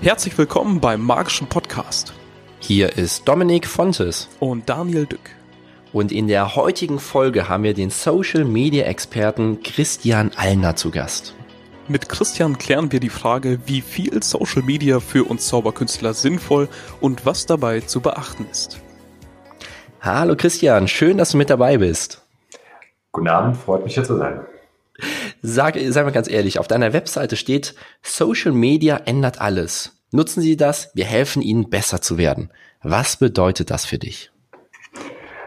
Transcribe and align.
Herzlich 0.00 0.38
willkommen 0.38 0.80
beim 0.80 1.02
Magischen 1.02 1.48
Podcast. 1.48 2.14
Hier 2.60 2.96
ist 2.96 3.28
Dominik 3.28 3.66
Fontes. 3.66 4.28
Und 4.40 4.68
Daniel 4.68 5.06
Dück. 5.06 5.30
Und 5.92 6.12
in 6.12 6.28
der 6.28 6.54
heutigen 6.56 6.98
Folge 6.98 7.48
haben 7.48 7.64
wir 7.64 7.74
den 7.74 7.90
Social 7.90 8.44
Media 8.44 8.84
Experten 8.84 9.62
Christian 9.62 10.30
Allner 10.36 10.76
zu 10.76 10.90
Gast. 10.90 11.34
Mit 11.88 12.08
Christian 12.08 12.58
klären 12.58 12.92
wir 12.92 13.00
die 13.00 13.08
Frage, 13.08 13.60
wie 13.66 13.80
viel 13.80 14.22
Social 14.22 14.62
Media 14.62 15.00
für 15.00 15.24
uns 15.24 15.46
Zauberkünstler 15.48 16.14
sinnvoll 16.14 16.68
und 17.00 17.26
was 17.26 17.46
dabei 17.46 17.80
zu 17.80 18.00
beachten 18.00 18.46
ist. 18.50 18.80
Hallo 20.00 20.36
Christian, 20.36 20.88
schön, 20.88 21.18
dass 21.18 21.32
du 21.32 21.38
mit 21.38 21.50
dabei 21.50 21.78
bist. 21.78 22.22
Guten 23.12 23.28
Abend, 23.28 23.56
freut 23.56 23.84
mich 23.84 23.94
hier 23.94 24.04
zu 24.04 24.16
sein. 24.16 24.40
Sag, 25.42 25.78
sag 25.88 26.04
mal 26.04 26.10
ganz 26.10 26.28
ehrlich, 26.28 26.58
auf 26.58 26.68
deiner 26.68 26.92
Webseite 26.92 27.36
steht, 27.36 27.74
Social 28.02 28.52
Media 28.52 28.96
ändert 28.96 29.40
alles. 29.40 29.92
Nutzen 30.10 30.40
Sie 30.40 30.56
das, 30.56 30.90
wir 30.94 31.04
helfen 31.04 31.42
Ihnen 31.42 31.70
besser 31.70 32.00
zu 32.00 32.18
werden. 32.18 32.50
Was 32.82 33.16
bedeutet 33.16 33.70
das 33.70 33.84
für 33.84 33.98
dich? 33.98 34.30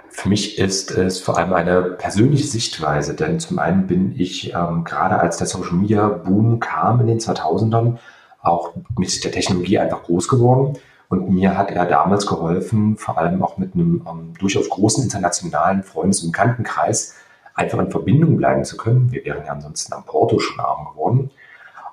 Für 0.10 0.30
mich 0.30 0.58
ist 0.60 0.92
es 0.92 1.20
vor 1.20 1.38
allem 1.38 1.54
eine 1.54 1.82
persönliche 1.82 2.46
Sichtweise, 2.46 3.16
denn 3.16 3.40
zum 3.40 3.60
einen 3.60 3.88
bin 3.88 4.14
ich 4.18 4.54
ähm, 4.54 4.84
gerade 4.84 5.20
als 5.20 5.38
der 5.38 5.48
Social 5.48 5.74
Media 5.74 6.08
Boom 6.08 6.60
kam 6.60 7.02
in 7.02 7.08
den 7.08 7.20
2000ern 7.20 7.98
auch 8.42 8.74
mit 8.98 9.24
der 9.24 9.32
Technologie 9.32 9.80
einfach 9.80 10.04
groß 10.04 10.28
geworden. 10.28 10.78
Und 11.10 11.30
mir 11.30 11.58
hat 11.58 11.72
er 11.72 11.86
damals 11.86 12.26
geholfen, 12.26 12.98
vor 12.98 13.18
allem 13.18 13.44
auch 13.44 13.58
mit 13.58 13.74
einem 13.74 14.06
ähm, 14.08 14.34
durchaus 14.40 14.70
großen 14.70 15.04
internationalen 15.04 15.84
Freundes- 15.84 16.24
und 16.24 16.32
Bekanntenkreis 16.32 17.16
einfach 17.62 17.80
in 17.80 17.92
Verbindung 17.92 18.38
bleiben 18.38 18.64
zu 18.64 18.78
können. 18.78 19.12
Wir 19.12 19.24
wären 19.26 19.46
ja 19.46 19.52
ansonsten 19.52 19.94
am 19.94 20.06
Porto 20.06 20.40
schon 20.40 20.60
arm 20.60 20.88
geworden. 20.92 21.32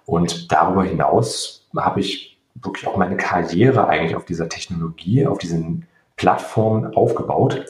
Und 0.06 0.50
darüber 0.50 0.84
hinaus 0.84 1.66
habe 1.76 2.00
ich 2.00 2.38
wirklich 2.54 2.86
auch 2.86 2.96
meine 2.96 3.16
Karriere 3.16 3.88
eigentlich 3.88 4.16
auf 4.16 4.24
dieser 4.24 4.48
Technologie, 4.48 5.26
auf 5.26 5.38
diesen 5.38 5.86
Plattformen 6.16 6.94
aufgebaut 6.94 7.66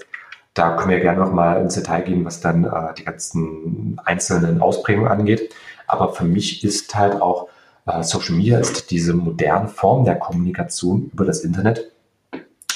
da 0.59 0.75
können 0.75 0.91
wir 0.91 1.01
gerne 1.01 1.21
nochmal 1.21 1.61
ins 1.61 1.75
Detail 1.75 2.03
gehen, 2.03 2.25
was 2.25 2.41
dann 2.41 2.65
äh, 2.65 2.93
die 2.99 3.05
ganzen 3.05 4.01
einzelnen 4.05 4.61
Ausprägungen 4.61 5.11
angeht. 5.11 5.55
Aber 5.87 6.13
für 6.13 6.25
mich 6.25 6.65
ist 6.65 6.95
halt 6.97 7.23
auch 7.23 7.49
äh, 7.87 8.03
Social 8.03 8.35
Media 8.35 8.59
ist 8.59 8.91
diese 8.91 9.15
moderne 9.15 9.69
Form 9.69 10.05
der 10.05 10.17
Kommunikation 10.17 11.11
über 11.13 11.25
das 11.25 11.45
Internet 11.45 11.93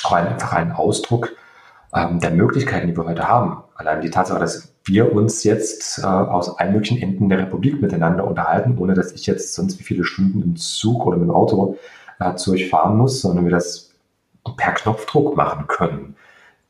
auch 0.05 0.13
einfach 0.13 0.53
ein 0.53 0.73
Ausdruck 0.73 1.33
ähm, 1.95 2.21
der 2.21 2.31
Möglichkeiten, 2.31 2.87
die 2.87 2.97
wir 2.97 3.05
heute 3.05 3.29
haben. 3.29 3.65
Allein 3.75 4.01
die 4.01 4.11
Tatsache, 4.11 4.39
dass 4.39 4.72
wir 4.85 5.13
uns 5.13 5.45
jetzt 5.45 5.99
äh, 5.99 6.07
aus 6.07 6.59
allen 6.59 6.73
möglichen 6.73 7.01
Enden 7.01 7.29
der 7.29 7.39
Republik 7.39 7.81
miteinander 7.81 8.27
unterhalten, 8.27 8.77
ohne 8.79 8.95
dass 8.95 9.13
ich 9.13 9.27
jetzt 9.27 9.55
sonst 9.55 9.79
wie 9.79 9.85
viele 9.85 10.05
Stunden 10.05 10.43
im 10.43 10.57
Zug 10.57 11.07
oder 11.07 11.17
mit 11.17 11.29
dem 11.29 11.35
Auto 11.35 11.77
äh, 12.21 12.35
zu 12.35 12.53
euch 12.53 12.69
fahren 12.69 12.97
muss, 12.97 13.21
sondern 13.21 13.45
wir 13.45 13.53
das 13.53 13.91
per 14.57 14.73
Knopfdruck 14.73 15.37
machen 15.37 15.67
können 15.69 16.17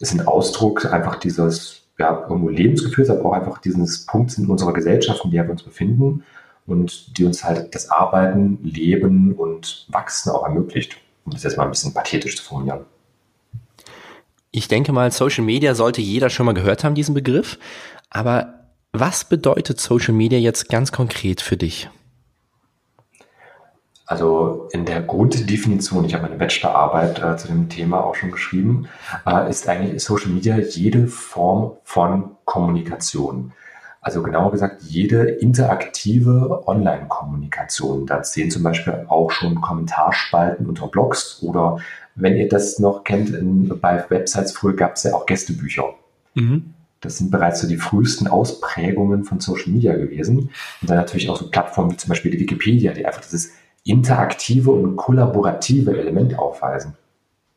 ist 0.02 0.12
ein 0.12 0.26
Ausdruck 0.26 0.92
einfach 0.92 1.16
dieses 1.16 1.82
ja, 1.98 2.26
irgendwo 2.28 2.48
Lebensgefühls, 2.48 3.08
aber 3.08 3.24
auch 3.24 3.32
einfach 3.32 3.58
dieses 3.58 4.04
Punkts 4.04 4.36
in 4.36 4.46
unserer 4.46 4.72
Gesellschaft, 4.72 5.24
in 5.24 5.30
der 5.30 5.44
wir 5.44 5.52
uns 5.52 5.62
befinden 5.62 6.24
und 6.66 7.16
die 7.16 7.24
uns 7.24 7.44
halt 7.44 7.74
das 7.74 7.88
Arbeiten, 7.88 8.58
Leben 8.64 9.34
und 9.34 9.86
Wachsen 9.90 10.30
auch 10.30 10.42
ermöglicht, 10.42 10.96
um 11.24 11.32
das 11.32 11.44
jetzt 11.44 11.56
mal 11.56 11.64
ein 11.64 11.70
bisschen 11.70 11.94
pathetisch 11.94 12.36
zu 12.36 12.42
formulieren. 12.42 12.80
Ich 14.54 14.68
denke 14.68 14.92
mal, 14.92 15.10
Social 15.10 15.44
Media 15.44 15.74
sollte 15.74 16.02
jeder 16.02 16.28
schon 16.28 16.44
mal 16.44 16.52
gehört 16.52 16.84
haben, 16.84 16.94
diesen 16.94 17.14
Begriff. 17.14 17.58
Aber 18.10 18.66
was 18.92 19.24
bedeutet 19.24 19.80
Social 19.80 20.12
Media 20.12 20.38
jetzt 20.38 20.68
ganz 20.68 20.92
konkret 20.92 21.40
für 21.40 21.56
dich? 21.56 21.88
Also 24.04 24.68
in 24.72 24.84
der 24.84 25.00
Grunddefinition, 25.00 26.04
ich 26.04 26.12
habe 26.12 26.26
eine 26.26 26.36
Bachelorarbeit 26.36 27.22
äh, 27.22 27.36
zu 27.38 27.48
dem 27.48 27.70
Thema 27.70 28.04
auch 28.04 28.14
schon 28.14 28.30
geschrieben, 28.30 28.88
äh, 29.26 29.48
ist 29.48 29.66
eigentlich 29.66 30.04
Social 30.04 30.30
Media 30.30 30.58
jede 30.58 31.06
Form 31.06 31.78
von 31.82 32.32
Kommunikation. 32.44 33.52
Also 34.02 34.22
genauer 34.22 34.50
gesagt, 34.50 34.82
jede 34.82 35.30
interaktive 35.30 36.66
Online-Kommunikation. 36.66 38.04
Da 38.04 38.22
zählen 38.22 38.50
zum 38.50 38.64
Beispiel 38.64 39.06
auch 39.08 39.30
schon 39.30 39.62
Kommentarspalten 39.62 40.66
unter 40.66 40.88
Blogs 40.88 41.42
oder 41.42 41.78
wenn 42.14 42.36
ihr 42.36 42.48
das 42.48 42.78
noch 42.78 43.04
kennt, 43.04 43.30
in, 43.30 43.80
bei 43.80 44.04
Websites 44.08 44.52
früher 44.52 44.74
gab 44.74 44.96
es 44.96 45.04
ja 45.04 45.14
auch 45.14 45.26
Gästebücher. 45.26 45.94
Mhm. 46.34 46.74
Das 47.00 47.18
sind 47.18 47.30
bereits 47.30 47.60
so 47.60 47.68
die 47.68 47.78
frühesten 47.78 48.28
Ausprägungen 48.28 49.24
von 49.24 49.40
Social 49.40 49.72
Media 49.72 49.94
gewesen. 49.94 50.50
Und 50.80 50.90
dann 50.90 50.96
natürlich 50.96 51.28
auch 51.28 51.36
so 51.36 51.50
Plattformen 51.50 51.92
wie 51.92 51.96
zum 51.96 52.08
Beispiel 52.08 52.30
die 52.30 52.38
Wikipedia, 52.38 52.92
die 52.92 53.04
einfach 53.04 53.22
dieses 53.22 53.52
interaktive 53.84 54.70
und 54.70 54.96
kollaborative 54.96 55.98
Element 55.98 56.38
aufweisen. 56.38 56.94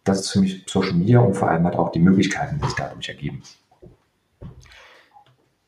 Das 0.04 0.22
ist 0.22 0.32
für 0.32 0.40
mich 0.40 0.64
Social 0.68 0.94
Media 0.94 1.20
und 1.20 1.36
vor 1.36 1.50
allem 1.50 1.64
halt 1.66 1.76
auch 1.76 1.92
die 1.92 2.00
Möglichkeiten, 2.00 2.60
die 2.60 2.66
sich 2.66 2.76
dadurch 2.76 3.08
ergeben. 3.08 3.44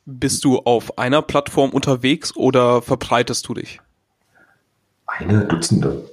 Bist 0.06 0.44
du 0.44 0.60
auf 0.60 0.98
einer 0.98 1.22
Plattform 1.22 1.72
unterwegs 1.72 2.36
oder 2.36 2.82
verbreitest 2.82 3.48
du 3.48 3.54
dich? 3.54 3.82
Eine 5.06 5.46
Dutzende. 5.46 6.10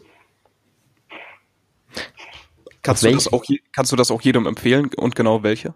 Kannst 2.84 3.02
du, 3.02 3.10
das 3.10 3.32
auch, 3.32 3.42
kannst 3.72 3.92
du 3.92 3.96
das 3.96 4.10
auch 4.10 4.20
jedem 4.20 4.46
empfehlen 4.46 4.90
und 4.96 5.16
genau 5.16 5.42
welche? 5.42 5.72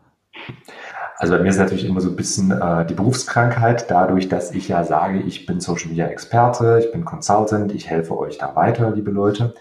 Also 1.16 1.34
bei 1.34 1.42
mir 1.42 1.48
ist 1.48 1.56
natürlich 1.56 1.84
immer 1.84 2.00
so 2.00 2.10
ein 2.10 2.16
bisschen 2.16 2.52
äh, 2.52 2.86
die 2.86 2.94
Berufskrankheit, 2.94 3.90
dadurch, 3.90 4.28
dass 4.28 4.52
ich 4.52 4.68
ja 4.68 4.84
sage, 4.84 5.20
ich 5.20 5.46
bin 5.46 5.60
Social 5.60 5.88
Media 5.88 6.06
Experte, 6.06 6.80
ich 6.84 6.92
bin 6.92 7.04
Consultant, 7.04 7.72
ich 7.72 7.88
helfe 7.88 8.16
euch 8.16 8.38
da 8.38 8.54
weiter, 8.54 8.92
liebe 8.92 9.10
Leute. 9.10 9.54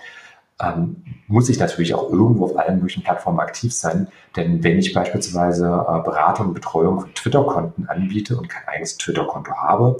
Ähm, 0.61 1.03
muss 1.27 1.49
ich 1.49 1.57
natürlich 1.57 1.93
auch 1.93 2.11
irgendwo 2.11 2.45
auf 2.45 2.57
allen 2.57 2.77
möglichen 2.77 3.03
Plattformen 3.03 3.39
aktiv 3.39 3.73
sein. 3.73 4.07
Denn 4.35 4.63
wenn 4.63 4.77
ich 4.77 4.93
beispielsweise 4.93 5.65
äh, 5.65 6.03
Beratung 6.03 6.47
und 6.47 6.53
Betreuung 6.53 6.99
von 6.99 7.13
Twitter-Konten 7.13 7.87
anbiete 7.87 8.37
und 8.37 8.49
kein 8.49 8.67
eigenes 8.67 8.97
Twitter-Konto 8.97 9.51
habe 9.55 9.97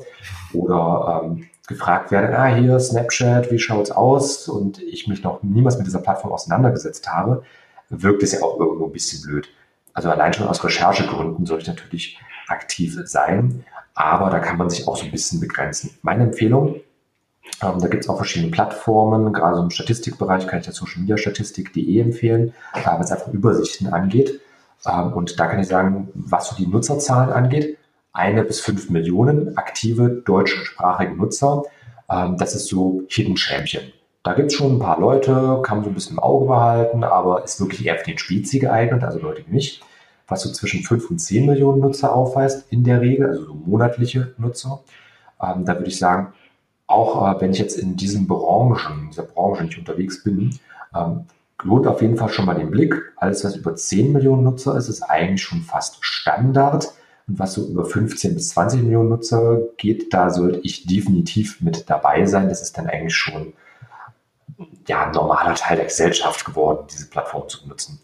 oder 0.54 1.24
ähm, 1.24 1.48
gefragt 1.68 2.12
werde, 2.12 2.38
ah, 2.38 2.48
hier 2.48 2.80
Snapchat, 2.80 3.52
wie 3.52 3.60
schaut's 3.60 3.92
aus? 3.92 4.48
Und 4.48 4.82
ich 4.82 5.08
mich 5.08 5.22
noch 5.24 5.44
niemals 5.44 5.78
mit 5.78 5.86
dieser 5.86 6.00
Plattform 6.00 6.32
auseinandergesetzt 6.32 7.08
habe, 7.10 7.44
wirkt 7.90 8.24
es 8.24 8.32
ja 8.32 8.42
auch 8.42 8.60
irgendwo 8.60 8.86
ein 8.86 8.92
bisschen 8.92 9.22
blöd. 9.22 9.50
Also 9.94 10.10
allein 10.10 10.34
schon 10.34 10.48
aus 10.48 10.64
Recherchegründen 10.64 11.46
soll 11.46 11.60
ich 11.60 11.68
natürlich 11.68 12.20
aktiv 12.48 12.98
sein, 13.06 13.66
aber 13.94 14.30
da 14.30 14.40
kann 14.40 14.58
man 14.58 14.70
sich 14.70 14.88
auch 14.88 14.96
so 14.96 15.06
ein 15.06 15.12
bisschen 15.12 15.40
begrenzen. 15.40 15.92
Meine 16.04 16.24
Empfehlung, 16.24 16.76
ähm, 17.62 17.80
da 17.80 17.88
gibt 17.88 18.04
es 18.04 18.10
auch 18.10 18.18
verschiedene 18.18 18.52
Plattformen, 18.52 19.34
gerade 19.34 19.60
im 19.60 19.70
Statistikbereich 19.70 20.48
kann 20.48 20.60
ich 20.60 20.66
das 20.66 20.76
Social 20.76 21.02
Media 21.02 21.18
Statistik.de 21.18 22.00
empfehlen, 22.00 22.54
äh, 22.74 22.86
was 22.86 23.12
einfach 23.12 23.34
Übersichten 23.34 23.92
angeht. 23.92 24.40
Ähm, 24.86 25.14
und 25.14 25.40
da 25.40 25.48
kann 25.48 25.60
ich 25.60 25.68
sagen, 25.68 26.10
was 26.14 26.50
so 26.50 26.56
die 26.56 26.68
Nutzerzahlen 26.68 27.32
angeht, 27.32 27.77
eine 28.18 28.44
bis 28.44 28.60
fünf 28.60 28.90
Millionen 28.90 29.58
aktive 29.58 30.10
deutschsprachige 30.10 31.16
Nutzer. 31.16 31.64
Ähm, 32.10 32.38
das 32.38 32.56
ist 32.56 32.68
so 32.68 33.04
Hidden 33.08 33.38
Champion. 33.38 33.84
Da 34.24 34.34
gibt 34.34 34.52
es 34.52 34.58
schon 34.58 34.76
ein 34.76 34.80
paar 34.80 35.00
Leute, 35.00 35.62
kann 35.64 35.78
man 35.78 35.84
so 35.86 35.92
ein 35.92 35.94
bisschen 35.94 36.18
im 36.18 36.20
Auge 36.20 36.48
behalten, 36.48 37.04
aber 37.04 37.44
ist 37.44 37.62
wirklich 37.62 37.86
eher 37.86 37.98
für 37.98 38.10
den 38.10 38.18
Spezi 38.18 38.60
geeignet, 38.60 39.04
also 39.04 39.20
Leute 39.20 39.44
mich, 39.48 39.82
was 40.28 40.42
so 40.42 40.52
zwischen 40.52 40.84
5 40.84 41.12
und 41.12 41.20
10 41.20 41.46
Millionen 41.46 41.80
Nutzer 41.80 42.14
aufweist 42.14 42.66
in 42.72 42.84
der 42.84 43.00
Regel, 43.02 43.28
also 43.28 43.46
so 43.46 43.54
monatliche 43.54 44.34
Nutzer. 44.38 44.82
Ähm, 45.42 45.64
da 45.64 45.76
würde 45.76 45.88
ich 45.88 46.00
sagen, 46.00 46.34
auch 46.88 47.36
äh, 47.36 47.40
wenn 47.40 47.52
ich 47.52 47.60
jetzt 47.60 47.78
in 47.78 47.96
diesen 47.96 48.28
Branchen, 48.28 49.04
in 49.04 49.10
dieser 49.12 49.24
Branche 49.24 49.64
nicht 49.64 49.78
unterwegs 49.78 50.24
bin, 50.24 50.58
ähm, 50.96 51.26
lohnt 51.64 51.88
auf 51.88 52.02
jeden 52.02 52.18
Fall 52.18 52.30
schon 52.30 52.46
mal 52.46 52.56
den 52.56 52.72
Blick. 52.72 52.96
Alles, 53.16 53.46
was 53.46 53.56
über 53.56 53.76
10 53.76 54.12
Millionen 54.12 54.44
Nutzer 54.44 54.76
ist, 54.76 54.90
ist 54.90 55.04
eigentlich 55.04 55.44
schon 55.44 55.62
fast 55.62 55.98
Standard. 56.02 56.88
Und 57.28 57.40
was 57.40 57.54
so 57.54 57.68
über 57.68 57.86
15 57.86 58.36
bis 58.36 58.50
20 58.50 58.84
Millionen 58.84 59.10
Nutzer 59.10 59.60
geht, 59.78 60.14
da 60.14 60.30
sollte 60.30 60.60
ich 60.64 60.86
definitiv 60.86 61.62
mit 61.62 61.90
dabei 61.90 62.26
sein. 62.26 62.50
Das 62.50 62.62
ist 62.62 62.78
dann 62.78 62.88
eigentlich 62.88 63.16
schon 63.16 63.54
ja, 64.88 65.06
ein 65.06 65.12
normaler 65.12 65.56
Teil 65.56 65.78
der 65.78 65.86
Gesellschaft 65.86 66.46
geworden, 66.46 66.88
diese 66.92 67.10
Plattform 67.10 67.48
zu 67.50 67.62
benutzen. 67.64 68.00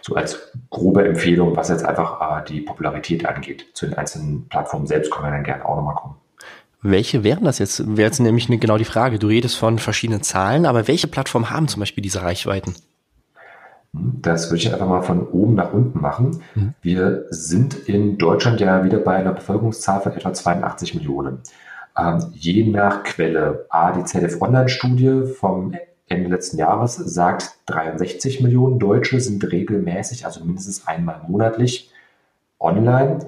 So 0.00 0.14
als 0.14 0.52
grobe 0.70 1.06
Empfehlung, 1.06 1.56
was 1.56 1.68
jetzt 1.68 1.84
einfach 1.84 2.40
äh, 2.40 2.44
die 2.48 2.60
Popularität 2.60 3.26
angeht. 3.26 3.66
Zu 3.74 3.86
den 3.86 3.98
einzelnen 3.98 4.48
Plattformen 4.48 4.86
selbst 4.86 5.10
können 5.10 5.26
wir 5.26 5.32
dann 5.32 5.44
gerne 5.44 5.66
auch 5.66 5.76
nochmal 5.76 5.94
kommen. 5.94 6.16
Welche 6.80 7.22
wären 7.22 7.44
das 7.44 7.58
jetzt? 7.58 7.96
Wäre 7.96 8.08
jetzt 8.08 8.18
nämlich 8.18 8.48
genau 8.48 8.76
die 8.76 8.84
Frage. 8.84 9.18
Du 9.18 9.28
redest 9.28 9.56
von 9.56 9.78
verschiedenen 9.78 10.22
Zahlen, 10.22 10.66
aber 10.66 10.88
welche 10.88 11.06
Plattformen 11.06 11.50
haben 11.50 11.68
zum 11.68 11.80
Beispiel 11.80 12.02
diese 12.02 12.22
Reichweiten? 12.22 12.74
Das 13.92 14.50
würde 14.50 14.56
ich 14.56 14.72
einfach 14.72 14.88
mal 14.88 15.02
von 15.02 15.26
oben 15.28 15.54
nach 15.54 15.72
unten 15.72 16.00
machen. 16.00 16.42
Mhm. 16.54 16.74
Wir 16.80 17.26
sind 17.28 17.74
in 17.88 18.16
Deutschland 18.16 18.58
ja 18.60 18.84
wieder 18.84 18.98
bei 18.98 19.16
einer 19.16 19.32
Bevölkerungszahl 19.32 20.00
von 20.00 20.12
etwa 20.12 20.32
82 20.32 20.94
Millionen. 20.94 21.40
Ähm, 21.98 22.24
je 22.32 22.64
nach 22.64 23.02
Quelle, 23.02 23.66
A, 23.68 23.92
die 23.92 24.04
ZDF 24.04 24.40
Online-Studie 24.40 25.24
vom 25.38 25.74
Ende 26.08 26.30
letzten 26.30 26.56
Jahres 26.56 26.96
sagt, 26.96 27.56
63 27.66 28.40
Millionen 28.40 28.78
Deutsche 28.78 29.20
sind 29.20 29.50
regelmäßig, 29.50 30.24
also 30.24 30.42
mindestens 30.44 30.86
einmal 30.86 31.20
monatlich 31.28 31.90
online. 32.58 33.18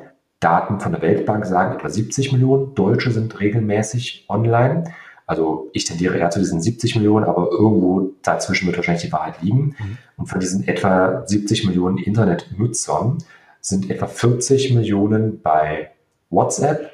Daten 0.41 0.81
von 0.81 0.93
der 0.93 1.03
Weltbank 1.03 1.45
sagen, 1.45 1.77
etwa 1.77 1.89
70 1.89 2.33
Millionen 2.33 2.75
Deutsche 2.75 3.11
sind 3.11 3.39
regelmäßig 3.39 4.27
online. 4.29 4.85
Also 5.27 5.71
ich 5.73 5.85
tendiere 5.85 6.19
eher 6.19 6.31
zu 6.31 6.39
diesen 6.39 6.61
70 6.61 6.97
Millionen, 6.97 7.25
aber 7.25 7.51
irgendwo 7.51 8.11
dazwischen 8.23 8.67
wird 8.67 8.77
wahrscheinlich 8.77 9.05
die 9.05 9.13
Wahrheit 9.13 9.41
liegen. 9.43 9.75
Mhm. 9.79 9.99
Und 10.17 10.27
von 10.27 10.41
diesen 10.41 10.69
etwa 10.69 11.27
70 11.27 11.67
Millionen 11.67 11.99
Internetnutzern 11.99 13.19
sind 13.61 13.91
etwa 13.91 14.07
40 14.07 14.75
Millionen 14.75 15.41
bei 15.41 15.91
WhatsApp, 16.29 16.91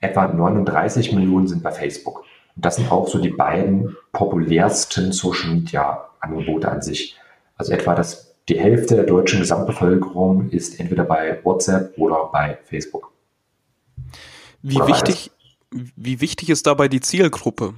etwa 0.00 0.28
39 0.28 1.12
Millionen 1.12 1.48
sind 1.48 1.62
bei 1.62 1.72
Facebook. 1.72 2.24
Und 2.56 2.64
das 2.64 2.76
sind 2.76 2.92
auch 2.92 3.08
so 3.08 3.18
die 3.18 3.30
beiden 3.30 3.96
populärsten 4.12 5.12
Social 5.12 5.54
Media 5.54 6.06
Angebote 6.20 6.70
an 6.70 6.82
sich. 6.82 7.16
Also 7.56 7.72
etwa 7.72 7.94
das, 7.94 8.34
die 8.48 8.58
Hälfte 8.58 8.96
der 8.96 9.04
deutschen 9.04 9.40
Gesamtbevölkerung 9.40 10.50
ist 10.50 10.78
entweder 10.78 11.04
bei 11.04 11.40
WhatsApp 11.44 11.96
oder 11.96 12.28
bei 12.30 12.58
Facebook. 12.64 13.10
Wie 14.62 14.76
oder 14.76 14.88
wichtig, 14.88 15.30
wie 15.70 16.20
wichtig 16.20 16.50
ist 16.50 16.66
dabei 16.66 16.88
die 16.88 17.00
Zielgruppe? 17.00 17.74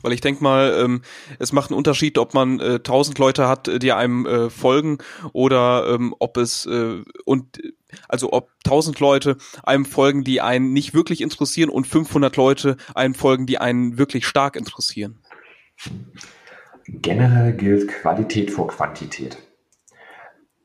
Weil 0.00 0.12
ich 0.12 0.20
denke 0.20 0.42
mal, 0.42 0.78
ähm, 0.78 1.02
es 1.38 1.52
macht 1.52 1.70
einen 1.70 1.78
Unterschied, 1.78 2.18
ob 2.18 2.34
man 2.34 2.60
äh, 2.60 2.74
1000 2.74 3.18
Leute 3.18 3.48
hat, 3.48 3.82
die 3.82 3.92
einem 3.92 4.26
äh, 4.26 4.50
folgen 4.50 4.98
oder 5.32 5.92
ähm, 5.92 6.14
ob 6.18 6.36
es 6.36 6.66
äh, 6.66 7.02
und 7.24 7.60
also 8.08 8.32
ob 8.32 8.50
1000 8.64 9.00
Leute 9.00 9.36
einem 9.62 9.84
folgen, 9.84 10.24
die 10.24 10.40
einen 10.40 10.72
nicht 10.72 10.94
wirklich 10.94 11.20
interessieren 11.20 11.68
und 11.68 11.86
500 11.86 12.36
Leute 12.36 12.76
einem 12.94 13.14
folgen, 13.14 13.46
die 13.46 13.58
einen 13.58 13.98
wirklich 13.98 14.26
stark 14.26 14.56
interessieren. 14.56 15.18
Generell 16.86 17.52
gilt 17.52 17.88
Qualität 17.88 18.50
vor 18.50 18.68
Quantität. 18.68 19.38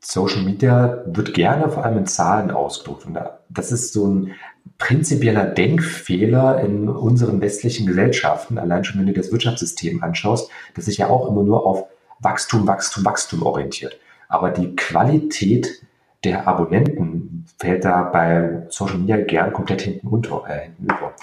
Social 0.00 0.42
Media 0.42 1.02
wird 1.06 1.34
gerne 1.34 1.68
vor 1.68 1.84
allem 1.84 1.98
in 1.98 2.06
Zahlen 2.06 2.50
ausgedrückt. 2.50 3.06
Und 3.06 3.18
das 3.48 3.72
ist 3.72 3.92
so 3.92 4.06
ein 4.06 4.34
prinzipieller 4.78 5.44
Denkfehler 5.44 6.60
in 6.60 6.88
unseren 6.88 7.40
westlichen 7.40 7.86
Gesellschaften, 7.86 8.58
allein 8.58 8.84
schon 8.84 9.00
wenn 9.00 9.06
du 9.06 9.12
das 9.12 9.32
Wirtschaftssystem 9.32 10.02
anschaust, 10.02 10.50
das 10.74 10.84
sich 10.84 10.98
ja 10.98 11.08
auch 11.08 11.28
immer 11.28 11.42
nur 11.42 11.66
auf 11.66 11.86
Wachstum, 12.20 12.66
Wachstum, 12.66 13.04
Wachstum 13.04 13.42
orientiert. 13.42 13.98
Aber 14.28 14.50
die 14.50 14.76
Qualität 14.76 15.82
der 16.24 16.46
Abonnenten 16.46 17.46
fällt 17.58 17.84
da 17.84 18.02
bei 18.02 18.66
Social 18.68 18.98
Media 18.98 19.16
gern 19.18 19.52
komplett 19.52 19.82
hinten, 19.82 20.08
unter, 20.08 20.44
äh, 20.48 20.64
hinten 20.64 20.84
über. 20.84 21.14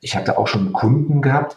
Ich 0.00 0.12
da 0.12 0.36
auch 0.36 0.46
schon 0.46 0.72
Kunden 0.72 1.22
gehabt, 1.22 1.56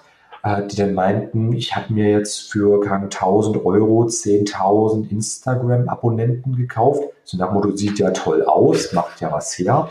die 0.56 0.76
dann 0.76 0.94
meinten, 0.94 1.54
ich 1.54 1.76
habe 1.76 1.94
mir 1.94 2.12
jetzt 2.12 2.52
für 2.52 2.84
1000 2.84 3.66
Euro 3.66 4.04
10.000 4.06 5.10
Instagram-Abonnenten 5.10 6.56
gekauft. 6.56 7.04
So 7.24 7.38
nach 7.38 7.52
Motto, 7.52 7.76
sieht 7.76 8.00
ja 8.00 8.12
toll 8.12 8.44
aus, 8.44 8.94
macht 8.94 9.20
ja 9.22 9.32
was 9.32 9.58
her. 9.58 9.90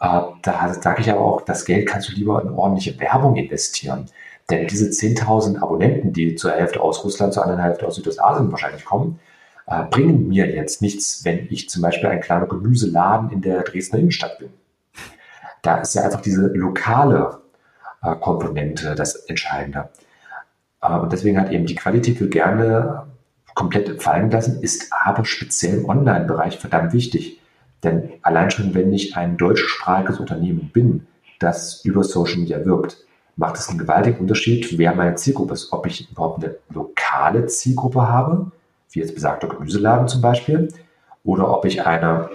Äh, 0.00 0.20
da 0.42 0.74
sage 0.74 1.02
ich 1.02 1.10
aber 1.10 1.20
auch, 1.20 1.42
das 1.42 1.64
Geld 1.64 1.86
kannst 1.86 2.08
du 2.08 2.12
lieber 2.12 2.42
in 2.42 2.50
ordentliche 2.50 2.98
Werbung 2.98 3.36
investieren. 3.36 4.06
Denn 4.50 4.66
diese 4.66 4.86
10.000 4.86 5.60
Abonnenten, 5.60 6.12
die 6.12 6.34
zur 6.34 6.52
Hälfte 6.52 6.80
aus 6.80 7.04
Russland, 7.04 7.32
zur 7.32 7.44
anderen 7.44 7.62
Hälfte 7.62 7.86
aus 7.86 7.94
Südostasien 7.94 8.50
wahrscheinlich 8.50 8.84
kommen, 8.84 9.20
äh, 9.66 9.84
bringen 9.84 10.28
mir 10.28 10.50
jetzt 10.50 10.82
nichts, 10.82 11.24
wenn 11.24 11.46
ich 11.50 11.68
zum 11.70 11.82
Beispiel 11.82 12.08
ein 12.08 12.20
kleiner 12.20 12.46
Gemüseladen 12.46 13.30
in 13.30 13.42
der 13.42 13.62
Dresdner 13.62 14.00
Innenstadt 14.00 14.38
bin. 14.38 14.50
Da 15.62 15.78
ist 15.78 15.94
ja 15.94 16.02
einfach 16.02 16.20
diese 16.20 16.48
lokale 16.48 17.38
äh, 17.44 17.49
Komponente 18.00 18.94
das 18.94 19.14
Entscheidende. 19.14 19.90
und 20.80 21.12
deswegen 21.12 21.38
hat 21.38 21.52
eben 21.52 21.66
die 21.66 21.74
Qualität 21.74 22.20
will 22.20 22.30
gerne 22.30 23.06
komplett 23.54 24.02
fallen 24.02 24.30
lassen, 24.30 24.62
ist 24.62 24.90
aber 25.04 25.24
speziell 25.24 25.78
im 25.78 25.88
Online-Bereich 25.88 26.58
verdammt 26.58 26.92
wichtig. 26.92 27.40
Denn 27.82 28.10
allein 28.22 28.50
schon, 28.50 28.74
wenn 28.74 28.92
ich 28.92 29.16
ein 29.16 29.36
deutschsprachiges 29.36 30.18
Unternehmen 30.18 30.70
bin, 30.72 31.06
das 31.38 31.84
über 31.84 32.04
Social 32.04 32.38
Media 32.38 32.64
wirkt, 32.64 32.98
macht 33.36 33.56
es 33.56 33.68
einen 33.68 33.78
gewaltigen 33.78 34.18
Unterschied, 34.18 34.78
wer 34.78 34.94
meine 34.94 35.14
Zielgruppe 35.14 35.54
ist. 35.54 35.72
Ob 35.72 35.86
ich 35.86 36.10
überhaupt 36.10 36.44
eine 36.44 36.56
lokale 36.70 37.46
Zielgruppe 37.46 38.06
habe, 38.06 38.50
wie 38.90 39.00
jetzt 39.00 39.14
besagter 39.14 39.48
Gemüseladen 39.48 40.08
zum 40.08 40.20
Beispiel, 40.20 40.68
oder 41.24 41.50
ob 41.50 41.64
ich 41.64 41.86
eine 41.86 42.28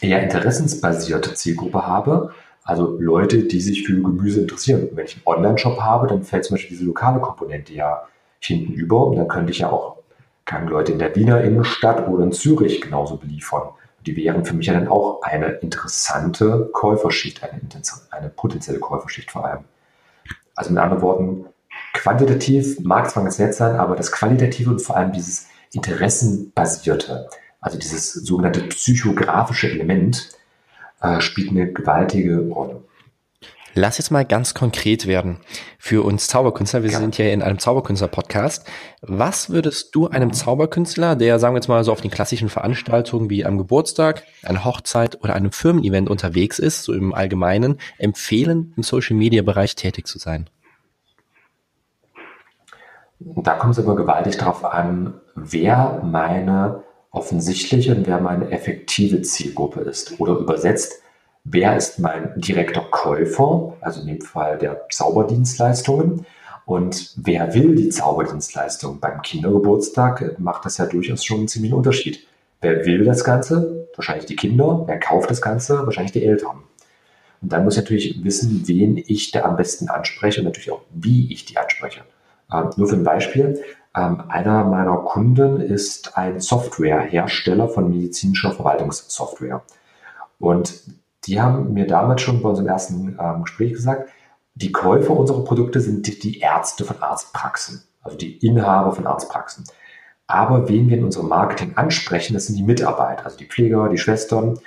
eher 0.00 0.22
interessensbasierte 0.22 1.34
Zielgruppe 1.34 1.86
habe, 1.86 2.32
also 2.64 2.98
Leute, 2.98 3.44
die 3.44 3.60
sich 3.60 3.86
für 3.86 4.00
Gemüse 4.00 4.40
interessieren. 4.40 4.88
Und 4.88 4.96
wenn 4.96 5.04
ich 5.04 5.16
einen 5.16 5.26
Online-Shop 5.26 5.80
habe, 5.80 6.06
dann 6.06 6.22
fällt 6.22 6.44
zum 6.44 6.54
Beispiel 6.54 6.76
diese 6.76 6.86
lokale 6.86 7.20
Komponente 7.20 7.72
ja 7.72 8.04
hinten 8.40 8.72
über 8.72 9.06
und 9.06 9.16
dann 9.16 9.28
könnte 9.28 9.52
ich 9.52 9.60
ja 9.60 9.70
auch 9.70 9.98
kann 10.46 10.68
Leute 10.68 10.92
in 10.92 10.98
der 10.98 11.16
Wiener 11.16 11.40
Innenstadt 11.42 12.06
oder 12.06 12.24
in 12.24 12.32
Zürich 12.32 12.82
genauso 12.82 13.16
beliefern 13.16 13.70
die 14.06 14.16
wären 14.16 14.44
für 14.44 14.54
mich 14.54 14.66
ja 14.66 14.74
dann 14.74 14.88
auch 14.88 15.22
eine 15.22 15.46
interessante 15.46 16.68
Käuferschicht, 16.72 17.42
eine, 17.42 17.60
eine 18.10 18.28
potenzielle 18.28 18.78
Käuferschicht 18.78 19.30
vor 19.30 19.46
allem. 19.46 19.64
Also 20.54 20.70
mit 20.70 20.82
anderen 20.82 21.02
Worten, 21.02 21.46
quantitativ 21.94 22.78
mag 22.80 23.10
zwar 23.10 23.24
ganz 23.24 23.38
nett 23.38 23.54
sein, 23.54 23.76
aber 23.76 23.96
das 23.96 24.12
Qualitative 24.12 24.70
und 24.70 24.80
vor 24.80 24.96
allem 24.96 25.12
dieses 25.12 25.48
Interessenbasierte, 25.72 27.28
also 27.60 27.78
dieses 27.78 28.12
sogenannte 28.12 28.60
psychografische 28.68 29.70
Element, 29.70 30.30
äh, 31.04 31.20
spielt 31.20 31.50
eine 31.50 31.72
gewaltige 31.72 32.48
Rolle. 32.48 32.82
Lass 33.76 33.98
jetzt 33.98 34.12
mal 34.12 34.24
ganz 34.24 34.54
konkret 34.54 35.08
werden 35.08 35.38
für 35.78 36.04
uns 36.04 36.28
Zauberkünstler. 36.28 36.84
Wir 36.84 36.92
ja. 36.92 37.00
sind 37.00 37.16
hier 37.16 37.32
in 37.32 37.42
einem 37.42 37.58
Zauberkünstler-Podcast. 37.58 38.64
Was 39.02 39.50
würdest 39.50 39.96
du 39.96 40.06
einem 40.06 40.32
Zauberkünstler, 40.32 41.16
der, 41.16 41.40
sagen 41.40 41.54
wir 41.54 41.58
jetzt 41.58 41.66
mal, 41.66 41.82
so 41.82 41.90
auf 41.90 42.00
den 42.00 42.12
klassischen 42.12 42.48
Veranstaltungen 42.48 43.30
wie 43.30 43.44
am 43.44 43.58
Geburtstag, 43.58 44.22
einer 44.44 44.64
Hochzeit 44.64 45.18
oder 45.24 45.34
einem 45.34 45.50
Firmen-Event 45.50 46.08
unterwegs 46.08 46.60
ist, 46.60 46.84
so 46.84 46.92
im 46.92 47.12
Allgemeinen, 47.12 47.80
empfehlen, 47.98 48.72
im 48.76 48.84
Social-Media-Bereich 48.84 49.74
tätig 49.74 50.06
zu 50.06 50.20
sein? 50.20 50.48
Da 53.18 53.54
kommt 53.54 53.76
es 53.76 53.84
immer 53.84 53.96
gewaltig 53.96 54.36
darauf 54.38 54.64
an, 54.64 55.14
wer 55.34 56.00
meine 56.04 56.83
offensichtliche 57.14 57.94
und 57.94 58.06
wer 58.06 58.20
meine 58.20 58.50
effektive 58.50 59.22
Zielgruppe 59.22 59.80
ist. 59.80 60.20
Oder 60.20 60.38
übersetzt, 60.38 61.00
wer 61.44 61.76
ist 61.76 61.98
mein 61.98 62.32
direkter 62.36 62.82
Käufer, 62.90 63.76
also 63.80 64.00
in 64.00 64.06
dem 64.08 64.20
Fall 64.20 64.58
der 64.58 64.86
Zauberdienstleistungen, 64.90 66.26
und 66.66 67.12
wer 67.16 67.52
will 67.54 67.74
die 67.74 67.90
Zauberdienstleistung? 67.90 68.98
Beim 68.98 69.20
Kindergeburtstag 69.20 70.38
macht 70.38 70.64
das 70.64 70.78
ja 70.78 70.86
durchaus 70.86 71.24
schon 71.24 71.40
einen 71.40 71.48
ziemlichen 71.48 71.74
Unterschied. 71.74 72.26
Wer 72.62 72.86
will 72.86 73.04
das 73.04 73.22
Ganze? 73.22 73.88
Wahrscheinlich 73.94 74.24
die 74.24 74.36
Kinder. 74.36 74.84
Wer 74.86 74.98
kauft 74.98 75.30
das 75.30 75.42
Ganze? 75.42 75.84
Wahrscheinlich 75.84 76.12
die 76.12 76.24
Eltern. 76.24 76.62
Und 77.42 77.52
dann 77.52 77.64
muss 77.64 77.74
ich 77.76 77.82
natürlich 77.82 78.24
wissen, 78.24 78.62
wen 78.66 78.96
ich 78.96 79.30
da 79.30 79.42
am 79.42 79.56
besten 79.56 79.88
anspreche 79.90 80.40
und 80.40 80.46
natürlich 80.46 80.70
auch, 80.70 80.80
wie 80.94 81.30
ich 81.30 81.44
die 81.44 81.58
anspreche. 81.58 82.00
Ähm, 82.50 82.70
nur 82.76 82.88
für 82.88 82.96
ein 82.96 83.04
Beispiel. 83.04 83.62
Ähm, 83.96 84.24
einer 84.28 84.64
meiner 84.64 84.96
Kunden 84.98 85.60
ist 85.60 86.16
ein 86.16 86.40
Softwarehersteller 86.40 87.68
von 87.68 87.90
medizinischer 87.90 88.52
Verwaltungssoftware. 88.52 89.62
Und 90.38 90.82
die 91.26 91.40
haben 91.40 91.72
mir 91.72 91.86
damals 91.86 92.22
schon 92.22 92.42
bei 92.42 92.48
unserem 92.48 92.68
ersten 92.68 93.18
ähm, 93.20 93.42
Gespräch 93.42 93.72
gesagt, 93.72 94.10
die 94.54 94.72
Käufer 94.72 95.16
unserer 95.16 95.44
Produkte 95.44 95.80
sind 95.80 96.06
die, 96.22 96.38
Ärzte 96.38 96.84
von 96.84 97.02
Arztpraxen, 97.02 97.82
also 98.02 98.16
die 98.16 98.36
Inhaber 98.38 98.92
von 98.92 99.06
Arztpraxen. 99.06 99.64
Aber 100.26 100.68
wen 100.68 100.88
wir 100.88 100.98
in 100.98 101.04
unserem 101.04 101.28
Marketing 101.28 101.76
ansprechen, 101.76 102.34
das 102.34 102.46
sind 102.46 102.56
die 102.56 102.62
Mitarbeiter, 102.62 103.24
also 103.24 103.36
die 103.36 103.46
Pfleger, 103.46 103.88
die 103.88 103.98
Schwestern 103.98 104.58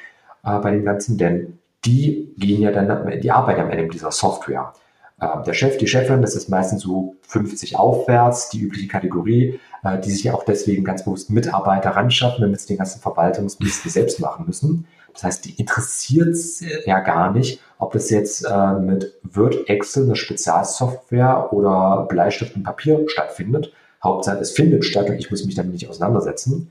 äh, 0.43 0.59
bei 0.59 0.71
dem 0.71 0.83
Ganzen, 0.83 1.17
denn 1.17 1.59
die 1.85 2.33
gehen 2.37 2.61
ja 2.61 2.71
dann, 2.71 3.19
die 3.21 3.31
arbeiten 3.31 3.61
am 3.61 3.69
Ende 3.69 3.83
mit 3.83 3.93
dieser 3.93 4.11
Software. 4.11 4.73
Äh, 5.19 5.43
der 5.45 5.53
Chef, 5.53 5.77
die 5.77 5.87
Chefin, 5.87 6.21
das 6.21 6.35
ist 6.35 6.49
meistens 6.49 6.83
so 6.83 7.15
50 7.27 7.77
aufwärts, 7.77 8.49
die 8.49 8.61
übliche 8.61 8.87
Kategorie, 8.87 9.59
äh, 9.83 9.99
die 9.99 10.11
sich 10.11 10.23
ja 10.23 10.33
auch 10.33 10.43
deswegen 10.43 10.83
ganz 10.83 11.03
bewusst 11.03 11.29
Mitarbeiter 11.29 11.91
ranschaffen, 11.91 12.41
damit 12.41 12.59
sie 12.59 12.67
den 12.67 12.77
ganzen 12.77 13.01
Verwaltungsmist 13.01 13.89
selbst 13.89 14.19
machen 14.19 14.45
müssen. 14.45 14.87
Das 15.13 15.23
heißt, 15.23 15.45
die 15.45 15.59
interessiert 15.59 16.29
es 16.29 16.63
ja 16.85 16.99
gar 16.99 17.31
nicht, 17.33 17.59
ob 17.79 17.93
das 17.93 18.11
jetzt 18.11 18.45
äh, 18.45 18.73
mit 18.73 19.15
Word, 19.23 19.67
Excel, 19.67 20.03
eine 20.03 20.15
Spezialsoftware 20.15 21.51
oder 21.51 22.05
Bleistift 22.07 22.55
und 22.55 22.63
Papier 22.63 23.03
stattfindet. 23.07 23.73
Hauptsache, 24.03 24.37
es 24.37 24.51
findet 24.51 24.85
statt 24.85 25.09
und 25.09 25.17
ich 25.17 25.31
muss 25.31 25.43
mich 25.43 25.55
damit 25.55 25.73
nicht 25.73 25.89
auseinandersetzen. 25.89 26.69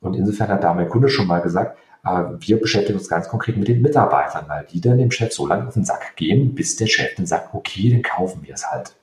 Und 0.00 0.14
insofern 0.14 0.48
hat 0.48 0.64
da 0.64 0.72
mein 0.72 0.88
Kunde 0.88 1.08
schon 1.08 1.26
mal 1.26 1.40
gesagt, 1.40 1.78
wir 2.04 2.60
beschäftigen 2.60 2.98
uns 2.98 3.08
ganz 3.08 3.28
konkret 3.28 3.56
mit 3.56 3.68
den 3.68 3.80
Mitarbeitern, 3.80 4.44
weil 4.46 4.66
die 4.70 4.80
dann 4.80 4.98
dem 4.98 5.10
Chef 5.10 5.32
so 5.32 5.46
lange 5.46 5.68
auf 5.68 5.74
den 5.74 5.84
Sack 5.84 6.16
gehen, 6.16 6.54
bis 6.54 6.76
der 6.76 6.86
Chef 6.86 7.14
dann 7.16 7.26
sagt, 7.26 7.54
okay, 7.54 7.90
dann 7.90 8.02
kaufen 8.02 8.42
wir 8.42 8.54
es 8.54 8.70
halt. 8.70 8.94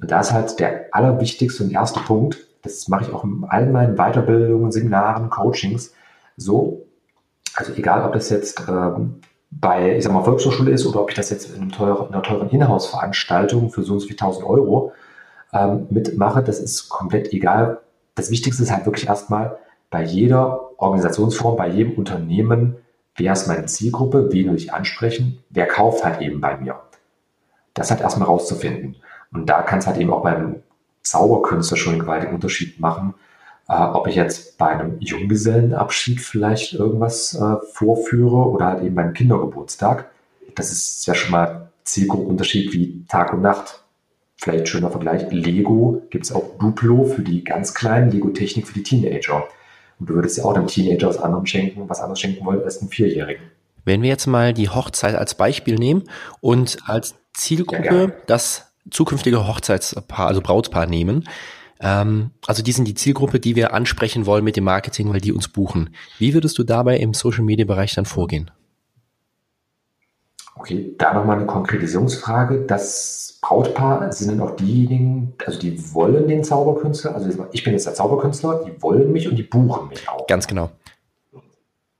Und 0.00 0.10
da 0.10 0.20
ist 0.20 0.32
halt 0.32 0.60
der 0.60 0.88
allerwichtigste 0.92 1.64
und 1.64 1.72
erste 1.72 2.00
Punkt, 2.00 2.38
das 2.62 2.88
mache 2.88 3.04
ich 3.04 3.12
auch 3.12 3.24
in 3.24 3.44
all 3.48 3.66
meinen 3.66 3.96
Weiterbildungen, 3.96 4.70
Seminaren, 4.70 5.30
Coachings, 5.30 5.94
so, 6.36 6.86
also 7.54 7.72
egal, 7.74 8.04
ob 8.04 8.12
das 8.12 8.28
jetzt 8.30 8.62
ähm, 8.68 9.20
bei, 9.50 9.96
ich 9.96 10.04
sag 10.04 10.12
mal, 10.12 10.24
Volkshochschule 10.24 10.72
ist 10.72 10.84
oder 10.86 11.00
ob 11.00 11.10
ich 11.10 11.16
das 11.16 11.30
jetzt 11.30 11.54
in, 11.56 11.70
teuren, 11.70 12.08
in 12.08 12.14
einer 12.14 12.22
teuren 12.22 12.50
Inhouse-Veranstaltung 12.50 13.70
für 13.70 13.82
so 13.82 13.94
und 13.94 14.00
so 14.00 14.08
viel 14.08 14.16
tausend 14.16 14.46
Euro 14.46 14.92
ähm, 15.52 15.86
mitmache, 15.90 16.42
das 16.42 16.58
ist 16.58 16.88
komplett 16.88 17.32
egal. 17.32 17.80
Das 18.14 18.30
Wichtigste 18.30 18.62
ist 18.62 18.72
halt 18.72 18.86
wirklich 18.86 19.06
erstmal 19.06 19.58
bei 19.94 20.02
jeder 20.02 20.72
Organisationsform, 20.82 21.56
bei 21.56 21.68
jedem 21.68 21.92
Unternehmen, 21.92 22.78
wer 23.14 23.32
ist 23.32 23.46
meine 23.46 23.66
Zielgruppe, 23.66 24.32
wen 24.32 24.48
will 24.48 24.56
ich 24.56 24.72
ansprechen, 24.72 25.38
wer 25.50 25.68
kauft 25.68 26.04
halt 26.04 26.20
eben 26.20 26.40
bei 26.40 26.56
mir. 26.56 26.80
Das 27.74 27.92
halt 27.92 28.00
erstmal 28.00 28.26
rauszufinden. 28.26 28.96
Und 29.32 29.48
da 29.48 29.62
kann 29.62 29.78
es 29.78 29.86
halt 29.86 29.98
eben 29.98 30.12
auch 30.12 30.24
beim 30.24 30.56
Zauberkünstler 31.02 31.76
schon 31.76 31.92
einen 31.92 32.00
gewaltigen 32.00 32.34
Unterschied 32.34 32.80
machen, 32.80 33.14
äh, 33.68 33.74
ob 33.74 34.08
ich 34.08 34.16
jetzt 34.16 34.58
bei 34.58 34.66
einem 34.66 34.96
Junggesellenabschied 34.98 36.20
vielleicht 36.20 36.72
irgendwas 36.72 37.34
äh, 37.34 37.64
vorführe 37.72 38.48
oder 38.50 38.66
halt 38.66 38.82
eben 38.82 38.96
beim 38.96 39.12
Kindergeburtstag. 39.12 40.10
Das 40.56 40.72
ist 40.72 41.06
ja 41.06 41.14
schon 41.14 41.30
mal 41.30 41.70
Zielgruppenunterschied 41.84 42.72
wie 42.72 43.04
Tag 43.06 43.32
und 43.32 43.42
Nacht. 43.42 43.84
Vielleicht 44.38 44.66
schöner 44.66 44.90
Vergleich. 44.90 45.30
Lego 45.30 46.02
gibt 46.10 46.24
es 46.24 46.32
auch 46.32 46.58
Duplo 46.58 47.04
für 47.04 47.22
die 47.22 47.44
ganz 47.44 47.74
Kleinen, 47.74 48.10
Lego 48.10 48.30
Technik 48.30 48.66
für 48.66 48.74
die 48.74 48.82
Teenager. 48.82 49.46
Und 50.04 50.10
du 50.10 50.16
würdest 50.16 50.36
ja 50.36 50.44
auch 50.44 50.54
einem 50.54 50.66
Teenager 50.66 51.08
was 51.08 51.16
anderem 51.16 51.46
schenken, 51.46 51.88
was 51.88 51.98
anderes 52.00 52.20
schenken 52.20 52.44
wollen 52.44 52.62
als 52.62 52.78
einem 52.78 52.90
Vierjährigen. 52.90 53.42
Wenn 53.86 54.02
wir 54.02 54.10
jetzt 54.10 54.26
mal 54.26 54.52
die 54.52 54.68
Hochzeit 54.68 55.14
als 55.14 55.34
Beispiel 55.34 55.76
nehmen 55.76 56.04
und 56.42 56.76
als 56.84 57.14
Zielgruppe 57.32 58.12
ja, 58.12 58.12
das 58.26 58.74
zukünftige 58.90 59.48
Hochzeitspaar, 59.48 60.26
also 60.26 60.42
Brautpaar 60.42 60.84
nehmen, 60.84 61.24
ähm, 61.80 62.32
also 62.46 62.62
die 62.62 62.72
sind 62.72 62.86
die 62.86 62.92
Zielgruppe, 62.92 63.40
die 63.40 63.56
wir 63.56 63.72
ansprechen 63.72 64.26
wollen 64.26 64.44
mit 64.44 64.56
dem 64.56 64.64
Marketing, 64.64 65.10
weil 65.10 65.22
die 65.22 65.32
uns 65.32 65.48
buchen. 65.48 65.88
Wie 66.18 66.34
würdest 66.34 66.58
du 66.58 66.64
dabei 66.64 66.98
im 66.98 67.14
Social 67.14 67.44
Media 67.44 67.64
Bereich 67.64 67.94
dann 67.94 68.04
vorgehen? 68.04 68.50
Okay, 70.64 70.94
da 70.96 71.12
nochmal 71.12 71.36
eine 71.36 71.44
Konkretisierungsfrage. 71.44 72.64
Das 72.66 73.38
Brautpaar 73.42 74.10
sind 74.12 74.30
dann 74.30 74.40
auch 74.40 74.56
diejenigen, 74.56 75.34
also 75.44 75.58
die 75.58 75.78
wollen 75.92 76.26
den 76.26 76.42
Zauberkünstler, 76.42 77.14
also 77.14 77.28
ich 77.52 77.64
bin 77.64 77.74
jetzt 77.74 77.84
der 77.84 77.92
Zauberkünstler, 77.92 78.64
die 78.64 78.82
wollen 78.82 79.12
mich 79.12 79.28
und 79.28 79.36
die 79.36 79.42
buchen 79.42 79.88
mich 79.90 80.08
auch. 80.08 80.26
Ganz 80.26 80.46
genau. 80.46 80.70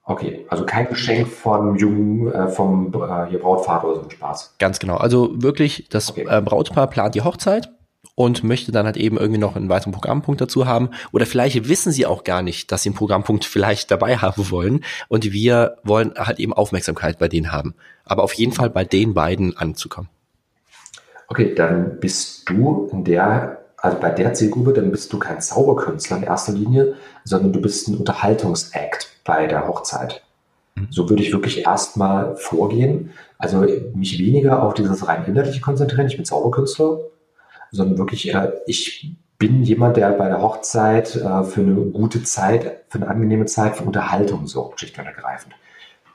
Okay, 0.04 0.46
also 0.48 0.64
kein 0.64 0.88
Geschenk 0.88 1.28
vom 1.28 1.76
jungen, 1.76 2.32
äh, 2.32 2.48
vom 2.48 2.90
äh, 2.94 3.26
hier 3.28 3.38
Brautvater 3.38 3.86
oder 3.86 3.96
so 3.96 4.02
ein 4.04 4.10
Spaß. 4.10 4.54
Ganz 4.58 4.78
genau. 4.78 4.96
Also 4.96 5.42
wirklich, 5.42 5.90
das 5.90 6.12
okay. 6.12 6.26
äh, 6.26 6.40
Brautpaar 6.40 6.86
plant 6.86 7.14
die 7.14 7.20
Hochzeit 7.20 7.68
und 8.14 8.44
möchte 8.44 8.72
dann 8.72 8.86
halt 8.86 8.96
eben 8.96 9.16
irgendwie 9.16 9.40
noch 9.40 9.56
einen 9.56 9.68
weiteren 9.68 9.92
Programmpunkt 9.92 10.40
dazu 10.40 10.66
haben. 10.66 10.90
Oder 11.12 11.26
vielleicht 11.26 11.68
wissen 11.68 11.92
sie 11.92 12.06
auch 12.06 12.24
gar 12.24 12.42
nicht, 12.42 12.70
dass 12.70 12.82
sie 12.82 12.90
einen 12.90 12.96
Programmpunkt 12.96 13.44
vielleicht 13.44 13.90
dabei 13.90 14.16
haben 14.18 14.50
wollen. 14.50 14.84
Und 15.08 15.32
wir 15.32 15.76
wollen 15.82 16.12
halt 16.16 16.38
eben 16.38 16.52
Aufmerksamkeit 16.52 17.18
bei 17.18 17.28
denen 17.28 17.52
haben. 17.52 17.74
Aber 18.04 18.22
auf 18.22 18.34
jeden 18.34 18.52
Fall 18.52 18.70
bei 18.70 18.84
den 18.84 19.14
beiden 19.14 19.56
anzukommen. 19.56 20.08
Okay, 21.28 21.54
dann 21.54 21.98
bist 22.00 22.48
du 22.48 22.88
in 22.92 23.04
der, 23.04 23.64
also 23.78 23.98
bei 23.98 24.10
der 24.10 24.34
Zielgruppe, 24.34 24.74
dann 24.74 24.90
bist 24.90 25.12
du 25.12 25.18
kein 25.18 25.40
Zauberkünstler 25.40 26.18
in 26.18 26.22
erster 26.24 26.52
Linie, 26.52 26.94
sondern 27.24 27.52
du 27.52 27.60
bist 27.60 27.88
ein 27.88 27.96
Unterhaltungsakt 27.96 29.08
bei 29.24 29.46
der 29.46 29.66
Hochzeit. 29.66 30.22
Mhm. 30.76 30.88
So 30.90 31.08
würde 31.08 31.22
ich 31.22 31.32
wirklich 31.32 31.64
erstmal 31.64 32.36
vorgehen. 32.36 33.10
Also 33.38 33.66
mich 33.94 34.18
weniger 34.18 34.62
auf 34.62 34.74
dieses 34.74 35.08
rein 35.08 35.24
innerliche 35.26 35.60
konzentrieren. 35.60 36.06
Ich 36.06 36.16
bin 36.16 36.24
Zauberkünstler, 36.24 36.98
sondern 37.74 37.98
wirklich, 37.98 38.32
äh, 38.32 38.52
ich 38.66 39.14
bin 39.38 39.62
jemand, 39.62 39.96
der 39.96 40.10
bei 40.10 40.28
der 40.28 40.40
Hochzeit 40.40 41.16
äh, 41.16 41.44
für 41.44 41.60
eine 41.60 41.74
gute 41.74 42.22
Zeit, 42.22 42.84
für 42.88 42.98
eine 42.98 43.08
angenehme 43.08 43.46
Zeit, 43.46 43.76
für 43.76 43.84
Unterhaltung 43.84 44.46
sorgt, 44.46 44.80
schlicht 44.80 44.98
und 44.98 45.06
ergreifend. 45.06 45.54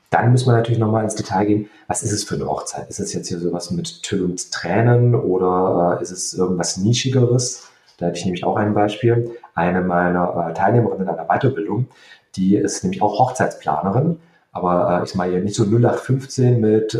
Dann 0.09 0.31
müssen 0.31 0.47
wir 0.47 0.53
natürlich 0.53 0.79
nochmal 0.79 1.03
ins 1.03 1.15
Detail 1.15 1.45
gehen. 1.45 1.69
Was 1.87 2.01
ist 2.01 2.11
es 2.11 2.23
für 2.23 2.35
eine 2.35 2.47
Hochzeit? 2.47 2.89
Ist 2.89 2.99
es 2.99 3.13
jetzt 3.13 3.27
hier 3.27 3.39
sowas 3.39 3.69
mit 3.69 4.01
Tüll 4.01 4.23
und 4.23 4.51
Tränen 4.51 5.13
oder 5.13 5.97
äh, 5.99 6.03
ist 6.03 6.11
es 6.11 6.33
irgendwas 6.33 6.77
Nischigeres? 6.77 7.69
Da 7.97 8.07
hätte 8.07 8.17
ich 8.17 8.25
nämlich 8.25 8.45
auch 8.45 8.55
ein 8.55 8.73
Beispiel. 8.73 9.31
Eine 9.53 9.81
meiner 9.81 10.49
äh, 10.49 10.53
Teilnehmerinnen 10.53 11.07
in 11.07 11.13
einer 11.13 11.27
Weiterbildung, 11.27 11.87
die 12.35 12.55
ist 12.55 12.83
nämlich 12.83 13.01
auch 13.01 13.19
Hochzeitsplanerin, 13.19 14.19
aber 14.51 15.01
äh, 15.01 15.03
ich 15.05 15.15
meine 15.15 15.33
ja 15.33 15.39
nicht 15.39 15.55
so 15.55 15.63
0815 15.63 16.59
mit 16.59 16.95
äh, 16.95 16.99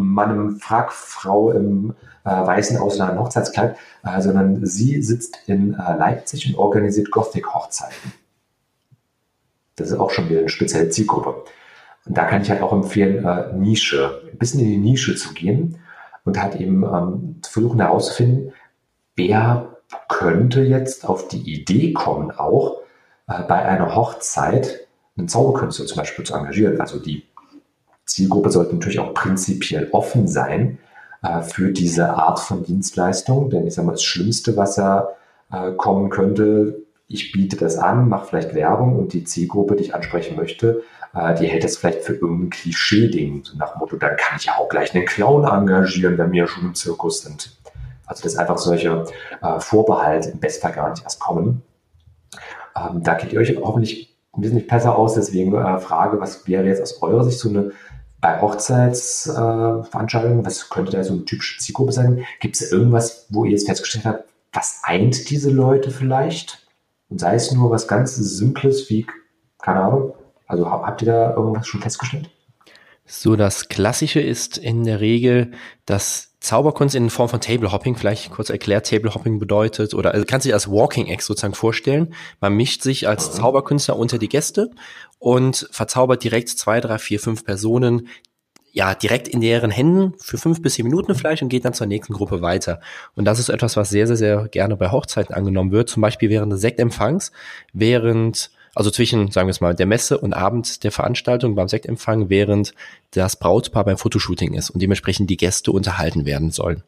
Mann 0.00 0.30
im 0.30 0.56
Frack, 0.56 0.92
Frau 0.92 1.50
im 1.50 1.94
äh, 2.24 2.30
weißen 2.30 2.78
Ausland 2.78 3.18
Hochzeitskleid, 3.18 3.76
äh, 4.04 4.20
sondern 4.20 4.64
sie 4.66 5.02
sitzt 5.02 5.38
in 5.46 5.74
äh, 5.74 5.96
Leipzig 5.96 6.48
und 6.48 6.58
organisiert 6.58 7.10
Gothic-Hochzeiten. 7.10 8.12
Das 9.76 9.90
ist 9.90 9.98
auch 9.98 10.10
schon 10.10 10.28
wieder 10.28 10.40
eine 10.40 10.48
spezielle 10.48 10.88
Zielgruppe. 10.88 11.44
Und 12.06 12.16
da 12.16 12.24
kann 12.24 12.42
ich 12.42 12.50
halt 12.50 12.62
auch 12.62 12.72
empfehlen, 12.72 13.24
äh, 13.24 13.52
Nische, 13.52 14.22
ein 14.32 14.38
bisschen 14.38 14.60
in 14.60 14.66
die 14.66 14.76
Nische 14.78 15.16
zu 15.16 15.34
gehen 15.34 15.78
und 16.24 16.40
halt 16.40 16.56
eben 16.56 16.82
ähm, 16.84 17.36
zu 17.42 17.52
versuchen 17.52 17.80
herauszufinden, 17.80 18.52
wer 19.14 19.76
könnte 20.08 20.62
jetzt 20.62 21.08
auf 21.08 21.28
die 21.28 21.42
Idee 21.42 21.92
kommen, 21.92 22.30
auch 22.30 22.78
äh, 23.28 23.42
bei 23.42 23.64
einer 23.64 23.94
Hochzeit 23.94 24.86
einen 25.16 25.28
Zauberkünstler 25.28 25.86
zum 25.86 25.96
Beispiel 25.98 26.24
zu 26.24 26.34
engagieren. 26.34 26.80
Also 26.80 26.98
die 26.98 27.25
Zielgruppe 28.06 28.50
sollte 28.50 28.74
natürlich 28.74 29.00
auch 29.00 29.14
prinzipiell 29.14 29.88
offen 29.92 30.28
sein 30.28 30.78
äh, 31.22 31.42
für 31.42 31.72
diese 31.72 32.10
Art 32.10 32.38
von 32.40 32.64
Dienstleistung, 32.64 33.50
denn 33.50 33.66
ich 33.66 33.74
sage 33.74 33.86
mal, 33.86 33.92
das 33.92 34.04
Schlimmste, 34.04 34.56
was 34.56 34.76
ja 34.76 35.08
äh, 35.52 35.72
kommen 35.72 36.10
könnte, 36.10 36.82
ich 37.08 37.32
biete 37.32 37.56
das 37.56 37.76
an, 37.76 38.08
mache 38.08 38.26
vielleicht 38.26 38.54
Werbung 38.54 38.98
und 38.98 39.12
die 39.12 39.24
Zielgruppe, 39.24 39.76
die 39.76 39.84
ich 39.84 39.94
ansprechen 39.94 40.36
möchte, 40.36 40.82
äh, 41.14 41.34
die 41.34 41.46
hält 41.46 41.64
das 41.64 41.76
vielleicht 41.76 42.02
für 42.02 42.14
irgendein 42.14 42.50
Klischee-Ding. 42.50 43.44
So 43.44 43.56
nach 43.56 43.72
dem 43.72 43.78
Motto, 43.80 43.96
dann 43.96 44.16
kann 44.16 44.38
ich 44.38 44.46
ja 44.46 44.56
auch 44.56 44.68
gleich 44.68 44.94
einen 44.94 45.04
Clown 45.04 45.44
engagieren, 45.44 46.18
wenn 46.18 46.32
wir 46.32 46.42
ja 46.42 46.46
schon 46.46 46.64
im 46.64 46.74
Zirkus 46.74 47.22
sind. 47.22 47.56
Also 48.06 48.22
dass 48.22 48.36
einfach 48.36 48.58
solche 48.58 49.04
äh, 49.42 49.60
Vorbehalte 49.60 50.30
im 50.30 50.38
Bestfall 50.38 50.72
gar 50.72 50.90
nicht 50.90 51.02
erst 51.02 51.20
kommen. 51.20 51.62
Ähm, 52.76 53.02
da 53.02 53.14
kennt 53.14 53.32
ihr 53.32 53.40
euch 53.40 53.56
hoffentlich 53.56 54.16
ein 54.36 54.42
bisschen 54.42 54.66
besser 54.66 54.96
aus, 54.96 55.14
deswegen 55.14 55.54
äh, 55.54 55.78
Frage, 55.78 56.20
was 56.20 56.46
wäre 56.46 56.66
jetzt 56.66 56.82
aus 56.82 57.02
eurer 57.02 57.24
Sicht 57.24 57.38
so 57.38 57.48
eine 57.48 57.72
bei 58.26 58.40
Hochzeitsveranstaltungen, 58.40 60.40
äh, 60.40 60.46
was 60.46 60.68
könnte 60.68 60.90
da 60.90 61.04
so 61.04 61.12
eine 61.12 61.24
typische 61.24 61.60
Zielgruppe 61.60 61.92
sein? 61.92 62.24
Gibt 62.40 62.56
es 62.56 62.72
irgendwas, 62.72 63.28
wo 63.30 63.44
ihr 63.44 63.52
jetzt 63.52 63.68
festgestellt 63.68 64.04
habt, 64.04 64.24
was 64.52 64.80
eint 64.82 65.30
diese 65.30 65.50
Leute 65.50 65.92
vielleicht? 65.92 66.66
Und 67.08 67.20
sei 67.20 67.36
es 67.36 67.52
nur 67.52 67.70
was 67.70 67.86
ganz 67.86 68.16
Simples 68.16 68.90
wie, 68.90 69.06
keine 69.60 69.80
Ahnung, 69.80 70.14
also 70.48 70.68
habt 70.68 71.02
ihr 71.02 71.06
da 71.06 71.34
irgendwas 71.34 71.68
schon 71.68 71.80
festgestellt? 71.80 72.28
So, 73.06 73.36
das 73.36 73.68
Klassische 73.68 74.20
ist 74.20 74.58
in 74.58 74.82
der 74.82 75.00
Regel, 75.00 75.52
dass 75.84 76.36
Zauberkunst 76.40 76.94
in 76.96 77.08
Form 77.08 77.28
von 77.28 77.40
Table 77.40 77.70
Hopping, 77.70 77.96
vielleicht 77.96 78.30
kurz 78.30 78.50
erklärt, 78.50 78.86
Table 78.86 79.14
Hopping 79.14 79.38
bedeutet, 79.38 79.94
oder 79.94 80.12
also 80.12 80.24
kannst 80.26 80.44
du 80.44 80.48
dir 80.48 80.54
als 80.54 80.68
Walking 80.68 81.06
Act 81.06 81.22
sozusagen 81.22 81.54
vorstellen. 81.54 82.14
Man 82.40 82.54
mischt 82.54 82.82
sich 82.82 83.08
als. 83.08 83.32
Zauberkünstler 83.32 83.96
unter 83.96 84.18
die 84.18 84.28
Gäste 84.28 84.70
und 85.18 85.68
verzaubert 85.70 86.24
direkt 86.24 86.48
zwei, 86.48 86.80
drei, 86.80 86.98
vier, 86.98 87.20
fünf 87.20 87.44
Personen, 87.44 88.08
ja, 88.72 88.94
direkt 88.94 89.26
in 89.28 89.40
deren 89.40 89.70
Händen 89.70 90.12
für 90.18 90.36
fünf 90.36 90.60
bis 90.60 90.74
zehn 90.74 90.84
Minuten 90.84 91.14
vielleicht 91.14 91.42
und 91.42 91.48
geht 91.48 91.64
dann 91.64 91.72
zur 91.72 91.86
nächsten 91.86 92.12
Gruppe 92.12 92.42
weiter. 92.42 92.80
Und 93.14 93.24
das 93.24 93.38
ist 93.38 93.48
etwas, 93.48 93.76
was 93.76 93.88
sehr, 93.88 94.06
sehr, 94.06 94.16
sehr 94.16 94.48
gerne 94.48 94.76
bei 94.76 94.90
Hochzeiten 94.90 95.34
angenommen 95.34 95.72
wird. 95.72 95.88
Zum 95.88 96.02
Beispiel 96.02 96.28
während 96.28 96.52
des 96.52 96.60
Sektempfangs, 96.60 97.32
während 97.72 98.50
also 98.76 98.90
zwischen, 98.90 99.30
sagen 99.30 99.48
wir 99.48 99.52
es 99.52 99.62
mal, 99.62 99.74
der 99.74 99.86
Messe 99.86 100.18
und 100.18 100.34
Abend 100.34 100.84
der 100.84 100.92
Veranstaltung 100.92 101.54
beim 101.54 101.66
Sektempfang, 101.66 102.28
während 102.28 102.74
das 103.12 103.36
Brautpaar 103.36 103.84
beim 103.84 103.96
Fotoshooting 103.96 104.52
ist 104.52 104.68
und 104.68 104.82
dementsprechend 104.82 105.30
die 105.30 105.38
Gäste 105.38 105.72
unterhalten 105.72 106.26
werden 106.26 106.50
sollen. 106.50 106.82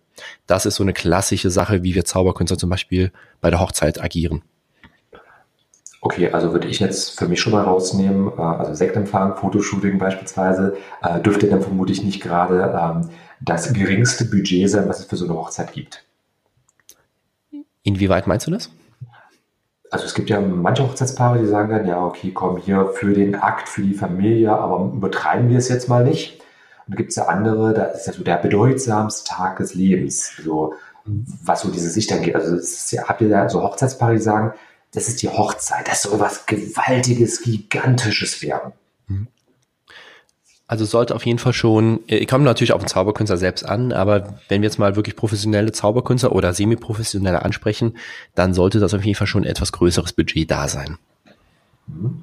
Das 0.46 0.66
ist 0.66 0.74
so 0.74 0.82
eine 0.82 0.92
klassische 0.92 1.50
Sache, 1.50 1.82
wie 1.82 1.94
wir 1.94 2.04
Zauberkünstler 2.04 2.58
zum 2.58 2.68
Beispiel 2.68 3.10
bei 3.40 3.48
der 3.48 3.60
Hochzeit 3.60 4.02
agieren. 4.02 4.42
Okay, 6.02 6.30
also 6.30 6.52
würde 6.52 6.68
ich 6.68 6.78
jetzt 6.78 7.18
für 7.18 7.26
mich 7.26 7.40
schon 7.40 7.54
mal 7.54 7.64
rausnehmen, 7.64 8.32
äh, 8.36 8.40
also 8.40 8.74
Sektempfang, 8.74 9.36
Fotoshooting 9.36 9.98
beispielsweise, 9.98 10.76
äh, 11.02 11.20
dürfte 11.20 11.48
dann 11.48 11.62
vermutlich 11.62 12.02
nicht 12.02 12.20
gerade 12.20 12.78
ähm, 12.78 13.08
das 13.40 13.72
geringste 13.72 14.26
Budget 14.26 14.68
sein, 14.68 14.88
was 14.90 15.00
es 15.00 15.06
für 15.06 15.16
so 15.16 15.24
eine 15.24 15.34
Hochzeit 15.34 15.72
gibt. 15.72 16.04
Inwieweit 17.82 18.26
meinst 18.26 18.46
du 18.46 18.50
das? 18.50 18.70
Also 19.90 20.04
es 20.04 20.14
gibt 20.14 20.30
ja 20.30 20.40
manche 20.40 20.82
Hochzeitspaare, 20.82 21.38
die 21.38 21.46
sagen 21.46 21.70
dann, 21.70 21.86
ja, 21.86 22.04
okay, 22.04 22.30
komm 22.32 22.58
hier 22.58 22.88
für 22.94 23.12
den 23.12 23.34
Akt, 23.34 23.68
für 23.68 23.82
die 23.82 23.94
Familie, 23.94 24.52
aber 24.52 24.92
übertreiben 24.92 25.48
wir 25.48 25.58
es 25.58 25.68
jetzt 25.68 25.88
mal 25.88 26.04
nicht. 26.04 26.40
Und 26.86 26.96
gibt 26.96 27.10
es 27.10 27.16
ja 27.16 27.26
andere, 27.26 27.74
da 27.74 27.84
ist 27.84 28.06
ja 28.06 28.12
so 28.12 28.22
der 28.22 28.36
bedeutsamste 28.36 29.28
Tag 29.28 29.58
des 29.58 29.74
Lebens, 29.74 30.36
so 30.42 30.74
was 31.04 31.62
so 31.62 31.70
diese 31.70 31.90
Sicht 31.90 32.12
angeht. 32.12 32.34
Also 32.34 32.56
ja, 32.94 33.08
habt 33.08 33.20
ihr 33.20 33.28
da 33.28 33.48
so 33.48 33.62
Hochzeitspaare, 33.62 34.12
die 34.12 34.20
sagen, 34.20 34.52
das 34.92 35.08
ist 35.08 35.22
die 35.22 35.28
Hochzeit, 35.28 35.88
das 35.88 36.02
soll 36.02 36.18
was 36.20 36.46
Gewaltiges, 36.46 37.42
Gigantisches 37.42 38.42
werden. 38.42 38.72
Also 40.68 40.84
sollte 40.84 41.14
auf 41.14 41.24
jeden 41.24 41.38
Fall 41.38 41.54
schon, 41.54 42.00
ich 42.06 42.28
komme 42.28 42.44
natürlich 42.44 42.74
auf 42.74 42.82
den 42.82 42.88
Zauberkünstler 42.88 43.38
selbst 43.38 43.64
an, 43.64 43.90
aber 43.90 44.34
wenn 44.48 44.60
wir 44.60 44.68
jetzt 44.68 44.78
mal 44.78 44.96
wirklich 44.96 45.16
professionelle 45.16 45.72
Zauberkünstler 45.72 46.32
oder 46.32 46.52
semi-professionelle 46.52 47.42
ansprechen, 47.42 47.96
dann 48.34 48.52
sollte 48.52 48.78
das 48.78 48.92
auf 48.92 49.02
jeden 49.02 49.16
Fall 49.16 49.26
schon 49.26 49.44
ein 49.44 49.50
etwas 49.50 49.72
größeres 49.72 50.12
Budget 50.12 50.50
da 50.50 50.68
sein. 50.68 50.98
Mhm. 51.86 52.22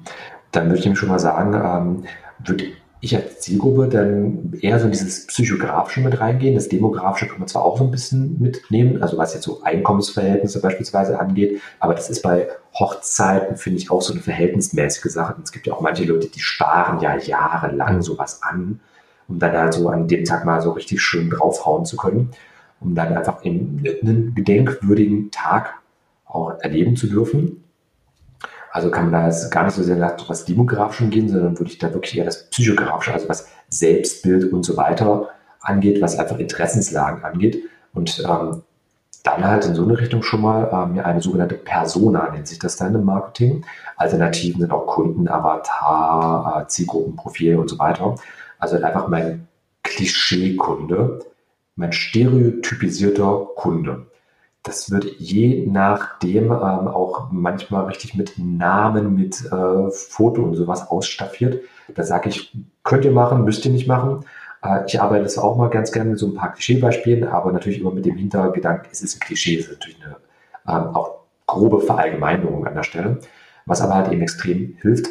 Dann 0.52 0.68
würde 0.68 0.78
ich 0.78 0.86
ihm 0.86 0.94
schon 0.94 1.08
mal 1.08 1.18
sagen, 1.18 1.54
ähm, 1.54 2.04
würde 2.46 2.72
ich 3.00 3.14
als 3.14 3.40
Zielgruppe 3.40 3.88
dann 3.88 4.54
eher 4.60 4.78
so 4.78 4.86
in 4.86 4.92
dieses 4.92 5.26
Psychografische 5.26 6.00
mit 6.00 6.18
reingehen. 6.18 6.54
Das 6.54 6.68
Demografische 6.68 7.26
kann 7.28 7.38
man 7.38 7.48
zwar 7.48 7.64
auch 7.64 7.78
so 7.78 7.84
ein 7.84 7.90
bisschen 7.90 8.40
mitnehmen, 8.40 9.02
also 9.02 9.18
was 9.18 9.34
jetzt 9.34 9.44
so 9.44 9.62
Einkommensverhältnisse 9.62 10.60
beispielsweise 10.60 11.18
angeht, 11.20 11.60
aber 11.78 11.94
das 11.94 12.08
ist 12.08 12.22
bei 12.22 12.48
Hochzeiten, 12.74 13.56
finde 13.56 13.78
ich, 13.78 13.90
auch 13.90 14.02
so 14.02 14.12
eine 14.12 14.22
verhältnismäßige 14.22 15.12
Sache. 15.12 15.34
Und 15.34 15.44
es 15.44 15.52
gibt 15.52 15.66
ja 15.66 15.74
auch 15.74 15.80
manche 15.80 16.04
Leute, 16.04 16.28
die 16.28 16.40
sparen 16.40 17.00
ja 17.00 17.16
jahrelang 17.16 17.96
mhm. 17.96 18.02
sowas 18.02 18.42
an, 18.42 18.80
um 19.28 19.38
dann 19.38 19.52
halt 19.52 19.74
so 19.74 19.88
an 19.88 20.08
dem 20.08 20.24
Tag 20.24 20.44
mal 20.44 20.60
so 20.60 20.72
richtig 20.72 21.00
schön 21.02 21.30
draufhauen 21.30 21.84
zu 21.84 21.96
können. 21.96 22.30
um 22.80 22.94
dann 22.94 23.16
einfach 23.16 23.42
in, 23.42 23.82
einen 24.02 24.34
gedenkwürdigen 24.34 25.30
Tag 25.30 25.74
auch 26.26 26.58
erleben 26.60 26.96
zu 26.96 27.06
dürfen. 27.06 27.64
Also 28.76 28.90
kann 28.90 29.04
man 29.04 29.12
da 29.14 29.26
jetzt 29.26 29.50
gar 29.50 29.64
nicht 29.64 29.72
so 29.72 29.82
sehr 29.82 29.96
nach 29.96 30.16
was 30.28 30.44
Demografischen 30.44 31.08
gehen, 31.08 31.30
sondern 31.30 31.58
würde 31.58 31.70
ich 31.70 31.78
da 31.78 31.94
wirklich 31.94 32.18
eher 32.18 32.26
das 32.26 32.50
Psychografische, 32.50 33.14
also 33.14 33.26
was 33.26 33.48
Selbstbild 33.70 34.52
und 34.52 34.64
so 34.64 34.76
weiter 34.76 35.30
angeht, 35.62 36.02
was 36.02 36.18
einfach 36.18 36.38
Interessenslagen 36.38 37.24
angeht. 37.24 37.62
Und 37.94 38.22
ähm, 38.28 38.64
dann 39.22 39.44
halt 39.46 39.64
in 39.64 39.74
so 39.74 39.82
eine 39.84 39.98
Richtung 39.98 40.22
schon 40.22 40.42
mal 40.42 40.68
ähm, 40.70 41.02
eine 41.02 41.22
sogenannte 41.22 41.54
Persona, 41.54 42.30
nennt 42.30 42.48
sich 42.48 42.58
das 42.58 42.76
dann 42.76 42.94
im 42.94 43.06
Marketing. 43.06 43.64
Alternativen 43.96 44.60
sind 44.60 44.70
auch 44.70 44.86
Kunden, 44.86 45.26
Avatar, 45.26 46.60
äh, 46.60 46.68
Zielgruppenprofil 46.68 47.56
und 47.56 47.70
so 47.70 47.78
weiter. 47.78 48.16
Also 48.58 48.76
einfach 48.76 49.08
mein 49.08 49.48
Klischeekunde, 49.84 51.20
mein 51.76 51.94
stereotypisierter 51.94 53.46
Kunde. 53.56 54.04
Das 54.66 54.90
wird 54.90 55.04
je 55.20 55.64
nachdem 55.64 56.46
ähm, 56.46 56.88
auch 56.88 57.28
manchmal 57.30 57.84
richtig 57.84 58.16
mit 58.16 58.36
Namen, 58.36 59.14
mit 59.14 59.44
äh, 59.44 59.90
Foto 59.90 60.42
und 60.42 60.56
sowas 60.56 60.90
ausstaffiert. 60.90 61.62
Da 61.94 62.02
sage 62.02 62.30
ich, 62.30 62.52
könnt 62.82 63.04
ihr 63.04 63.12
machen, 63.12 63.44
müsst 63.44 63.64
ihr 63.64 63.70
nicht 63.70 63.86
machen. 63.86 64.24
Äh, 64.64 64.80
ich 64.88 65.00
arbeite 65.00 65.22
das 65.22 65.38
auch 65.38 65.56
mal 65.56 65.70
ganz 65.70 65.92
gerne 65.92 66.10
mit 66.10 66.18
so 66.18 66.26
ein 66.26 66.34
paar 66.34 66.52
Klischeebeispielen, 66.52 67.28
aber 67.28 67.52
natürlich 67.52 67.78
immer 67.80 67.92
mit 67.92 68.06
dem 68.06 68.16
Hintergedanken, 68.16 68.88
es 68.90 69.02
ist 69.02 69.16
ein 69.16 69.20
Klischee, 69.20 69.56
es 69.56 69.66
ist 69.66 69.72
natürlich 69.72 69.98
eine 70.04 70.16
ähm, 70.66 70.96
auch 70.96 71.20
grobe 71.46 71.80
Verallgemeinerung 71.80 72.66
an 72.66 72.74
der 72.74 72.82
Stelle, 72.82 73.20
was 73.66 73.80
aber 73.80 73.94
halt 73.94 74.10
eben 74.10 74.22
extrem 74.22 74.76
hilft, 74.82 75.10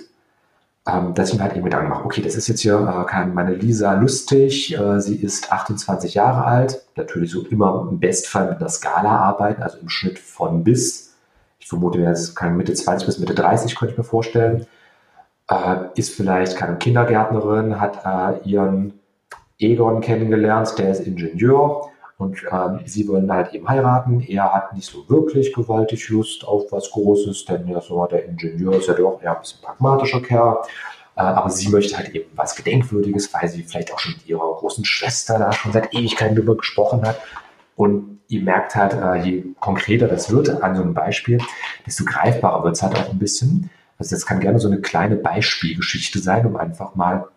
ähm, 0.88 1.14
dass 1.14 1.30
ich 1.30 1.36
mir 1.36 1.44
halt 1.44 1.54
eben 1.54 1.64
Gedanken 1.66 1.90
mache, 1.90 2.06
okay, 2.06 2.22
das 2.22 2.36
ist 2.36 2.48
jetzt 2.48 2.62
hier 2.62 3.08
äh, 3.12 3.26
meine 3.26 3.56
Lisa 3.56 3.94
lustig, 3.94 4.78
äh, 4.78 5.00
sie 5.02 5.16
ist 5.16 5.52
28 5.52 6.14
Jahre 6.14 6.46
alt, 6.46 6.84
natürlich 6.96 7.32
so 7.32 7.42
immer 7.48 7.88
im 7.90 8.00
Bestfall 8.00 8.50
mit 8.50 8.60
einer 8.60 8.70
Skala 8.70 9.18
arbeiten, 9.18 9.64
also 9.64 9.80
im 9.80 9.90
Schnitt 9.90 10.20
von 10.20 10.64
bis, 10.64 11.16
ich 11.60 11.68
vermute, 11.68 12.00
jetzt 12.00 12.36
kann 12.36 12.56
Mitte 12.56 12.74
20 12.74 13.08
bis 13.08 13.18
Mitte 13.18 13.34
30, 13.34 13.76
könnte 13.76 13.94
ich 13.94 13.98
mir 13.98 14.04
vorstellen, 14.04 14.68
äh, 15.50 15.76
ist 15.96 16.14
vielleicht 16.14 16.56
keine 16.58 16.78
Kindergärtnerin, 16.78 17.80
hat 17.80 18.06
äh, 18.06 18.48
ihren 18.48 19.00
Egon 19.58 20.02
kennengelernt, 20.02 20.78
der 20.78 20.92
ist 20.92 21.00
Ingenieur 21.00 21.90
und 22.18 22.46
ähm, 22.50 22.80
sie 22.86 23.08
wollen 23.08 23.32
halt 23.32 23.54
eben 23.54 23.68
heiraten. 23.68 24.22
Er 24.22 24.54
hat 24.54 24.74
nicht 24.74 24.90
so 24.90 25.08
wirklich 25.10 25.52
gewaltig 25.54 26.08
Lust 26.10 26.48
auf 26.48 26.72
was 26.72 26.90
Großes, 26.92 27.46
denn 27.46 27.68
ja, 27.68 27.82
so 27.82 28.06
der 28.06 28.26
Ingenieur 28.26 28.76
ist 28.76 28.88
ja 28.88 28.94
doch 28.94 29.22
eher 29.22 29.36
ein 29.36 29.42
bisschen 29.42 29.62
pragmatischer 29.62 30.22
Kerl. 30.22 30.60
Äh, 31.18 31.22
aber 31.22 31.50
sie 31.50 31.70
möchte 31.70 31.98
halt 31.98 32.16
eben 32.16 32.30
was 32.36 32.56
Gedenkwürdiges, 32.56 33.34
weil 33.34 33.50
sie 33.50 33.64
vielleicht 33.64 33.94
auch 33.94 34.00
schon 34.00 34.14
mit 34.14 34.28
ihrer 34.28 34.54
großen 34.56 34.86
Schwester 34.86 35.40
da 35.40 35.52
schon 35.52 35.74
seit 35.74 35.94
Ewigkeiten 35.94 36.36
drüber 36.36 36.56
gesprochen 36.56 37.06
hat. 37.06 37.20
Und 37.76 38.20
ihr 38.30 38.42
merkt 38.42 38.76
halt, 38.76 38.94
äh, 38.94 39.22
je 39.22 39.44
konkreter 39.60 40.08
das 40.08 40.32
wird 40.32 40.50
an 40.64 40.76
so 40.76 40.84
einem 40.84 40.94
Beispiel, 40.94 41.40
desto 41.86 42.06
greifbarer 42.06 42.64
wird 42.64 42.76
es 42.76 42.84
halt 42.84 42.96
auch 42.98 43.10
ein 43.10 43.20
bisschen. 43.20 43.70
Also 43.98 44.16
das 44.16 44.26
kann 44.26 44.40
gerne 44.40 44.60
so 44.60 44.68
eine 44.70 44.80
kleine 44.80 45.18
Beispielgeschichte 45.18 46.20
sein, 46.20 46.46
um 46.46 46.56
einfach 46.56 46.96
mal 46.96 47.28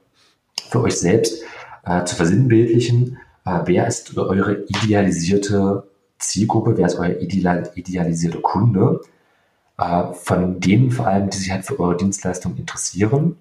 für 0.71 0.83
euch 0.83 0.99
selbst 0.99 1.43
äh, 1.85 2.05
zu 2.05 2.15
versinnbildlichen, 2.17 3.19
wer 3.65 3.87
ist 3.87 4.17
eure 4.17 4.65
idealisierte 4.65 5.85
Zielgruppe, 6.19 6.77
wer 6.77 6.87
ist 6.87 6.99
euer 6.99 7.21
ideal, 7.21 7.71
idealisierte 7.75 8.41
Kunde, 8.41 9.01
äh, 9.79 10.13
von 10.13 10.61
denen 10.61 10.91
vor 10.91 11.07
allem, 11.07 11.31
die 11.31 11.39
sich 11.39 11.51
halt 11.51 11.65
für 11.65 11.79
eure 11.79 11.97
Dienstleistung 11.97 12.57
interessieren. 12.57 13.37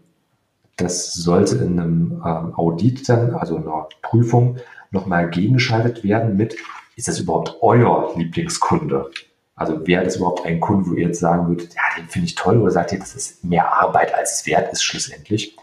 Das 0.77 1.13
sollte 1.13 1.57
in 1.57 1.79
einem 1.79 2.11
ähm, 2.23 2.53
Audit 2.55 3.09
dann, 3.09 3.33
also 3.33 3.57
einer 3.57 3.89
Prüfung, 4.01 4.57
nochmal 4.91 5.29
gegengeschaltet 5.29 6.03
werden 6.03 6.37
mit, 6.37 6.55
ist 6.95 7.07
das 7.07 7.19
überhaupt 7.19 7.57
euer 7.61 8.13
Lieblingskunde? 8.15 9.09
Also 9.55 9.85
wäre 9.87 10.05
das 10.05 10.17
überhaupt 10.17 10.45
ein 10.45 10.59
Kunde, 10.59 10.89
wo 10.89 10.93
ihr 10.93 11.07
jetzt 11.07 11.19
sagen 11.19 11.47
würdet, 11.47 11.73
ja, 11.73 11.81
den 11.97 12.07
finde 12.07 12.27
ich 12.27 12.35
toll, 12.35 12.61
oder 12.61 12.71
sagt 12.71 12.91
ihr, 12.91 12.99
das 12.99 13.15
ist 13.15 13.43
mehr 13.43 13.73
Arbeit, 13.73 14.13
als 14.13 14.39
es 14.39 14.45
wert 14.45 14.71
ist 14.71 14.83
schlussendlich? 14.83 15.57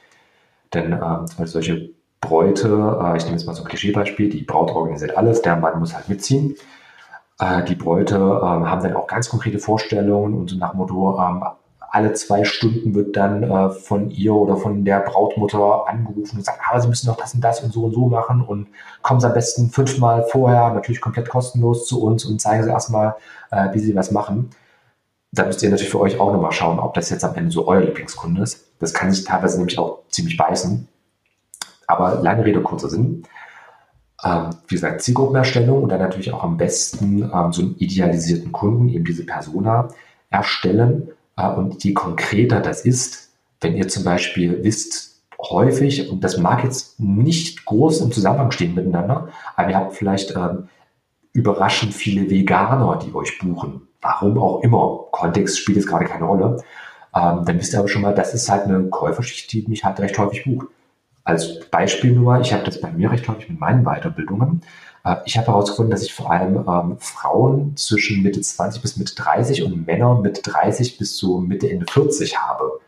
Denn 0.73 0.93
ähm, 0.93 1.27
solche 1.47 1.91
Bräute, 2.27 2.69
äh, 3.03 3.17
ich 3.17 3.25
nehme 3.25 3.37
jetzt 3.37 3.47
mal 3.47 3.55
so 3.55 3.63
ein 3.63 3.69
Klischeebeispiel, 3.69 4.29
die 4.31 4.43
Braut 4.43 4.71
organisiert 4.71 5.17
alles, 5.17 5.43
der 5.43 5.57
Mann 5.57 5.79
muss 5.79 5.95
halt 5.95 6.09
mitziehen. 6.09 6.57
Äh, 7.39 7.65
die 7.65 7.75
Bräute 7.75 8.17
ähm, 8.17 8.71
haben 8.71 8.83
dann 8.83 8.97
auch 8.97 9.07
ganz 9.07 9.29
konkrete 9.29 9.59
Vorstellungen 9.59 10.35
und 10.35 10.51
so 10.51 10.57
nach 10.57 10.75
Motto, 10.75 11.19
ähm, 11.19 11.45
alle 11.95 12.13
zwei 12.13 12.43
Stunden 12.43 12.93
wird 12.97 13.17
dann 13.17 13.45
äh, 13.45 13.71
von 13.71 14.11
ihr 14.11 14.35
oder 14.35 14.57
von 14.57 14.85
der 14.85 14.99
Brautmutter 14.99 15.87
angerufen 15.87 16.39
und 16.39 16.45
sagt, 16.45 16.59
aber 16.69 16.81
sie 16.81 16.89
müssen 16.89 17.07
doch 17.07 17.17
das 17.17 17.35
und 17.35 17.41
das 17.41 17.61
und 17.61 17.73
so 17.73 17.85
und 17.85 17.95
so 17.95 18.09
machen 18.09 18.43
und 18.43 18.67
kommen 19.03 19.21
sie 19.21 19.29
am 19.29 19.33
besten 19.33 19.71
fünfmal 19.71 20.25
vorher, 20.25 20.75
natürlich 20.75 21.01
komplett 21.01 21.29
kostenlos 21.29 21.87
zu 21.87 22.03
uns 22.03 22.25
und 22.25 22.41
zeigen 22.41 22.65
sie 22.65 22.71
erstmal, 22.71 23.15
äh, 23.53 23.73
wie 23.75 23.79
sie 23.79 23.95
was 23.95 24.11
machen. 24.11 24.51
Da 25.31 25.45
müsst 25.45 25.63
ihr 25.63 25.71
natürlich 25.71 25.91
für 25.91 26.01
euch 26.01 26.19
auch 26.19 26.33
nochmal 26.33 26.51
schauen, 26.51 26.81
ob 26.81 26.95
das 26.95 27.11
jetzt 27.11 27.25
am 27.25 27.37
Ende 27.37 27.53
so 27.53 27.69
euer 27.69 27.83
Lieblingskunde 27.83 28.43
ist. 28.43 28.73
Das 28.81 28.93
kann 28.93 29.13
sich 29.13 29.25
teilweise 29.25 29.59
nämlich 29.59 29.79
auch 29.79 30.01
ziemlich 30.09 30.37
beißen. 30.37 30.89
Aber 31.87 32.21
lange 32.23 32.45
Rede, 32.45 32.63
kurzer 32.63 32.89
Sinn. 32.89 33.25
Ähm, 34.25 34.51
wie 34.69 34.75
gesagt, 34.75 35.03
Zielgruppenerstellung 35.03 35.83
und 35.83 35.89
dann 35.91 36.01
natürlich 36.01 36.33
auch 36.33 36.45
am 36.45 36.57
besten 36.57 37.31
ähm, 37.33 37.53
so 37.53 37.63
einen 37.63 37.77
idealisierten 37.79 38.53
Kunden, 38.53 38.89
eben 38.89 39.05
diese 39.05 39.27
Persona 39.27 39.89
erstellen. 40.31 41.11
Äh, 41.37 41.49
und 41.49 41.83
je 41.85 41.93
konkreter 41.93 42.61
das 42.61 42.85
ist, 42.85 43.31
wenn 43.61 43.77
ihr 43.77 43.89
zum 43.89 44.05
Beispiel 44.05 44.63
wisst, 44.63 45.23
häufig, 45.51 46.11
und 46.11 46.25
das 46.25 46.39
mag 46.39 46.65
jetzt 46.65 46.99
nicht 47.01 47.65
groß 47.65 48.01
im 48.01 48.13
Zusammenhang 48.13 48.51
stehen 48.51 48.75
miteinander, 48.75 49.29
aber 49.57 49.71
ihr 49.71 49.77
habt 49.77 49.95
vielleicht 49.95 50.35
ähm, 50.37 50.69
überraschend 51.33 51.93
viele 51.93 52.31
Veganer, 52.31 52.99
die 53.05 53.15
euch 53.15 53.39
buchen. 53.39 53.89
Warum 54.01 54.39
auch 54.39 54.61
immer. 54.63 55.07
Kontext 55.11 55.59
spielt 55.59 55.77
jetzt 55.77 55.89
gerade 55.89 56.05
keine 56.05 56.25
Rolle. 56.25 56.63
Ähm, 57.15 57.45
dann 57.45 57.59
wisst 57.59 57.73
ihr 57.73 57.79
aber 57.79 57.89
schon 57.89 58.03
mal, 58.03 58.15
das 58.15 58.35
ist 58.35 58.49
halt 58.51 58.65
eine 58.65 58.89
Käuferschicht, 58.89 59.53
die 59.53 59.65
mich 59.69 59.85
halt 59.85 60.01
recht 60.01 60.19
häufig 60.19 60.45
bucht. 60.45 60.67
Als 61.25 61.61
Beispiel 61.71 62.13
nur, 62.13 62.39
ich 62.41 62.53
habe 62.53 62.65
das 62.65 62.81
bei 62.81 62.93
mir 62.93 63.11
recht 63.11 63.27
häufig 63.29 63.49
mit 63.49 63.59
meinen 63.59 63.85
Weiterbildungen. 63.85 64.61
Äh, 65.05 65.17
ich 65.25 65.39
habe 65.39 65.47
herausgefunden, 65.47 65.91
dass 65.91 66.03
ich 66.03 66.13
vor 66.13 66.31
allem 66.31 66.57
ähm, 66.69 66.97
Frauen 66.99 67.77
zwischen 67.79 68.23
Mitte 68.23 68.43
20 68.43 68.83
bis 68.83 68.99
Mitte 68.99 69.15
30 69.15 69.63
und 69.63 69.87
Männer 69.87 70.21
mit 70.21 70.41
30 70.45 70.99
bis 70.99 71.17
zu 71.17 71.39
Mitte 71.39 71.71
Ende 71.71 71.87
40 71.91 72.39
habe, 72.39 72.81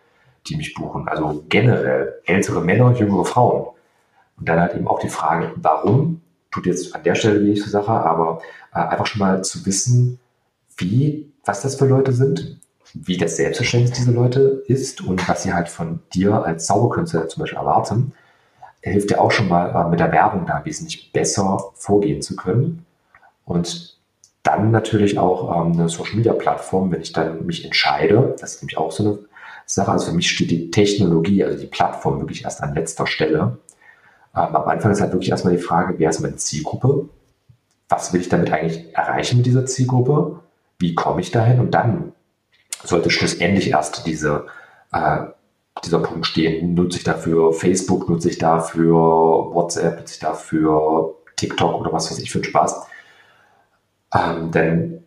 die 0.46 0.56
mich 0.56 0.74
buchen. 0.74 1.08
Also 1.08 1.44
generell 1.48 2.20
ältere 2.26 2.60
Männer, 2.60 2.92
jüngere 2.92 3.24
Frauen. 3.24 3.68
Und 4.38 4.46
dann 4.46 4.60
halt 4.60 4.74
eben 4.74 4.86
auch 4.86 4.98
die 4.98 5.08
Frage, 5.08 5.52
warum, 5.56 6.20
tut 6.50 6.66
jetzt 6.66 6.94
an 6.94 7.02
der 7.04 7.14
Stelle 7.14 7.40
wenig 7.42 7.62
zur 7.62 7.70
Sache, 7.70 7.92
aber 7.92 8.42
äh, 8.74 8.80
einfach 8.80 9.06
schon 9.06 9.20
mal 9.20 9.42
zu 9.44 9.64
wissen, 9.64 10.18
wie, 10.76 11.32
was 11.46 11.62
das 11.62 11.76
für 11.76 11.86
Leute 11.86 12.12
sind, 12.12 12.60
wie 12.92 13.16
das 13.16 13.36
Selbstverständnis 13.36 13.92
dieser 13.92 14.12
Leute 14.12 14.62
ist 14.66 15.00
und 15.00 15.26
was 15.26 15.42
sie 15.42 15.54
halt 15.54 15.70
von 15.70 16.00
dir 16.12 16.44
als 16.44 16.66
Zauberkünstler 16.66 17.28
zum 17.28 17.40
Beispiel 17.40 17.58
erwarten 17.58 18.12
hilft 18.92 19.10
dir 19.10 19.20
auch 19.20 19.30
schon 19.30 19.48
mal 19.48 19.74
äh, 19.74 19.88
mit 19.88 20.00
der 20.00 20.12
Werbung 20.12 20.46
da 20.46 20.64
wesentlich 20.64 21.12
besser 21.12 21.72
vorgehen 21.74 22.22
zu 22.22 22.36
können. 22.36 22.84
Und 23.44 23.96
dann 24.42 24.70
natürlich 24.70 25.18
auch 25.18 25.66
ähm, 25.66 25.72
eine 25.72 25.88
Social 25.88 26.16
Media 26.16 26.32
Plattform, 26.32 26.92
wenn 26.92 27.00
ich 27.00 27.12
dann 27.12 27.46
mich 27.46 27.64
entscheide, 27.64 28.36
das 28.40 28.54
ist 28.54 28.62
nämlich 28.62 28.78
auch 28.78 28.92
so 28.92 29.02
eine 29.04 29.18
Sache. 29.66 29.90
Also 29.90 30.10
für 30.10 30.16
mich 30.16 30.30
steht 30.30 30.50
die 30.50 30.70
Technologie, 30.70 31.42
also 31.44 31.58
die 31.58 31.66
Plattform 31.66 32.20
wirklich 32.20 32.44
erst 32.44 32.62
an 32.62 32.74
letzter 32.74 33.06
Stelle. 33.06 33.58
Ähm, 34.34 34.54
am 34.54 34.68
Anfang 34.68 34.92
ist 34.92 35.00
halt 35.00 35.12
wirklich 35.12 35.30
erstmal 35.30 35.56
die 35.56 35.62
Frage, 35.62 35.94
wer 35.98 36.10
ist 36.10 36.20
meine 36.20 36.36
Zielgruppe? 36.36 37.08
Was 37.88 38.12
will 38.12 38.20
ich 38.20 38.28
damit 38.28 38.52
eigentlich 38.52 38.94
erreichen 38.94 39.38
mit 39.38 39.46
dieser 39.46 39.66
Zielgruppe? 39.66 40.40
Wie 40.78 40.94
komme 40.94 41.20
ich 41.20 41.30
dahin? 41.30 41.60
Und 41.60 41.72
dann 41.72 42.12
sollte 42.84 43.10
schlussendlich 43.10 43.70
erst 43.70 44.06
diese 44.06 44.46
äh, 44.92 45.26
dieser 45.84 46.00
Punkt 46.00 46.26
stehen. 46.26 46.74
Nutze 46.74 46.98
ich 46.98 47.04
dafür 47.04 47.52
Facebook, 47.52 48.08
nutze 48.08 48.30
ich 48.30 48.38
dafür 48.38 48.94
WhatsApp, 48.94 49.98
nutze 49.98 50.14
ich 50.14 50.20
dafür 50.20 51.14
TikTok 51.36 51.80
oder 51.80 51.92
was 51.92 52.10
weiß 52.10 52.18
ich 52.18 52.30
für 52.30 52.38
einen 52.38 52.44
Spaß. 52.44 52.86
Ähm, 54.14 54.50
denn 54.50 55.06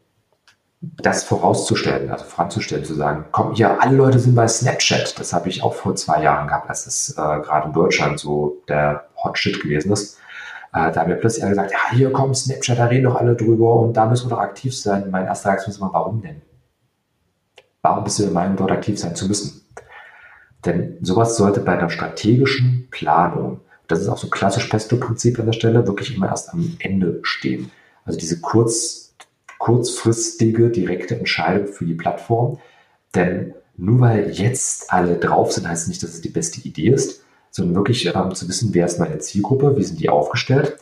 das 0.81 1.25
vorauszustellen, 1.25 2.09
also 2.09 2.23
voranzustellen, 2.23 2.85
zu 2.85 2.93
sagen, 2.93 3.25
komm, 3.31 3.53
hier, 3.53 3.81
alle 3.81 3.97
Leute 3.97 4.19
sind 4.19 4.35
bei 4.35 4.47
Snapchat. 4.47 5.19
Das 5.19 5.33
habe 5.33 5.49
ich 5.49 5.61
auch 5.61 5.73
vor 5.73 5.95
zwei 5.95 6.23
Jahren 6.23 6.47
gehabt, 6.47 6.69
als 6.69 6.85
das 6.85 7.11
äh, 7.11 7.41
gerade 7.41 7.67
in 7.67 7.73
Deutschland 7.73 8.19
so 8.19 8.61
der 8.69 9.09
Hot 9.21 9.37
Shit 9.37 9.61
gewesen 9.61 9.91
ist. 9.91 10.17
Äh, 10.71 10.91
da 10.91 11.01
haben 11.01 11.09
wir 11.09 11.17
plötzlich 11.17 11.43
alle 11.43 11.51
gesagt, 11.51 11.71
ja, 11.71 11.91
hier 11.91 12.13
kommt 12.13 12.37
Snapchat, 12.37 12.79
da 12.79 12.85
reden 12.85 13.05
doch 13.05 13.15
alle 13.15 13.35
drüber 13.35 13.75
und 13.75 13.93
da 13.97 14.05
müssen 14.05 14.29
wir 14.29 14.35
doch 14.35 14.41
aktiv 14.41 14.77
sein. 14.77 15.09
Mein 15.11 15.25
erster 15.25 15.49
Reaktion 15.49 15.73
ist 15.73 15.79
immer, 15.79 15.91
warum 15.91 16.21
denn? 16.21 16.41
Warum 17.81 18.03
bist 18.03 18.19
du 18.19 18.23
der 18.23 18.31
Meinung, 18.31 18.55
dort 18.55 18.71
aktiv 18.71 18.97
sein 18.99 19.15
zu 19.15 19.27
müssen? 19.27 19.65
Denn 20.65 20.97
sowas 21.01 21.37
sollte 21.37 21.61
bei 21.61 21.77
einer 21.77 21.89
strategischen 21.89 22.87
Planung, 22.91 23.61
das 23.87 24.01
ist 24.01 24.09
auch 24.09 24.17
so 24.17 24.27
klassisch 24.27 24.67
Pesto-Prinzip 24.67 25.39
an 25.39 25.45
der 25.45 25.53
Stelle, 25.53 25.87
wirklich 25.87 26.15
immer 26.15 26.27
erst 26.27 26.53
am 26.53 26.75
Ende 26.79 27.19
stehen. 27.23 27.71
Also 28.05 28.19
diese 28.19 28.39
kurz, 28.41 29.13
kurzfristige, 29.57 30.69
direkte 30.69 31.17
Entscheidung 31.17 31.67
für 31.67 31.85
die 31.85 31.93
Plattform. 31.93 32.59
Denn 33.15 33.53
nur 33.77 34.01
weil 34.01 34.31
jetzt 34.31 34.91
alle 34.91 35.15
drauf 35.15 35.53
sind, 35.53 35.67
heißt 35.67 35.87
nicht, 35.87 36.03
dass 36.03 36.13
es 36.13 36.21
die 36.21 36.29
beste 36.29 36.61
Idee 36.67 36.89
ist, 36.89 37.23
sondern 37.51 37.75
wirklich 37.75 38.05
ähm, 38.05 38.35
zu 38.35 38.47
wissen, 38.47 38.73
wer 38.73 38.85
ist 38.85 38.99
meine 38.99 39.19
Zielgruppe, 39.19 39.77
wie 39.77 39.83
sind 39.83 39.99
die 39.99 40.09
aufgestellt, 40.09 40.77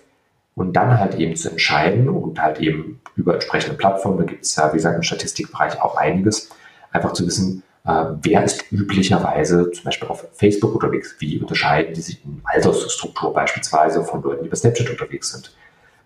und 0.55 0.73
dann 0.73 0.99
halt 0.99 1.15
eben 1.15 1.35
zu 1.35 1.51
entscheiden 1.51 2.09
und 2.09 2.41
halt 2.41 2.59
eben 2.59 2.99
über 3.15 3.35
entsprechende 3.35 3.77
Plattformen, 3.77 4.17
da 4.17 4.23
gibt 4.23 4.43
es 4.43 4.55
ja, 4.55 4.73
wie 4.73 4.77
gesagt, 4.77 4.95
im 4.95 5.03
Statistikbereich 5.03 5.79
auch 5.79 5.95
einiges, 5.97 6.49
einfach 6.91 7.13
zu 7.13 7.27
wissen, 7.27 7.61
wer 7.87 8.43
ist 8.43 8.69
üblicherweise 8.71 9.71
zum 9.71 9.85
Beispiel 9.85 10.09
auf 10.09 10.27
Facebook 10.33 10.75
unterwegs, 10.75 11.15
wie 11.19 11.39
unterscheiden 11.39 11.93
die 11.93 12.01
sich 12.01 12.23
in 12.25 12.41
Altersstruktur 12.43 13.33
beispielsweise 13.33 14.03
von 14.03 14.21
Leuten, 14.21 14.43
die 14.43 14.49
bei 14.49 14.57
Snapchat 14.57 14.89
unterwegs 14.89 15.31
sind. 15.31 15.55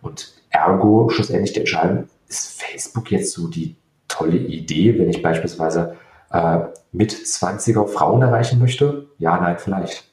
Und 0.03 0.33
ergo 0.51 1.09
schlussendlich 1.09 1.53
die 1.53 1.61
Entscheidung, 1.61 2.07
ist 2.27 2.61
Facebook 2.61 3.11
jetzt 3.11 3.33
so 3.33 3.47
die 3.47 3.75
tolle 4.07 4.37
Idee, 4.37 4.97
wenn 4.99 5.09
ich 5.09 5.23
beispielsweise 5.23 5.97
äh, 6.31 6.59
mit 6.91 7.13
20er 7.13 7.87
Frauen 7.87 8.21
erreichen 8.21 8.59
möchte? 8.59 9.07
Ja, 9.17 9.39
nein, 9.39 9.57
vielleicht. 9.57 10.11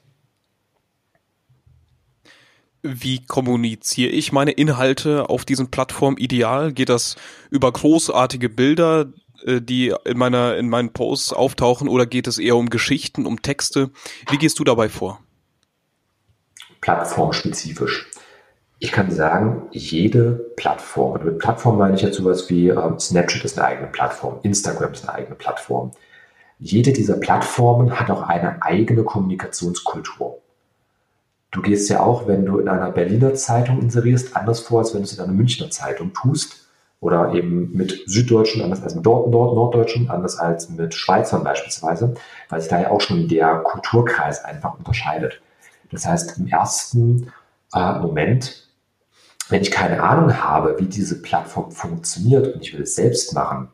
Wie 2.83 3.27
kommuniziere 3.27 4.11
ich 4.11 4.33
meine 4.33 4.53
Inhalte 4.53 5.29
auf 5.29 5.45
diesen 5.45 5.71
Plattformen 5.71 6.17
ideal? 6.17 6.73
Geht 6.73 6.89
das 6.89 7.17
über 7.51 7.71
großartige 7.71 8.49
Bilder, 8.49 9.13
die 9.47 9.95
in 10.05 10.19
meiner 10.19 10.57
in 10.57 10.69
meinen 10.69 10.93
Posts 10.93 11.33
auftauchen, 11.33 11.89
oder 11.89 12.07
geht 12.07 12.27
es 12.27 12.39
eher 12.39 12.57
um 12.57 12.71
Geschichten, 12.71 13.27
um 13.27 13.43
Texte? 13.43 13.91
Wie 14.31 14.39
gehst 14.39 14.59
du 14.59 14.65
dabei 14.65 14.89
vor? 14.89 15.21
Plattformspezifisch. 16.81 18.11
Ich 18.81 18.93
kann 18.93 19.11
sagen, 19.11 19.69
jede 19.73 20.53
Plattform, 20.57 21.13
und 21.13 21.25
mit 21.25 21.39
Plattform 21.39 21.79
meine 21.79 21.97
ich 21.97 22.03
jetzt 22.03 22.17
sowas 22.17 22.49
wie 22.49 22.69
ähm, 22.69 22.99
Snapchat 22.99 23.45
ist 23.45 23.59
eine 23.59 23.67
eigene 23.67 23.89
Plattform, 23.89 24.39
Instagram 24.43 24.93
ist 24.93 25.09
eine 25.09 25.19
eigene 25.19 25.35
Plattform. 25.35 25.91
Jede 26.61 26.93
dieser 26.93 27.17
Plattformen 27.17 27.99
hat 27.99 28.11
auch 28.11 28.23
eine 28.23 28.63
eigene 28.63 29.03
Kommunikationskultur. 29.03 30.41
Du 31.51 31.63
gehst 31.63 31.89
ja 31.89 32.01
auch, 32.01 32.29
wenn 32.29 32.45
du 32.45 32.59
in 32.59 32.69
einer 32.69 32.91
Berliner 32.91 33.35
Zeitung 33.35 33.81
inserierst, 33.81 34.37
anders 34.37 34.61
vor, 34.61 34.81
als 34.81 34.93
wenn 34.93 35.01
du 35.01 35.07
es 35.07 35.15
in 35.15 35.21
einer 35.21 35.33
Münchner 35.33 35.71
Zeitung 35.71 36.13
tust. 36.13 36.68
Oder 37.01 37.33
eben 37.35 37.73
mit 37.73 38.03
Süddeutschen, 38.07 38.63
anders 38.63 38.83
als 38.83 38.95
mit 38.97 39.05
Nord 39.05 39.31
Nord 39.31 39.55
Norddeutschen, 39.55 40.11
anders 40.11 40.37
als 40.39 40.69
mit 40.69 40.95
Schweizern 40.95 41.45
beispielsweise, 41.45 42.15
weil 42.49 42.61
sich 42.61 42.69
da 42.69 42.81
ja 42.81 42.91
auch 42.91 43.01
schon 43.01 43.29
der 43.29 43.59
Kulturkreis 43.59 44.45
einfach 44.45 44.77
unterscheidet. 44.77 45.41
Das 45.93 46.07
heißt, 46.07 46.39
im 46.39 46.49
ersten 46.49 47.33
äh, 47.73 47.99
Moment, 48.01 48.69
wenn 49.49 49.63
ich 49.63 49.71
keine 49.71 50.03
Ahnung 50.03 50.43
habe, 50.43 50.77
wie 50.79 50.87
diese 50.87 51.23
Plattform 51.23 51.71
funktioniert 51.71 52.55
und 52.55 52.63
ich 52.63 52.75
will 52.75 52.83
es 52.83 52.95
selbst 52.95 53.33
machen, 53.33 53.69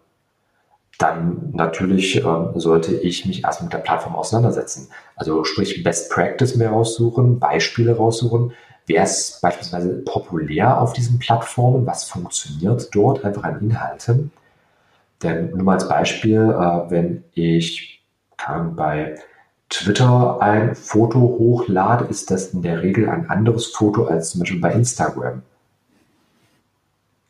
dann 0.99 1.51
natürlich 1.53 2.17
äh, 2.17 2.47
sollte 2.55 2.95
ich 2.95 3.27
mich 3.27 3.45
erst 3.45 3.63
mit 3.63 3.73
der 3.73 3.79
Plattform 3.79 4.15
auseinandersetzen. 4.15 4.89
Also 5.17 5.45
sprich 5.45 5.83
Best 5.83 6.11
Practice 6.11 6.57
mehr 6.57 6.71
raussuchen, 6.71 7.41
Beispiele 7.41 7.97
raussuchen. 7.97 8.53
Wer 8.87 9.05
ist 9.05 9.41
beispielsweise 9.41 10.03
populär 10.05 10.81
auf 10.81 10.93
diesen 10.93 11.19
Plattformen? 11.19 11.87
Was 11.87 12.05
funktioniert 12.05 12.89
dort 12.95 13.25
einfach 13.25 13.45
an 13.45 13.61
Inhalten? 13.61 14.31
Denn 15.23 15.51
nur 15.51 15.63
mal 15.63 15.75
als 15.75 15.89
Beispiel, 15.89 16.41
äh, 16.41 16.91
wenn 16.91 17.25
ich 17.33 18.05
kann 18.37 18.77
bei 18.77 19.17
Twitter 19.71 20.41
ein 20.43 20.75
Foto 20.75 21.19
hochlade, 21.19 22.05
ist 22.05 22.31
das 22.31 22.49
in 22.49 22.63
der 22.63 22.83
Regel 22.83 23.09
ein 23.09 23.31
anderes 23.31 23.67
Foto 23.67 24.05
als 24.05 24.31
zum 24.31 24.41
Beispiel 24.41 24.61
bei 24.61 24.73
Instagram. 24.73 25.43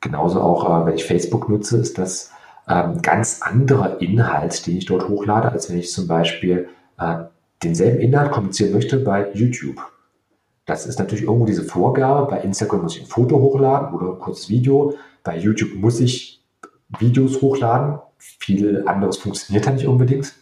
Genauso 0.00 0.40
auch, 0.40 0.82
äh, 0.82 0.86
wenn 0.86 0.94
ich 0.94 1.04
Facebook 1.04 1.48
nutze, 1.48 1.78
ist 1.78 1.98
das 1.98 2.32
ähm, 2.68 3.00
ganz 3.00 3.42
anderer 3.42 4.00
Inhalt, 4.00 4.66
den 4.66 4.78
ich 4.78 4.86
dort 4.86 5.08
hochlade, 5.08 5.52
als 5.52 5.70
wenn 5.70 5.78
ich 5.78 5.92
zum 5.92 6.08
Beispiel 6.08 6.68
äh, 6.98 7.24
denselben 7.62 8.00
Inhalt 8.00 8.32
kommunizieren 8.32 8.72
möchte 8.72 8.98
bei 8.98 9.30
YouTube. 9.32 9.93
Das 10.66 10.86
ist 10.86 10.98
natürlich 10.98 11.24
irgendwo 11.24 11.46
diese 11.46 11.64
Vorgabe. 11.64 12.30
Bei 12.30 12.40
Instagram 12.40 12.82
muss 12.82 12.96
ich 12.96 13.02
ein 13.02 13.08
Foto 13.08 13.36
hochladen 13.36 13.94
oder 13.94 14.12
ein 14.12 14.18
kurzes 14.18 14.48
Video. 14.48 14.94
Bei 15.22 15.36
YouTube 15.36 15.74
muss 15.74 16.00
ich 16.00 16.42
Videos 16.98 17.42
hochladen. 17.42 17.98
Viel 18.18 18.86
anderes 18.86 19.18
funktioniert 19.18 19.66
da 19.66 19.70
nicht 19.72 19.86
unbedingt. 19.86 20.34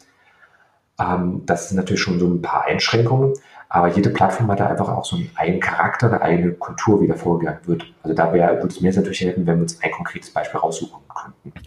Ähm, 0.99 1.43
das 1.47 1.69
sind 1.69 1.77
natürlich 1.77 2.03
schon 2.03 2.21
so 2.21 2.27
ein 2.27 2.43
paar 2.43 2.65
Einschränkungen. 2.65 3.35
Aber 3.75 3.89
jede 3.89 4.11
Plattform 4.11 4.51
hat 4.51 4.61
da 4.61 4.67
einfach 4.67 4.91
auch 4.91 5.07
so 5.07 5.17
einen 5.17 5.31
eigenen 5.35 5.61
Charakter, 5.61 6.09
eine 6.09 6.21
eigene 6.21 6.53
Kultur, 6.53 7.01
wie 7.01 7.07
da 7.07 7.15
vorgegangen 7.15 7.61
wird. 7.65 7.87
Also 8.03 8.15
da 8.15 8.31
wäre, 8.35 8.57
würde 8.57 8.67
es 8.67 8.83
mir 8.83 8.89
jetzt 8.89 8.97
natürlich 8.97 9.23
helfen, 9.23 9.47
wenn 9.47 9.57
wir 9.57 9.63
uns 9.63 9.81
ein 9.81 9.91
konkretes 9.93 10.29
Beispiel 10.29 10.61
raussuchen 10.61 11.01
könnten. 11.09 11.59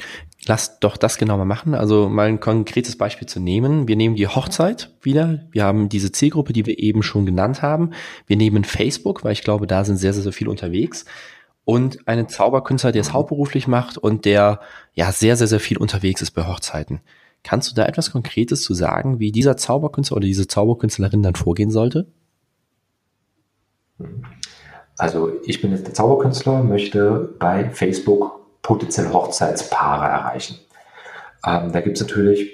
Lass 0.46 0.80
doch 0.80 0.98
das 0.98 1.18
genau 1.18 1.36
mal 1.36 1.46
machen. 1.46 1.74
Also 1.74 2.08
mal 2.08 2.28
ein 2.28 2.40
konkretes 2.40 2.96
Beispiel 2.96 3.28
zu 3.28 3.40
nehmen. 3.40 3.88
Wir 3.88 3.96
nehmen 3.96 4.16
die 4.16 4.28
Hochzeit 4.28 4.94
wieder. 5.02 5.40
Wir 5.50 5.64
haben 5.64 5.90
diese 5.90 6.12
Zielgruppe, 6.12 6.54
die 6.54 6.68
wir 6.68 6.78
eben 6.78 7.02
schon 7.02 7.26
genannt 7.26 7.64
haben. 7.64 7.90
Wir 8.28 8.38
nehmen 8.38 8.66
Facebook, 8.66 9.24
weil 9.24 9.32
ich 9.32 9.42
glaube, 9.42 9.66
da 9.66 9.84
sind 9.84 9.98
sehr, 9.98 10.14
sehr, 10.14 10.22
sehr 10.22 10.34
viele 10.34 10.52
unterwegs. 10.52 11.06
Und 11.64 12.08
einen 12.08 12.30
Zauberkünstler, 12.30 12.92
der 12.92 13.02
es 13.02 13.14
hauptberuflich 13.14 13.68
macht 13.68 13.98
und 13.98 14.26
der 14.26 14.60
ja 14.94 15.12
sehr, 15.12 15.38
sehr, 15.38 15.48
sehr 15.48 15.60
viel 15.60 15.80
unterwegs 15.80 16.22
ist 16.22 16.32
bei 16.32 16.46
Hochzeiten. 16.46 17.02
Kannst 17.46 17.70
du 17.70 17.76
da 17.76 17.86
etwas 17.86 18.12
Konkretes 18.12 18.64
zu 18.64 18.74
sagen, 18.74 19.20
wie 19.20 19.32
dieser 19.32 19.56
Zauberkünstler 19.56 20.18
oder 20.18 20.26
diese 20.26 20.48
Zauberkünstlerin 20.48 21.22
dann 21.22 21.36
vorgehen 21.36 21.70
sollte? 21.70 22.08
Also 24.98 25.32
ich 25.46 25.62
bin 25.62 25.72
jetzt 25.72 25.86
der 25.86 25.94
Zauberkünstler, 25.94 26.64
möchte 26.64 27.36
bei 27.38 27.70
Facebook 27.70 28.40
potenziell 28.64 29.14
Hochzeitspaare 29.14 30.06
erreichen. 30.06 30.58
Ähm, 31.46 31.72
da 31.72 31.82
gibt 31.82 31.98
es 31.98 32.02
natürlich 32.02 32.50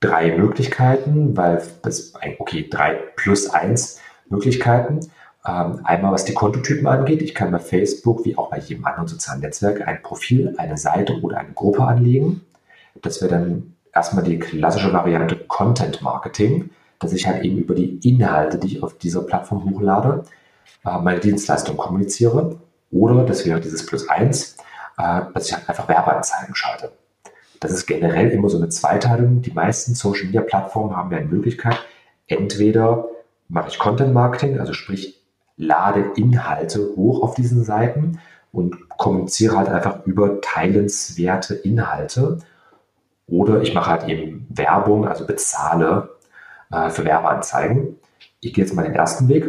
drei 0.00 0.36
Möglichkeiten, 0.36 1.36
weil 1.36 1.62
das, 1.82 2.12
okay, 2.40 2.68
drei 2.68 2.94
plus 3.14 3.48
eins 3.48 4.00
Möglichkeiten. 4.28 4.98
Ähm, 5.46 5.82
einmal 5.84 6.10
was 6.10 6.24
die 6.24 6.34
Kontotypen 6.34 6.88
angeht. 6.88 7.22
Ich 7.22 7.36
kann 7.36 7.52
bei 7.52 7.60
Facebook 7.60 8.24
wie 8.24 8.36
auch 8.36 8.50
bei 8.50 8.58
jedem 8.58 8.86
anderen 8.86 9.06
sozialen 9.06 9.40
Netzwerk 9.40 9.86
ein 9.86 10.02
Profil, 10.02 10.56
eine 10.58 10.78
Seite 10.78 11.20
oder 11.20 11.38
eine 11.38 11.52
Gruppe 11.52 11.84
anlegen. 11.84 12.40
Das 13.02 13.22
wäre 13.22 13.30
dann 13.30 13.76
erstmal 13.94 14.24
die 14.24 14.38
klassische 14.38 14.92
Variante 14.92 15.36
Content 15.36 16.02
Marketing, 16.02 16.70
dass 16.98 17.12
ich 17.12 17.26
halt 17.26 17.44
eben 17.44 17.58
über 17.58 17.74
die 17.74 17.98
Inhalte, 18.08 18.58
die 18.58 18.76
ich 18.76 18.82
auf 18.82 18.96
dieser 18.98 19.22
Plattform 19.22 19.68
hochlade, 19.70 20.24
äh, 20.84 20.98
meine 20.98 21.20
Dienstleistung 21.20 21.76
kommuniziere. 21.76 22.58
Oder, 22.90 23.24
das 23.24 23.46
wäre 23.46 23.60
dieses 23.60 23.86
Plus 23.86 24.08
eins, 24.08 24.56
äh, 24.98 25.22
dass 25.34 25.48
ich 25.48 25.54
halt 25.54 25.68
einfach 25.68 25.88
Werbeanzeigen 25.88 26.54
schalte. 26.54 26.92
Das 27.60 27.72
ist 27.72 27.86
generell 27.86 28.30
immer 28.30 28.48
so 28.48 28.58
eine 28.58 28.68
Zweiteilung. 28.68 29.42
Die 29.42 29.52
meisten 29.52 29.94
Social 29.94 30.26
Media 30.26 30.40
Plattformen 30.40 30.96
haben 30.96 31.10
ja 31.12 31.18
eine 31.18 31.28
Möglichkeit, 31.28 31.78
entweder 32.26 33.06
mache 33.48 33.68
ich 33.68 33.78
Content 33.78 34.12
Marketing, 34.12 34.58
also 34.58 34.72
sprich, 34.72 35.20
lade 35.56 36.12
Inhalte 36.16 36.92
hoch 36.96 37.22
auf 37.22 37.34
diesen 37.34 37.62
Seiten 37.62 38.18
und 38.52 38.88
kommuniziere 38.88 39.56
halt 39.56 39.68
einfach 39.68 40.04
über 40.06 40.40
teilenswerte 40.40 41.54
Inhalte 41.54 42.38
oder 43.32 43.62
ich 43.62 43.72
mache 43.72 43.90
halt 43.90 44.08
eben 44.08 44.46
Werbung, 44.50 45.08
also 45.08 45.26
bezahle 45.26 46.10
äh, 46.70 46.90
für 46.90 47.04
Werbeanzeigen. 47.04 47.96
Ich 48.40 48.52
gehe 48.52 48.64
jetzt 48.64 48.74
mal 48.74 48.84
den 48.84 48.94
ersten 48.94 49.28
Weg, 49.28 49.46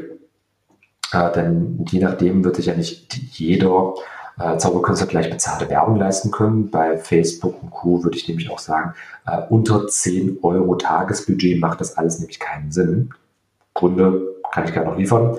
äh, 1.12 1.32
denn 1.34 1.86
je 1.90 2.00
nachdem 2.00 2.46
wird 2.46 2.56
sich 2.56 2.68
ja 2.68 2.76
nicht 2.76 3.14
jeder 3.38 3.94
äh, 4.40 4.58
Zauberkünstler 4.58 5.08
gleich 5.08 5.30
bezahlte 5.30 5.70
Werbung 5.70 5.98
leisten 5.98 6.32
können. 6.32 6.72
Bei 6.72 6.98
Facebook 6.98 7.62
und 7.62 7.72
Co. 7.72 8.04
würde 8.04 8.18
ich 8.18 8.28
nämlich 8.28 8.50
auch 8.50 8.60
sagen, 8.60 8.94
äh, 9.28 9.42
unter 9.50 9.86
10 9.86 10.40
Euro 10.44 10.76
Tagesbudget 10.76 11.60
macht 11.60 11.82
das 11.82 11.98
alles 11.98 12.20
nämlich 12.20 12.40
keinen 12.40 12.72
Sinn. 12.72 13.14
Gründe 13.74 14.22
kann 14.52 14.64
ich 14.64 14.74
gerne 14.74 14.90
noch 14.90 14.98
liefern. 14.98 15.38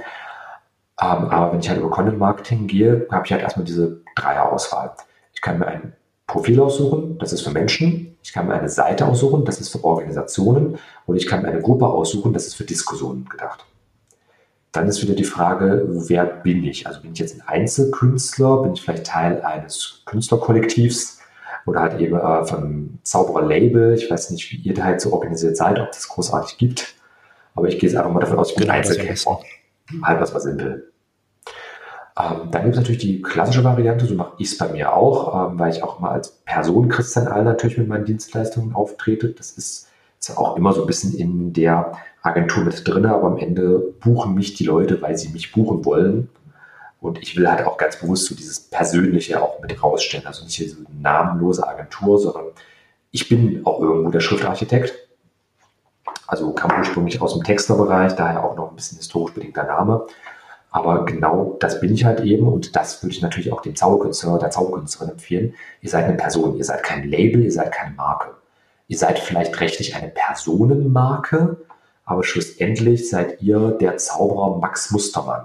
Ähm, 1.00 1.28
aber 1.30 1.52
wenn 1.52 1.60
ich 1.60 1.68
halt 1.68 1.80
über 1.80 1.90
Content 1.90 2.18
Marketing 2.18 2.66
gehe, 2.66 3.06
habe 3.10 3.24
ich 3.24 3.32
halt 3.32 3.42
erstmal 3.42 3.64
diese 3.64 4.02
Dreier-Auswahl. 4.16 4.92
Ich 5.32 5.40
kann 5.40 5.58
mir 5.58 5.66
ein 5.66 5.94
Profil 6.26 6.60
aussuchen, 6.60 7.18
das 7.18 7.32
ist 7.32 7.42
für 7.42 7.50
Menschen. 7.50 8.16
Ich 8.22 8.32
kann 8.32 8.48
mir 8.48 8.54
eine 8.54 8.68
Seite 8.68 9.06
aussuchen, 9.06 9.44
das 9.44 9.60
ist 9.60 9.68
für 9.68 9.84
Organisationen. 9.84 10.78
Und 11.06 11.16
ich 11.16 11.26
kann 11.26 11.42
mir 11.42 11.48
eine 11.48 11.60
Gruppe 11.60 11.86
aussuchen, 11.86 12.32
das 12.32 12.46
ist 12.46 12.54
für 12.54 12.64
Diskussionen 12.64 13.28
gedacht. 13.28 13.64
Dann 14.72 14.88
ist 14.88 15.02
wieder 15.02 15.14
die 15.14 15.24
Frage, 15.24 15.84
wer 15.86 16.24
bin 16.24 16.64
ich? 16.64 16.86
Also 16.86 17.02
bin 17.02 17.12
ich 17.12 17.18
jetzt 17.18 17.36
ein 17.36 17.46
Einzelkünstler? 17.46 18.62
Bin 18.62 18.72
ich 18.72 18.82
vielleicht 18.82 19.06
Teil 19.06 19.42
eines 19.42 20.02
Künstlerkollektivs? 20.06 21.20
Oder 21.66 21.80
halt 21.80 22.00
eben 22.00 22.18
äh, 22.18 22.44
von 22.44 22.98
Zauberer-Label? 23.02 23.94
Ich 23.94 24.10
weiß 24.10 24.30
nicht, 24.30 24.50
wie 24.50 24.56
ihr 24.56 24.74
da 24.74 24.84
halt 24.84 25.00
so 25.00 25.12
organisiert 25.12 25.56
seid, 25.56 25.78
ob 25.78 25.92
das 25.92 26.08
großartig 26.08 26.58
gibt. 26.58 26.94
Aber 27.54 27.68
ich 27.68 27.78
gehe 27.78 27.88
jetzt 27.88 27.96
einfach 27.96 28.10
mal 28.10 28.20
davon 28.20 28.38
aus, 28.38 28.50
ich 28.50 28.56
bin 28.56 28.64
genau, 28.64 28.74
Einzelkämpfer. 28.74 29.40
Halt 30.02 30.20
was 30.20 30.32
mal 30.32 30.40
simpel. 30.40 30.92
Ähm, 32.16 32.50
dann 32.50 32.62
gibt 32.62 32.74
es 32.74 32.80
natürlich 32.80 33.00
die 33.00 33.22
klassische 33.22 33.64
Variante, 33.64 34.06
so 34.06 34.14
mache 34.14 34.34
ich 34.38 34.52
es 34.52 34.58
bei 34.58 34.68
mir 34.68 34.92
auch, 34.92 35.50
ähm, 35.50 35.58
weil 35.58 35.72
ich 35.72 35.82
auch 35.82 35.98
immer 35.98 36.12
als 36.12 36.30
Person 36.30 36.88
Christian 36.88 37.26
All 37.26 37.42
natürlich 37.44 37.78
mit 37.78 37.88
meinen 37.88 38.04
Dienstleistungen 38.04 38.74
auftrete. 38.74 39.30
Das 39.30 39.52
ist 39.52 39.88
zwar 40.20 40.38
auch 40.38 40.56
immer 40.56 40.72
so 40.72 40.82
ein 40.82 40.86
bisschen 40.86 41.12
in 41.14 41.52
der 41.52 41.92
Agentur 42.22 42.64
mit 42.64 42.86
drin, 42.86 43.06
aber 43.06 43.26
am 43.26 43.36
Ende 43.36 43.94
buchen 44.00 44.34
mich 44.34 44.54
die 44.54 44.64
Leute, 44.64 45.02
weil 45.02 45.18
sie 45.18 45.28
mich 45.30 45.52
buchen 45.52 45.84
wollen. 45.84 46.30
Und 47.00 47.20
ich 47.20 47.36
will 47.36 47.50
halt 47.50 47.66
auch 47.66 47.76
ganz 47.76 47.98
bewusst 47.98 48.26
so 48.26 48.34
dieses 48.34 48.60
Persönliche 48.60 49.42
auch 49.42 49.60
mit 49.60 49.82
rausstellen. 49.82 50.26
Also 50.26 50.44
nicht 50.44 50.58
eine 50.60 50.86
namenlose 51.02 51.66
Agentur, 51.68 52.18
sondern 52.18 52.46
ich 53.10 53.28
bin 53.28 53.66
auch 53.66 53.80
irgendwo 53.80 54.10
der 54.10 54.20
Schriftarchitekt. 54.20 54.94
Also 56.26 56.52
kam 56.52 56.78
ursprünglich 56.78 57.20
aus 57.20 57.34
dem 57.34 57.42
Texterbereich, 57.42 58.14
daher 58.14 58.42
auch 58.42 58.56
noch 58.56 58.70
ein 58.70 58.76
bisschen 58.76 58.96
historisch 58.96 59.34
bedingter 59.34 59.64
Name. 59.64 60.06
Aber 60.74 61.04
genau 61.04 61.56
das 61.60 61.80
bin 61.80 61.94
ich 61.94 62.04
halt 62.04 62.18
eben 62.22 62.48
und 62.48 62.74
das 62.74 63.00
würde 63.00 63.14
ich 63.14 63.22
natürlich 63.22 63.52
auch 63.52 63.62
dem 63.62 63.76
Zauberkünstler, 63.76 64.40
der 64.40 64.50
Zauberkünstlerin 64.50 65.12
empfehlen. 65.12 65.54
Ihr 65.82 65.88
seid 65.88 66.06
eine 66.06 66.16
Person, 66.16 66.56
ihr 66.56 66.64
seid 66.64 66.82
kein 66.82 67.08
Label, 67.08 67.44
ihr 67.44 67.52
seid 67.52 67.70
keine 67.70 67.94
Marke. 67.94 68.34
Ihr 68.88 68.98
seid 68.98 69.20
vielleicht 69.20 69.60
rechtlich 69.60 69.94
eine 69.94 70.08
Personenmarke, 70.08 71.58
aber 72.04 72.24
schlussendlich 72.24 73.08
seid 73.08 73.40
ihr 73.40 73.70
der 73.70 73.98
Zauberer 73.98 74.58
Max 74.58 74.90
Mustermann. 74.90 75.44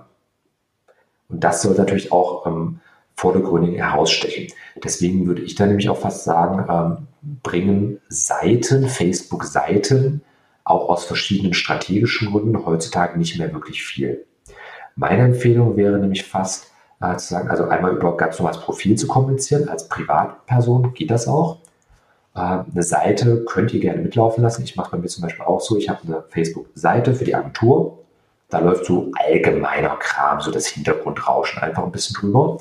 Und 1.28 1.44
das 1.44 1.62
soll 1.62 1.76
natürlich 1.76 2.12
auch 2.12 2.48
ähm, 2.48 2.80
vordergründig 3.16 3.78
herausstechen. 3.78 4.48
Deswegen 4.84 5.28
würde 5.28 5.44
ich 5.44 5.54
da 5.54 5.68
nämlich 5.68 5.90
auch 5.90 6.00
fast 6.00 6.24
sagen, 6.24 6.66
ähm, 6.68 7.08
bringen 7.44 8.02
Seiten, 8.10 8.88
Facebook-Seiten, 8.88 10.24
auch 10.64 10.90
aus 10.90 11.06
verschiedenen 11.06 11.54
strategischen 11.54 12.32
Gründen 12.32 12.66
heutzutage 12.66 13.20
nicht 13.20 13.38
mehr 13.38 13.54
wirklich 13.54 13.84
viel. 13.84 14.26
Meine 15.00 15.24
Empfehlung 15.24 15.78
wäre 15.78 15.98
nämlich 15.98 16.26
fast 16.26 16.72
äh, 17.00 17.16
zu 17.16 17.30
sagen, 17.30 17.50
also 17.50 17.64
einmal 17.70 17.96
über 17.96 18.18
ganz 18.18 18.38
normales 18.38 18.60
Profil 18.60 18.98
zu 18.98 19.08
kommunizieren. 19.08 19.70
Als 19.70 19.88
Privatperson 19.88 20.94
geht 20.94 21.10
das 21.10 21.26
auch. 21.26 21.60
Äh, 22.36 22.40
eine 22.40 22.84
Seite 22.84 23.46
könnt 23.46 23.74
ihr 23.74 23.80
gerne 23.80 24.02
mitlaufen 24.02 24.44
lassen. 24.44 24.62
Ich 24.64 24.76
mache 24.76 24.92
bei 24.92 24.98
mir 24.98 25.08
zum 25.08 25.24
Beispiel 25.24 25.46
auch 25.46 25.62
so, 25.62 25.78
ich 25.78 25.88
habe 25.88 26.00
eine 26.06 26.24
Facebook-Seite 26.28 27.16
für 27.16 27.24
die 27.24 27.34
Agentur. 27.34 28.00
Da 28.50 28.60
läuft 28.60 28.84
so 28.84 29.10
allgemeiner 29.16 29.96
Kram, 29.96 30.42
so 30.42 30.52
das 30.52 30.68
Hintergrundrauschen 30.68 31.62
einfach 31.64 31.84
ein 31.84 31.94
bisschen 31.94 32.16
drüber. 32.20 32.58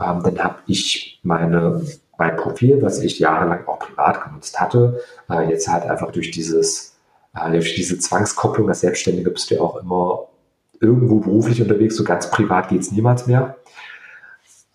Ähm, 0.00 0.22
dann 0.24 0.42
habe 0.42 0.56
ich 0.66 1.20
meine, 1.22 1.82
mein 2.18 2.36
Profil, 2.36 2.82
was 2.82 2.98
ich 2.98 3.20
jahrelang 3.20 3.64
auch 3.68 3.78
privat 3.78 4.24
genutzt 4.24 4.58
hatte, 4.58 5.00
äh, 5.30 5.48
jetzt 5.48 5.68
halt 5.68 5.84
einfach 5.84 6.10
durch 6.10 6.32
dieses 6.32 6.96
äh, 7.36 7.48
durch 7.52 7.76
diese 7.76 7.96
Zwangskopplung 8.00 8.68
als 8.68 8.80
Selbstständige 8.80 9.30
bist 9.30 9.52
du 9.52 9.54
ja 9.54 9.60
auch 9.60 9.76
immer 9.76 10.26
irgendwo 10.80 11.20
beruflich 11.20 11.60
unterwegs, 11.62 11.96
so 11.96 12.04
ganz 12.04 12.30
privat 12.30 12.68
geht 12.68 12.80
es 12.80 12.92
niemals 12.92 13.26
mehr. 13.26 13.56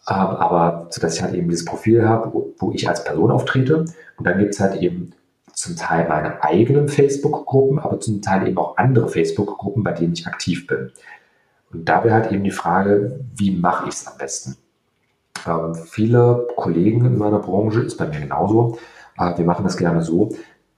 Ähm, 0.08 0.16
aber 0.16 0.88
so 0.90 1.02
dass 1.02 1.16
ich 1.16 1.22
halt 1.22 1.36
eben 1.36 1.50
dieses 1.50 1.66
Profil 1.66 2.08
habe, 2.08 2.34
wo, 2.34 2.54
wo 2.58 2.72
ich 2.72 2.88
als 2.90 3.04
Person 3.04 3.32
auftrete. 3.32 3.86
Und 4.18 4.26
dann 4.26 4.40
gibt 4.40 4.54
es 4.54 4.60
halt 4.60 4.82
eben 4.82 5.14
zum 5.54 5.76
Teil 5.76 6.08
meine 6.08 6.44
eigenen 6.44 6.88
Facebook-Gruppen, 6.88 7.80
aber 7.80 8.00
zum 8.00 8.22
Teil 8.22 8.48
eben 8.48 8.58
auch 8.58 8.78
andere 8.78 9.10
Facebook-Gruppen, 9.10 9.84
bei 9.84 9.92
denen 9.92 10.14
ich 10.14 10.26
aktiv 10.26 10.66
bin. 10.68 10.92
Und 11.72 11.88
da 11.88 12.04
wäre 12.04 12.16
halt 12.16 12.32
eben 12.32 12.44
die 12.44 12.52
Frage, 12.52 13.20
wie 13.36 13.52
mache 13.52 13.88
ich 13.88 13.96
es 13.96 14.08
am 14.08 14.18
besten? 14.18 14.58
Ähm, 15.48 15.76
viele 15.76 16.48
Kollegen 16.56 17.06
in 17.06 17.18
meiner 17.18 17.40
Branche, 17.40 17.82
ist 17.82 17.98
bei 17.98 18.08
mir 18.08 18.20
genauso, 18.20 18.78
äh, 19.18 19.38
wir 19.38 19.46
machen 19.46 19.64
das 19.64 19.78
gerne 19.78 20.02
so, 20.02 20.30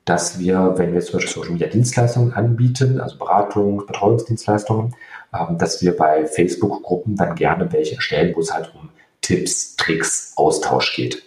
dass 0.05 0.39
wir, 0.39 0.73
wenn 0.77 0.93
wir 0.93 1.01
zum 1.01 1.13
Beispiel 1.13 1.33
Social 1.33 1.53
Media 1.53 1.67
Dienstleistungen 1.67 2.33
anbieten, 2.33 2.99
also 2.99 3.17
Beratung, 3.17 3.85
Betreuungsdienstleistungen, 3.85 4.95
ähm, 5.33 5.57
dass 5.57 5.81
wir 5.81 5.95
bei 5.95 6.25
Facebook-Gruppen 6.25 7.15
dann 7.15 7.35
gerne 7.35 7.71
welche 7.71 7.95
erstellen, 7.95 8.33
wo 8.35 8.41
es 8.41 8.53
halt 8.53 8.73
um 8.75 8.89
Tipps, 9.21 9.75
Tricks, 9.77 10.33
Austausch 10.35 10.95
geht. 10.95 11.23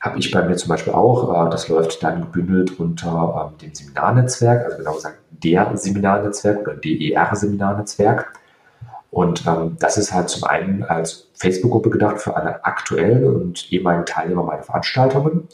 Habe 0.00 0.18
ich 0.18 0.30
bei 0.30 0.42
mir 0.42 0.56
zum 0.56 0.68
Beispiel 0.68 0.92
auch, 0.92 1.46
äh, 1.46 1.50
das 1.50 1.68
läuft 1.68 2.02
dann 2.02 2.20
gebündelt 2.20 2.78
unter 2.78 3.50
ähm, 3.50 3.58
dem 3.58 3.74
Seminarnetzwerk, 3.74 4.64
also 4.64 4.78
genau 4.78 4.94
gesagt 4.94 5.18
der 5.30 5.76
Seminarnetzwerk 5.76 6.60
oder 6.60 6.76
DER-Seminarnetzwerk. 6.76 8.34
Und 9.10 9.44
ähm, 9.46 9.76
das 9.80 9.96
ist 9.96 10.12
halt 10.12 10.28
zum 10.28 10.44
einen 10.44 10.84
als 10.84 11.28
Facebook-Gruppe 11.34 11.90
gedacht 11.90 12.20
für 12.20 12.36
alle 12.36 12.64
aktuellen 12.64 13.24
und 13.24 13.72
ehemaligen 13.72 14.06
Teilnehmer 14.06 14.44
meiner 14.44 14.62
Veranstaltungen 14.62 15.48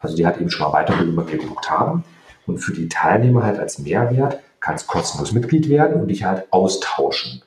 also 0.00 0.16
die 0.16 0.26
halt 0.26 0.38
eben 0.38 0.50
schon 0.50 0.70
mal 0.70 0.82
Weiterbildung 0.82 1.16
bei 1.16 1.24
mir 1.24 1.38
gebucht 1.38 1.70
haben. 1.70 2.04
Und 2.46 2.58
für 2.58 2.72
die 2.72 2.88
Teilnehmer 2.88 3.42
halt 3.42 3.58
als 3.58 3.78
Mehrwert 3.78 4.40
kannst 4.60 4.86
kostenlos 4.86 5.32
Mitglied 5.32 5.68
werden 5.68 6.00
und 6.00 6.08
dich 6.08 6.24
halt 6.24 6.50
austauschen. 6.52 7.42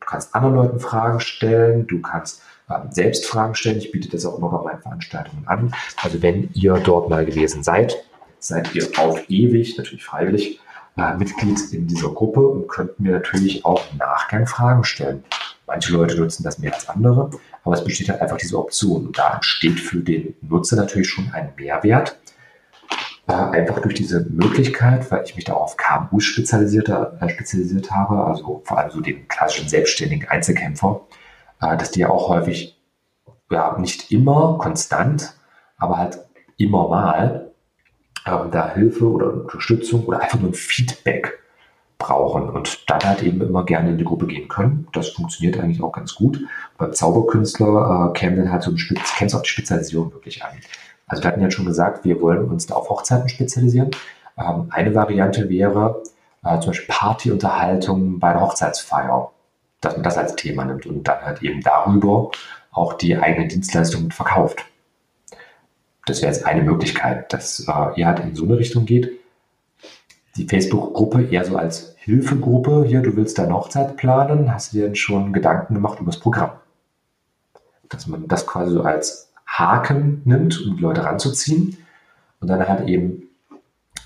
Du 0.00 0.06
kannst 0.06 0.34
anderen 0.34 0.56
Leuten 0.56 0.80
Fragen 0.80 1.20
stellen, 1.20 1.86
du 1.86 2.00
kannst 2.00 2.42
ähm, 2.70 2.90
selbst 2.90 3.26
Fragen 3.26 3.54
stellen. 3.54 3.78
Ich 3.78 3.92
biete 3.92 4.08
das 4.08 4.26
auch 4.26 4.38
immer 4.38 4.50
bei 4.50 4.62
meinen 4.64 4.82
Veranstaltungen 4.82 5.46
an. 5.46 5.74
Also 6.02 6.22
wenn 6.22 6.50
ihr 6.54 6.74
dort 6.74 7.08
mal 7.08 7.24
gewesen 7.24 7.62
seid, 7.62 7.96
seid 8.38 8.74
ihr 8.74 8.86
auf 8.98 9.28
ewig, 9.30 9.78
natürlich 9.78 10.04
freiwillig, 10.04 10.60
äh, 10.96 11.14
Mitglied 11.14 11.58
in 11.72 11.86
dieser 11.86 12.10
Gruppe 12.10 12.40
und 12.40 12.68
könnt 12.68 13.00
mir 13.00 13.12
natürlich 13.12 13.64
auch 13.64 13.80
im 13.90 13.98
Nachgang 13.98 14.46
Fragen 14.46 14.84
stellen. 14.84 15.24
Manche 15.66 15.92
Leute 15.92 16.16
nutzen 16.20 16.42
das 16.42 16.58
mehr 16.58 16.74
als 16.74 16.88
andere, 16.88 17.30
aber 17.64 17.74
es 17.74 17.84
besteht 17.84 18.08
halt 18.08 18.20
einfach 18.20 18.38
diese 18.38 18.58
Option. 18.58 19.06
Und 19.06 19.18
da 19.18 19.34
entsteht 19.34 19.80
für 19.80 20.00
den 20.00 20.34
Nutzer 20.40 20.76
natürlich 20.76 21.08
schon 21.08 21.30
ein 21.32 21.52
Mehrwert. 21.56 22.16
Äh, 23.28 23.32
einfach 23.34 23.80
durch 23.80 23.94
diese 23.94 24.26
Möglichkeit, 24.28 25.08
weil 25.10 25.24
ich 25.24 25.36
mich 25.36 25.44
da 25.44 25.52
auf 25.52 25.76
KMU 25.76 26.18
spezialisiert, 26.18 26.88
äh, 26.88 27.28
spezialisiert 27.28 27.90
habe, 27.92 28.24
also 28.24 28.62
vor 28.64 28.78
allem 28.78 28.90
so 28.90 29.00
den 29.00 29.28
klassischen 29.28 29.68
selbstständigen 29.68 30.28
Einzelkämpfer, 30.28 31.02
äh, 31.60 31.76
dass 31.76 31.92
die 31.92 32.00
ja 32.00 32.10
auch 32.10 32.28
häufig, 32.28 32.80
ja, 33.48 33.78
nicht 33.78 34.10
immer 34.10 34.58
konstant, 34.58 35.34
aber 35.76 35.98
halt 35.98 36.18
immer 36.56 36.88
mal 36.88 37.52
ähm, 38.26 38.50
da 38.50 38.74
Hilfe 38.74 39.08
oder 39.08 39.32
Unterstützung 39.32 40.04
oder 40.06 40.20
einfach 40.20 40.40
nur 40.40 40.50
ein 40.50 40.54
Feedback 40.54 41.38
brauchen 42.02 42.50
und 42.50 42.90
dann 42.90 43.02
halt 43.02 43.22
eben 43.22 43.40
immer 43.40 43.64
gerne 43.64 43.90
in 43.90 43.98
die 43.98 44.04
Gruppe 44.04 44.26
gehen 44.26 44.48
können. 44.48 44.88
Das 44.92 45.10
funktioniert 45.10 45.58
eigentlich 45.58 45.82
auch 45.82 45.92
ganz 45.92 46.14
gut. 46.14 46.40
Beim 46.76 46.92
Zauberkünstler 46.92 48.10
äh, 48.10 48.18
käme 48.18 48.36
dann 48.36 48.52
halt 48.52 48.62
so 48.62 48.70
ein 48.70 48.78
Spitz, 48.78 49.14
kennst 49.16 49.34
auch 49.34 49.42
die 49.42 49.48
Spezialisierung 49.48 50.12
wirklich 50.12 50.44
an. 50.44 50.50
Also 51.06 51.22
wir 51.22 51.30
hatten 51.30 51.40
ja 51.40 51.50
schon 51.50 51.66
gesagt, 51.66 52.04
wir 52.04 52.20
wollen 52.20 52.48
uns 52.48 52.66
da 52.66 52.74
auf 52.74 52.90
Hochzeiten 52.90 53.28
spezialisieren. 53.28 53.90
Ähm, 54.36 54.66
eine 54.70 54.94
Variante 54.94 55.48
wäre 55.48 56.02
äh, 56.44 56.58
zum 56.58 56.70
Beispiel 56.70 56.88
Partyunterhaltung 56.88 58.18
bei 58.18 58.32
der 58.32 58.42
Hochzeitsfeier, 58.42 59.30
dass 59.80 59.94
man 59.94 60.02
das 60.02 60.18
als 60.18 60.36
Thema 60.36 60.64
nimmt 60.64 60.86
und 60.86 61.04
dann 61.06 61.20
halt 61.22 61.42
eben 61.42 61.60
darüber 61.62 62.30
auch 62.72 62.94
die 62.94 63.16
eigene 63.16 63.48
Dienstleistung 63.48 64.10
verkauft. 64.10 64.64
Das 66.06 66.20
wäre 66.20 66.32
jetzt 66.32 66.44
eine 66.46 66.62
Möglichkeit, 66.62 67.32
dass 67.32 67.60
äh, 67.60 68.00
ihr 68.00 68.06
halt 68.06 68.20
in 68.20 68.34
so 68.34 68.44
eine 68.44 68.58
Richtung 68.58 68.86
geht 68.86 69.12
die 70.36 70.46
Facebook-Gruppe 70.46 71.28
eher 71.30 71.44
so 71.44 71.56
als 71.56 71.91
Hilfegruppe. 72.04 72.84
Hier, 72.84 73.00
du 73.00 73.14
willst 73.14 73.38
deine 73.38 73.54
Hochzeit 73.54 73.96
planen, 73.96 74.52
hast 74.52 74.72
du 74.72 74.78
dir 74.78 74.86
denn 74.86 74.96
schon 74.96 75.32
Gedanken 75.32 75.74
gemacht 75.74 76.00
über 76.00 76.10
das 76.10 76.18
Programm? 76.18 76.50
Dass 77.88 78.08
man 78.08 78.26
das 78.26 78.44
quasi 78.44 78.72
so 78.72 78.82
als 78.82 79.32
Haken 79.46 80.20
nimmt, 80.24 80.60
um 80.66 80.76
die 80.76 80.82
Leute 80.82 81.04
ranzuziehen. 81.04 81.76
Und 82.40 82.48
dann 82.48 82.66
halt 82.66 82.88
eben 82.88 83.28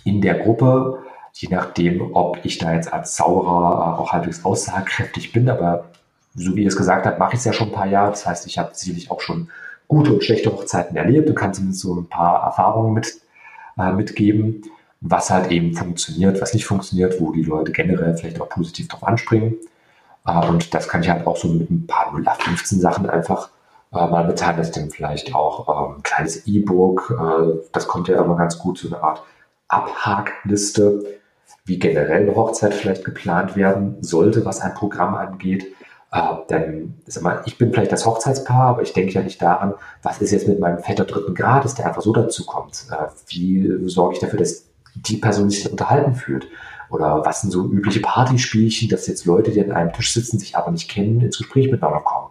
in 0.05 0.21
der 0.21 0.35
Gruppe, 0.35 1.05
je 1.33 1.49
nachdem, 1.51 2.15
ob 2.15 2.45
ich 2.45 2.59
da 2.59 2.75
jetzt 2.75 2.93
als 2.93 3.15
Zauberer 3.15 3.99
auch 3.99 4.13
halbwegs 4.13 4.45
aussagekräftig 4.45 5.33
bin, 5.33 5.49
aber 5.49 5.87
so 6.35 6.55
wie 6.55 6.65
ihr 6.65 6.69
es 6.69 6.77
gesagt 6.77 7.07
habt, 7.07 7.19
mache 7.19 7.33
ich 7.33 7.39
es 7.39 7.47
ja 7.47 7.55
schon 7.55 7.69
ein 7.69 7.75
paar 7.75 7.87
Jahre. 7.87 8.11
Das 8.11 8.27
heißt, 8.27 8.47
ich 8.47 8.59
habe 8.59 8.75
sicherlich 8.75 9.11
auch 9.11 9.23
schon 9.23 9.49
gute 9.89 10.13
und 10.13 10.23
schlechte 10.23 10.53
Hochzeiten 10.53 10.99
erlebt 10.99 11.31
und 11.31 11.35
kann 11.35 11.55
zumindest 11.55 11.81
so 11.81 11.99
ein 11.99 12.09
paar 12.09 12.43
Erfahrungen 12.43 12.93
mit, 12.93 13.23
äh, 13.79 13.93
mitgeben 13.93 14.65
was 15.11 15.31
halt 15.31 15.51
eben 15.51 15.75
funktioniert, 15.75 16.41
was 16.41 16.55
nicht 16.55 16.67
funktioniert, 16.67 17.21
wo 17.21 17.33
die 17.33 17.43
Leute 17.43 17.73
generell 17.73 18.17
vielleicht 18.17 18.41
auch 18.41 18.49
positiv 18.49 18.89
drauf 18.89 19.05
anspringen. 19.05 19.57
Äh, 20.27 20.47
und 20.49 20.75
das 20.75 20.89
kann 20.89 21.03
ich 21.03 21.11
halt 21.11 21.27
auch 21.27 21.37
so 21.37 21.49
mit 21.49 21.71
ein 21.71 21.87
paar 21.87 22.13
0815 22.13 22.81
Sachen 22.81 23.09
einfach 23.09 23.51
äh, 23.93 24.07
mal 24.07 24.27
mitteilen, 24.27 24.57
dass 24.57 24.73
dann 24.73 24.91
vielleicht 24.91 25.35
auch 25.35 25.69
ähm, 25.69 25.97
ein 25.99 26.03
kleines 26.03 26.47
E-Book, 26.47 27.15
äh, 27.19 27.69
das 27.73 27.87
kommt 27.87 28.09
ja 28.09 28.23
immer 28.23 28.37
ganz 28.37 28.59
gut, 28.59 28.79
so 28.79 28.89
eine 28.89 29.03
Art 29.03 29.23
Abhakliste, 29.69 31.05
wie 31.65 31.79
generell 31.79 32.23
eine 32.23 32.37
Hochzeit 32.37 32.75
vielleicht 32.75 33.05
geplant 33.05 33.57
werden 33.57 33.97
sollte, 34.01 34.45
was 34.45 34.61
ein 34.61 34.75
Programm 34.75 35.15
angeht. 35.15 35.67
Denn 36.49 36.95
sag 37.07 37.25
mal, 37.25 37.43
ich 37.45 37.59
bin 37.59 37.73
vielleicht 37.73 37.91
das 37.93 38.07
Hochzeitspaar, 38.07 38.69
aber 38.69 38.83
ich 38.83 38.93
denke 38.93 39.13
ja 39.13 39.23
nicht 39.23 39.43
daran, 39.43 39.75
was 40.03 40.23
ist 40.23 40.31
jetzt 40.31 40.47
mit 40.49 40.61
meinem 40.61 40.79
Vetter 40.79 41.05
dritten 41.05 41.35
Grades, 41.35 41.75
der 41.75 41.87
einfach 41.87 42.01
so 42.01 42.13
dazu 42.13 42.47
kommt. 42.47 42.87
Wie 43.27 43.89
sorge 43.89 44.15
ich 44.15 44.21
dafür, 44.21 44.39
dass 44.39 44.67
die 44.97 45.17
Person 45.17 45.51
sich 45.51 45.71
unterhalten 45.71 46.15
fühlt. 46.15 46.49
Oder 46.91 47.25
was 47.25 47.41
sind 47.41 47.51
so 47.51 47.67
übliche 47.67 48.01
Partyspielchen, 48.01 48.89
dass 48.89 49.07
jetzt 49.07 49.25
Leute, 49.25 49.51
die 49.51 49.63
an 49.63 49.73
einem 49.73 49.93
Tisch 49.93 50.13
sitzen, 50.13 50.39
sich 50.39 50.57
aber 50.57 50.71
nicht 50.71 50.89
kennen, 50.89 51.21
ins 51.21 51.39
Gespräch 51.39 51.71
miteinander 51.71 52.01
kommen. 52.01 52.31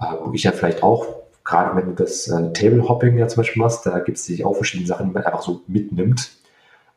Äh, 0.00 0.14
wo 0.24 0.32
ich 0.32 0.42
ja 0.42 0.52
vielleicht 0.52 0.82
auch, 0.82 1.06
gerade 1.44 1.76
wenn 1.76 1.86
du 1.86 1.92
das 1.92 2.28
äh, 2.28 2.52
Table 2.52 2.88
Hopping 2.88 3.16
ja 3.18 3.28
zum 3.28 3.42
Beispiel 3.42 3.62
machst, 3.62 3.86
da 3.86 3.98
gibt 4.00 4.18
es 4.18 4.24
sich 4.24 4.44
auch 4.44 4.54
verschiedene 4.54 4.86
Sachen, 4.86 5.06
die 5.06 5.12
man 5.12 5.24
einfach 5.24 5.42
so 5.42 5.62
mitnimmt, 5.66 6.32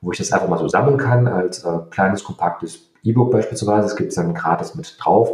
wo 0.02 0.12
ich 0.12 0.18
das 0.18 0.32
einfach 0.32 0.50
mal 0.50 0.60
so 0.60 0.68
sammeln 0.68 0.98
kann, 0.98 1.28
als 1.28 1.64
äh, 1.64 1.80
kleines, 1.92 2.24
kompaktes 2.24 2.90
E-Book 3.04 3.32
beispielsweise. 3.32 3.88
Es 3.88 3.96
gibt 3.96 4.16
dann 4.18 4.34
gratis 4.34 4.76
mit 4.76 4.98
drauf, 5.00 5.30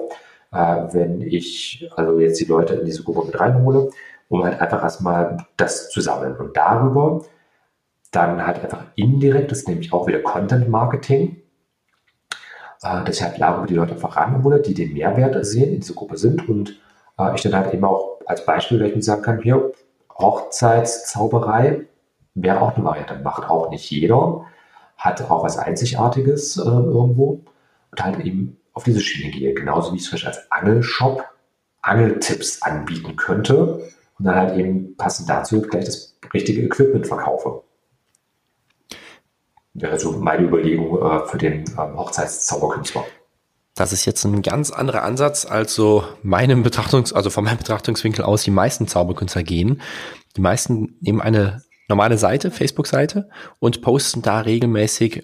wenn 0.52 1.22
ich 1.22 1.90
also 1.96 2.20
jetzt 2.20 2.42
die 2.42 2.46
Leute 2.46 2.74
in 2.74 2.86
diese 2.86 3.04
Gruppe 3.04 3.26
mit 3.26 3.40
reinhole, 3.40 3.90
um 4.28 4.44
halt 4.44 4.60
einfach 4.60 4.84
erstmal 4.84 5.46
das 5.56 5.90
zu 5.90 6.02
sammeln. 6.02 6.36
Und 6.36 6.58
darüber 6.58 7.24
dann 8.12 8.46
halt 8.46 8.62
einfach 8.64 8.86
indirekt, 8.96 9.52
das 9.52 9.60
ist 9.60 9.68
nämlich 9.68 9.94
auch 9.94 10.08
wieder 10.08 10.20
Content 10.20 10.70
Marketing. 10.70 11.38
Dass 12.82 13.16
ich 13.16 13.24
halt 13.24 13.40
darüber 13.40 13.68
die 13.68 13.76
Leute 13.76 13.94
einfach 13.94 14.18
ranhole, 14.18 14.60
die 14.60 14.74
den 14.74 14.94
Mehrwert 14.94 15.46
sehen, 15.46 15.72
in 15.72 15.82
dieser 15.82 15.94
Gruppe 15.94 16.18
sind 16.18 16.50
und 16.50 16.80
äh, 17.20 17.36
ich 17.36 17.42
dann 17.44 17.56
halt 17.56 17.74
eben 17.74 17.86
auch 17.86 18.20
als 18.26 18.44
Beispiel 18.44 18.80
vielleicht 18.80 19.04
sagen 19.04 19.22
kann, 19.22 19.40
hier, 19.40 19.72
Hochzeitszauberei 20.18 21.86
wäre 22.34 22.60
auch 22.60 22.76
eine 22.76 22.84
Variante, 22.84 23.20
macht 23.24 23.48
auch 23.50 23.70
nicht 23.70 23.90
jeder, 23.92 24.46
hat 24.98 25.22
auch 25.30 25.44
was 25.44 25.58
Einzigartiges 25.58 26.58
äh, 26.58 26.62
irgendwo 26.62 27.42
und 27.92 28.04
halt 28.04 28.20
eben 28.26 28.58
auf 28.74 28.84
diese 28.84 29.02
Schiene 29.02 29.32
gehe. 29.32 29.54
Genauso 29.54 29.92
wie 29.92 29.98
ich 29.98 30.04
es 30.04 30.10
vielleicht 30.10 30.28
als 30.28 30.52
Angelshop 30.52 31.24
Angeltipps 31.82 32.62
anbieten 32.62 33.16
könnte 33.16 33.90
und 34.18 34.26
dann 34.26 34.36
halt 34.36 34.58
eben 34.58 34.96
passend 34.98 35.30
dazu 35.30 35.62
gleich 35.62 35.86
das 35.86 36.16
richtige 36.34 36.62
Equipment 36.62 37.08
verkaufe. 37.08 37.64
Wäre 39.74 39.98
so 40.00 40.12
meine 40.12 40.44
Überlegung 40.44 41.02
äh, 41.02 41.26
für 41.28 41.38
den 41.38 41.66
ähm, 41.78 41.98
Hochzeitszauberkünstler. 41.98 43.06
Das 43.76 43.94
ist 43.94 44.06
jetzt 44.06 44.26
ein 44.26 44.42
ganz 44.42 44.70
anderer 44.70 45.04
Ansatz, 45.04 45.46
als 45.46 45.74
so 45.74 46.04
meinem 46.24 46.64
Betrachtungs-, 46.64 47.14
also 47.14 47.30
von 47.30 47.46
meinem 47.46 47.58
Betrachtungswinkel 47.58 48.24
aus 48.26 48.44
die 48.44 48.52
meisten 48.52 48.88
Zauberkünstler 48.88 49.44
gehen. 49.44 49.82
Die 50.36 50.42
meisten 50.42 50.98
nehmen 51.00 51.22
eine 51.22 51.62
normale 51.88 52.18
Seite, 52.18 52.52
Facebook-Seite 52.52 53.30
und 53.60 53.82
posten 53.82 54.22
da 54.22 54.42
regelmäßig 54.42 55.24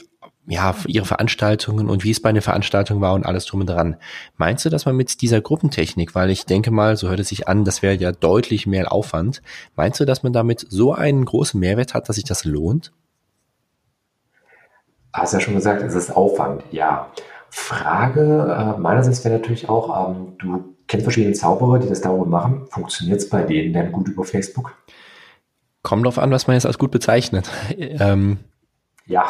ja, 0.50 0.74
ihre 0.88 1.06
Veranstaltungen 1.06 1.90
und 1.90 2.06
wie 2.06 2.12
es 2.12 2.22
bei 2.22 2.30
einer 2.30 2.42
Veranstaltung 2.42 3.02
war 3.02 3.14
und 3.14 3.26
alles 3.26 3.46
drum 3.46 3.62
und 3.62 3.68
dran. 3.68 3.98
Meinst 4.38 4.64
du, 4.64 4.70
dass 4.70 4.86
man 4.86 4.96
mit 4.96 5.22
dieser 5.22 5.42
Gruppentechnik, 5.42 6.16
weil 6.16 6.30
ich 6.30 6.46
denke 6.46 6.72
mal, 6.72 6.96
so 6.96 7.10
hört 7.10 7.20
es 7.20 7.28
sich 7.28 7.50
an, 7.50 7.66
das 7.66 7.82
wäre 7.82 7.96
ja 7.96 8.14
deutlich 8.14 8.66
mehr 8.66 8.94
Aufwand, 8.94 9.42
meinst 9.76 10.00
du, 10.00 10.06
dass 10.06 10.24
man 10.24 10.32
damit 10.32 10.66
so 10.70 10.94
einen 10.94 11.26
großen 11.26 11.60
Mehrwert 11.60 11.94
hat, 11.94 12.08
dass 12.08 12.16
sich 12.16 12.26
das 12.26 12.46
lohnt? 12.46 12.94
Hast 15.18 15.34
ja 15.34 15.40
schon 15.40 15.56
gesagt, 15.56 15.82
es 15.82 15.96
ist 15.96 16.16
Aufwand, 16.16 16.64
ja. 16.72 17.08
Frage 17.50 18.76
äh, 18.78 18.80
meinerseits 18.80 19.24
wäre 19.26 19.40
natürlich 19.40 19.68
auch, 19.68 20.10
ähm, 20.10 20.34
du 20.38 20.76
kennst 20.88 21.06
verschiedene 21.06 21.34
Zauberer, 21.34 21.80
die 21.80 21.90
das 21.90 22.02
darüber 22.02 22.26
machen. 22.26 22.68
Funktioniert 22.70 23.20
es 23.20 23.28
bei 23.28 23.42
denen 23.42 23.74
denn 23.74 23.92
gut 23.92 24.08
über 24.10 24.24
Facebook? 24.24 24.78
Kommt 25.82 26.06
drauf 26.06 26.20
an, 26.20 26.30
was 26.30 26.46
man 26.46 26.56
jetzt 26.56 26.68
als 26.68 26.78
gut 26.78 26.92
bezeichnet. 26.92 27.50
ähm, 27.78 28.38
ja, 29.08 29.26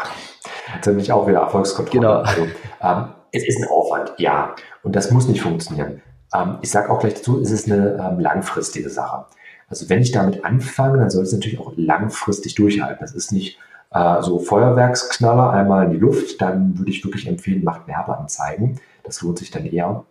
jetzt 0.76 0.88
nämlich 0.88 1.12
auch 1.14 1.26
wieder 1.26 1.40
Erfolgskontrolle. 1.40 2.02
Genau. 2.02 2.20
Also, 2.20 2.48
ähm, 2.82 3.14
es 3.32 3.48
ist 3.48 3.62
ein 3.62 3.70
Aufwand, 3.70 4.14
ja. 4.18 4.56
Und 4.84 4.96
das 4.96 5.10
muss 5.12 5.28
nicht 5.30 5.42
funktionieren. 5.42 6.02
Ähm, 6.34 6.58
ich 6.62 6.70
sage 6.70 6.90
auch 6.90 7.00
gleich 7.00 7.14
dazu, 7.14 7.40
es 7.40 7.52
ist 7.52 7.72
eine 7.72 7.98
ähm, 8.12 8.20
langfristige 8.20 8.90
Sache. 8.90 9.26
Also 9.70 9.90
wenn 9.90 10.02
ich 10.02 10.12
damit 10.12 10.44
anfange, 10.44 10.98
dann 10.98 11.10
soll 11.10 11.24
es 11.24 11.32
natürlich 11.32 11.60
auch 11.60 11.72
langfristig 11.78 12.56
durchhalten. 12.56 12.98
Das 13.00 13.14
ist 13.14 13.32
nicht 13.32 13.58
äh, 13.92 14.22
so 14.22 14.40
Feuerwerksknaller 14.40 15.52
einmal 15.52 15.86
in 15.86 15.92
die 15.92 15.98
Luft, 15.98 16.42
dann 16.42 16.78
würde 16.78 16.92
ich 16.92 17.04
wirklich 17.04 17.28
empfehlen, 17.28 17.64
macht 17.64 17.88
Werbeanzeigen. 17.88 18.80
Das 19.04 19.22
lohnt 19.22 19.40
sich 19.40 19.52
dann 19.52 19.66
eher. 19.66 20.06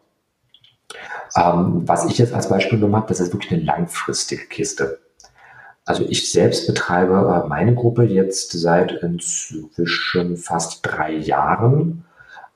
Ähm, 1.36 1.82
was 1.86 2.06
ich 2.06 2.18
jetzt 2.18 2.32
als 2.32 2.48
Beispiel 2.48 2.78
genommen 2.78 2.96
habe, 2.96 3.08
das 3.08 3.20
ist 3.20 3.32
wirklich 3.32 3.52
eine 3.52 3.62
langfristige 3.62 4.46
Kiste. 4.46 5.00
Also 5.84 6.04
ich 6.08 6.32
selbst 6.32 6.66
betreibe 6.66 7.44
äh, 7.44 7.48
meine 7.48 7.74
Gruppe 7.74 8.04
jetzt 8.04 8.52
seit 8.52 8.92
inzwischen 9.02 10.36
fast 10.36 10.80
drei 10.82 11.12
Jahren. 11.12 12.04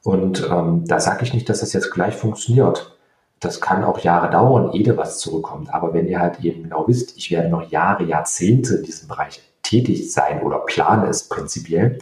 Und 0.02 0.48
ähm, 0.50 0.84
da 0.86 0.98
sage 0.98 1.24
ich 1.24 1.34
nicht, 1.34 1.48
dass 1.48 1.60
das 1.60 1.72
jetzt 1.72 1.90
gleich 1.90 2.16
funktioniert. 2.16 2.96
Das 3.38 3.60
kann 3.60 3.84
auch 3.84 3.98
Jahre 4.00 4.30
dauern, 4.30 4.72
ehe 4.72 4.96
was 4.96 5.18
zurückkommt. 5.18 5.72
Aber 5.72 5.94
wenn 5.94 6.08
ihr 6.08 6.20
halt 6.20 6.40
eben 6.40 6.64
genau 6.64 6.88
wisst, 6.88 7.16
ich 7.16 7.30
werde 7.30 7.48
noch 7.48 7.70
Jahre, 7.70 8.04
Jahrzehnte 8.04 8.76
in 8.76 8.82
diesem 8.82 9.08
Bereich 9.08 9.42
tätig 9.70 10.12
sein 10.12 10.42
oder 10.42 10.58
plane 10.58 11.08
es 11.08 11.28
prinzipiell, 11.28 11.98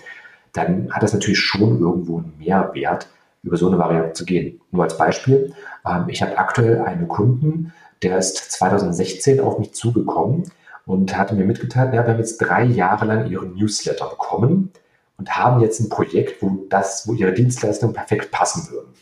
dann 0.53 0.91
hat 0.91 1.03
das 1.03 1.13
natürlich 1.13 1.41
schon 1.41 1.81
irgendwo 1.81 2.19
einen 2.19 2.35
Mehrwert, 2.39 3.09
über 3.43 3.57
so 3.57 3.69
eine 3.69 3.79
Variante 3.79 4.15
zu 4.15 4.25
gehen. 4.25 4.61
Nur 4.71 4.85
als 4.85 4.97
Beispiel, 4.97 5.53
ähm, 5.87 6.07
ich 6.09 6.23
habe 6.23 6.37
aktuell 6.39 6.81
einen 6.83 7.07
Kunden, 7.07 7.73
der 8.03 8.19
ist 8.19 8.37
2016 8.37 9.41
auf 9.41 9.59
mich 9.59 9.75
zugekommen 9.75 10.51
und 10.87 11.17
hatte 11.17 11.35
mir 11.35 11.45
mitgeteilt, 11.45 11.93
ja, 11.95 12.05
wir 12.05 12.13
haben 12.13 12.19
jetzt 12.19 12.39
drei 12.39 12.65
Jahre 12.65 13.05
lang 13.05 13.31
ihren 13.31 13.55
Newsletter 13.55 14.09
bekommen 14.09 14.73
und 15.19 15.37
haben 15.37 15.61
jetzt 15.61 15.81
ein 15.81 15.89
Projekt, 15.89 16.43
wo 16.43 16.65
das, 16.69 17.07
wo 17.07 17.13
ihre 17.13 17.33
Dienstleistungen 17.33 17.95
perfekt 17.95 18.31
passen 18.31 18.73
würden. 18.73 18.93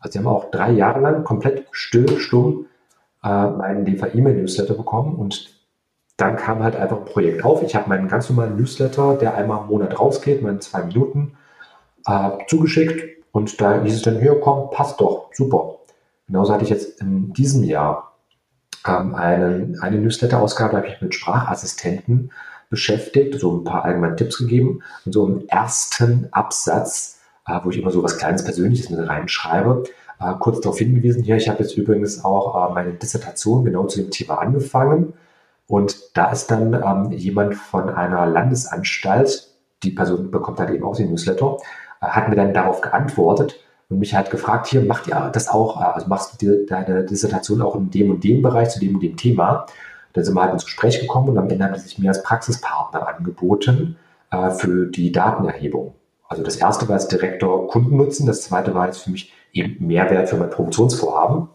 Also 0.00 0.12
sie 0.12 0.18
haben 0.18 0.26
auch 0.26 0.50
drei 0.50 0.72
Jahre 0.72 1.00
lang 1.00 1.24
komplett 1.24 1.66
still, 1.70 2.18
stumm 2.18 2.66
äh, 3.22 3.46
meinen 3.46 3.84
DV-E-Mail-Newsletter 3.84 4.74
bekommen 4.74 5.14
und 5.14 5.53
dann 6.16 6.36
kam 6.36 6.62
halt 6.62 6.76
einfach 6.76 6.98
ein 6.98 7.04
Projekt 7.04 7.44
auf. 7.44 7.62
Ich 7.62 7.74
habe 7.74 7.88
meinen 7.88 8.08
ganz 8.08 8.28
normalen 8.28 8.56
Newsletter, 8.56 9.16
der 9.16 9.34
einmal 9.34 9.62
im 9.62 9.68
Monat 9.68 9.98
rausgeht, 9.98 10.42
meinen 10.42 10.60
zwei 10.60 10.82
Minuten, 10.84 11.36
äh, 12.06 12.30
zugeschickt 12.46 13.24
und 13.32 13.60
da 13.60 13.82
hieß 13.82 13.94
es 13.94 14.02
dann, 14.02 14.20
hier 14.20 14.38
komm, 14.40 14.70
passt 14.70 15.00
doch, 15.00 15.30
super. 15.32 15.78
Genauso 16.26 16.52
hatte 16.52 16.64
ich 16.64 16.70
jetzt 16.70 17.00
in 17.00 17.32
diesem 17.32 17.64
Jahr 17.64 18.14
ähm, 18.86 19.14
einen, 19.14 19.80
eine 19.80 19.98
Newsletter-Ausgabe, 19.98 20.72
da 20.72 20.78
habe 20.78 20.86
ich 20.88 21.00
mit 21.00 21.14
Sprachassistenten 21.14 22.30
beschäftigt, 22.70 23.38
so 23.38 23.56
ein 23.56 23.64
paar 23.64 23.84
allgemeine 23.84 24.16
Tipps 24.16 24.38
gegeben. 24.38 24.82
Und 25.04 25.12
so 25.12 25.26
im 25.26 25.46
ersten 25.48 26.28
Absatz, 26.32 27.20
äh, 27.46 27.58
wo 27.62 27.70
ich 27.70 27.78
immer 27.78 27.90
so 27.90 28.02
was 28.02 28.18
kleines 28.18 28.44
Persönliches 28.44 28.90
mit 28.90 29.06
reinschreibe, 29.06 29.84
äh, 30.20 30.32
kurz 30.38 30.60
darauf 30.60 30.78
hingewiesen, 30.78 31.22
hier, 31.22 31.36
ich 31.36 31.48
habe 31.48 31.62
jetzt 31.62 31.76
übrigens 31.76 32.24
auch 32.24 32.70
äh, 32.70 32.74
meine 32.74 32.94
Dissertation 32.94 33.64
genau 33.64 33.86
zu 33.86 34.00
dem 34.00 34.10
Thema 34.10 34.38
angefangen. 34.38 35.14
Und 35.66 36.16
da 36.16 36.30
ist 36.30 36.50
dann 36.50 36.74
ähm, 36.74 37.10
jemand 37.12 37.54
von 37.54 37.88
einer 37.88 38.26
Landesanstalt, 38.26 39.48
die 39.82 39.90
Person 39.90 40.30
bekommt 40.30 40.58
halt 40.60 40.70
eben 40.70 40.84
auch 40.84 40.96
den 40.96 41.10
Newsletter, 41.10 41.58
äh, 42.00 42.06
hat 42.06 42.28
mir 42.28 42.36
dann 42.36 42.52
darauf 42.52 42.80
geantwortet 42.80 43.60
und 43.88 43.98
mich 43.98 44.14
halt 44.14 44.30
gefragt, 44.30 44.66
hier, 44.66 44.82
macht 44.82 45.06
ihr 45.06 45.30
das 45.32 45.48
auch, 45.48 45.80
äh, 45.80 45.84
also 45.84 46.08
machst 46.08 46.34
du 46.34 46.46
dir 46.46 46.66
deine 46.66 47.04
Dissertation 47.04 47.62
auch 47.62 47.76
in 47.76 47.90
dem 47.90 48.10
und 48.10 48.24
dem 48.24 48.42
Bereich, 48.42 48.70
zu 48.70 48.80
dem 48.80 48.94
und 48.94 49.02
dem 49.02 49.16
Thema? 49.16 49.66
Dann 50.12 50.24
sind 50.24 50.34
wir 50.34 50.42
halt 50.42 50.52
ins 50.52 50.64
Gespräch 50.64 51.00
gekommen 51.00 51.30
und 51.30 51.38
am 51.38 51.48
Ende 51.48 51.64
haben 51.64 51.74
sie 51.74 51.82
sich 51.82 51.98
mir 51.98 52.08
als 52.08 52.22
Praxispartner 52.22 53.08
angeboten 53.08 53.96
äh, 54.30 54.50
für 54.50 54.86
die 54.86 55.12
Datenerhebung. 55.12 55.94
Also 56.28 56.42
das 56.42 56.56
erste 56.56 56.88
war 56.88 56.94
als 56.94 57.08
Direktor 57.08 57.68
Kundennutzen, 57.68 58.26
das 58.26 58.42
zweite 58.42 58.74
war 58.74 58.86
jetzt 58.86 58.98
für 58.98 59.10
mich 59.10 59.32
eben 59.52 59.86
Mehrwert 59.86 60.28
für 60.28 60.36
mein 60.36 60.50
Promotionsvorhaben. 60.50 61.48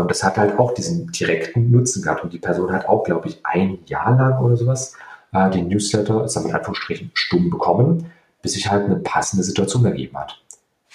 Und 0.00 0.10
das 0.10 0.24
hat 0.24 0.36
halt 0.36 0.58
auch 0.58 0.74
diesen 0.74 1.12
direkten 1.12 1.70
Nutzen 1.70 2.02
gehabt. 2.02 2.24
Und 2.24 2.32
die 2.32 2.38
Person 2.38 2.72
hat 2.72 2.88
auch, 2.88 3.04
glaube 3.04 3.28
ich, 3.28 3.40
ein 3.44 3.78
Jahr 3.86 4.16
lang 4.16 4.44
oder 4.44 4.56
sowas 4.56 4.94
äh, 5.32 5.50
den 5.50 5.68
Newsletter, 5.68 6.24
ist 6.24 6.34
dann 6.34 6.46
in 6.46 6.54
Anführungsstrichen, 6.54 7.10
stumm 7.14 7.50
bekommen, 7.50 8.10
bis 8.42 8.54
sich 8.54 8.70
halt 8.70 8.86
eine 8.86 8.96
passende 8.96 9.44
Situation 9.44 9.84
ergeben 9.84 10.18
hat. 10.18 10.40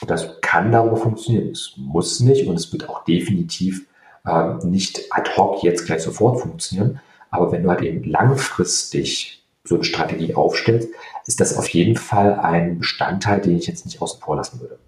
Das 0.05 0.39
kann 0.41 0.71
darüber 0.71 0.97
funktionieren. 0.97 1.49
Es 1.51 1.73
muss 1.77 2.19
nicht 2.19 2.47
und 2.47 2.55
es 2.55 2.71
wird 2.71 2.89
auch 2.89 3.03
definitiv 3.03 3.85
äh, 4.25 4.53
nicht 4.65 5.11
ad 5.11 5.31
hoc 5.35 5.63
jetzt 5.63 5.85
gleich 5.85 6.01
sofort 6.01 6.41
funktionieren. 6.41 6.99
Aber 7.31 7.51
wenn 7.51 7.63
du 7.63 7.69
halt 7.69 7.81
eben 7.81 8.03
langfristig 8.03 9.45
so 9.63 9.75
eine 9.75 9.83
Strategie 9.83 10.35
aufstellst, 10.35 10.89
ist 11.25 11.39
das 11.39 11.57
auf 11.57 11.69
jeden 11.69 11.95
Fall 11.95 12.39
ein 12.39 12.79
Bestandteil, 12.79 13.39
den 13.41 13.57
ich 13.57 13.67
jetzt 13.67 13.85
nicht 13.85 14.01
außen 14.01 14.21
vor 14.21 14.35
lassen 14.35 14.59
würde. 14.61 14.79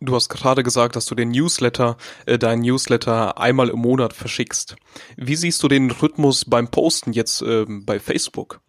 Du 0.00 0.14
hast 0.14 0.28
gerade 0.28 0.62
gesagt, 0.62 0.94
dass 0.94 1.06
du 1.06 1.14
den 1.14 1.30
Newsletter, 1.30 1.96
äh, 2.26 2.38
deinen 2.38 2.60
Newsletter 2.60 3.38
einmal 3.38 3.70
im 3.70 3.78
Monat 3.78 4.12
verschickst. 4.12 4.76
Wie 5.16 5.36
siehst 5.36 5.62
du 5.62 5.68
den 5.68 5.90
Rhythmus 5.90 6.44
beim 6.44 6.68
Posten 6.68 7.12
jetzt 7.12 7.40
äh, 7.40 7.64
bei 7.66 7.98
Facebook? 7.98 8.60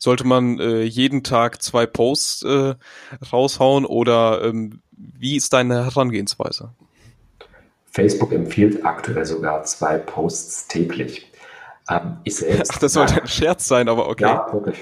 Sollte 0.00 0.24
man 0.26 0.58
äh, 0.58 0.82
jeden 0.82 1.22
Tag 1.22 1.62
zwei 1.62 1.86
Posts 1.86 2.42
äh, 2.42 2.74
raushauen 3.32 3.84
oder 3.84 4.42
ähm, 4.42 4.80
wie 4.90 5.36
ist 5.36 5.52
deine 5.52 5.84
Herangehensweise? 5.84 6.70
Facebook 7.92 8.32
empfiehlt 8.32 8.84
aktuell 8.84 9.24
sogar 9.24 9.62
zwei 9.62 9.98
Posts 9.98 10.66
täglich. 10.66 11.30
Ähm, 11.88 12.16
ich 12.24 12.34
selbst. 12.34 12.72
Ach, 12.74 12.78
das 12.78 12.94
sollte 12.94 13.22
ein 13.22 13.28
Scherz 13.28 13.68
sein, 13.68 13.88
aber 13.88 14.08
okay. 14.08 14.24
Ja, 14.24 14.52
wirklich. 14.52 14.78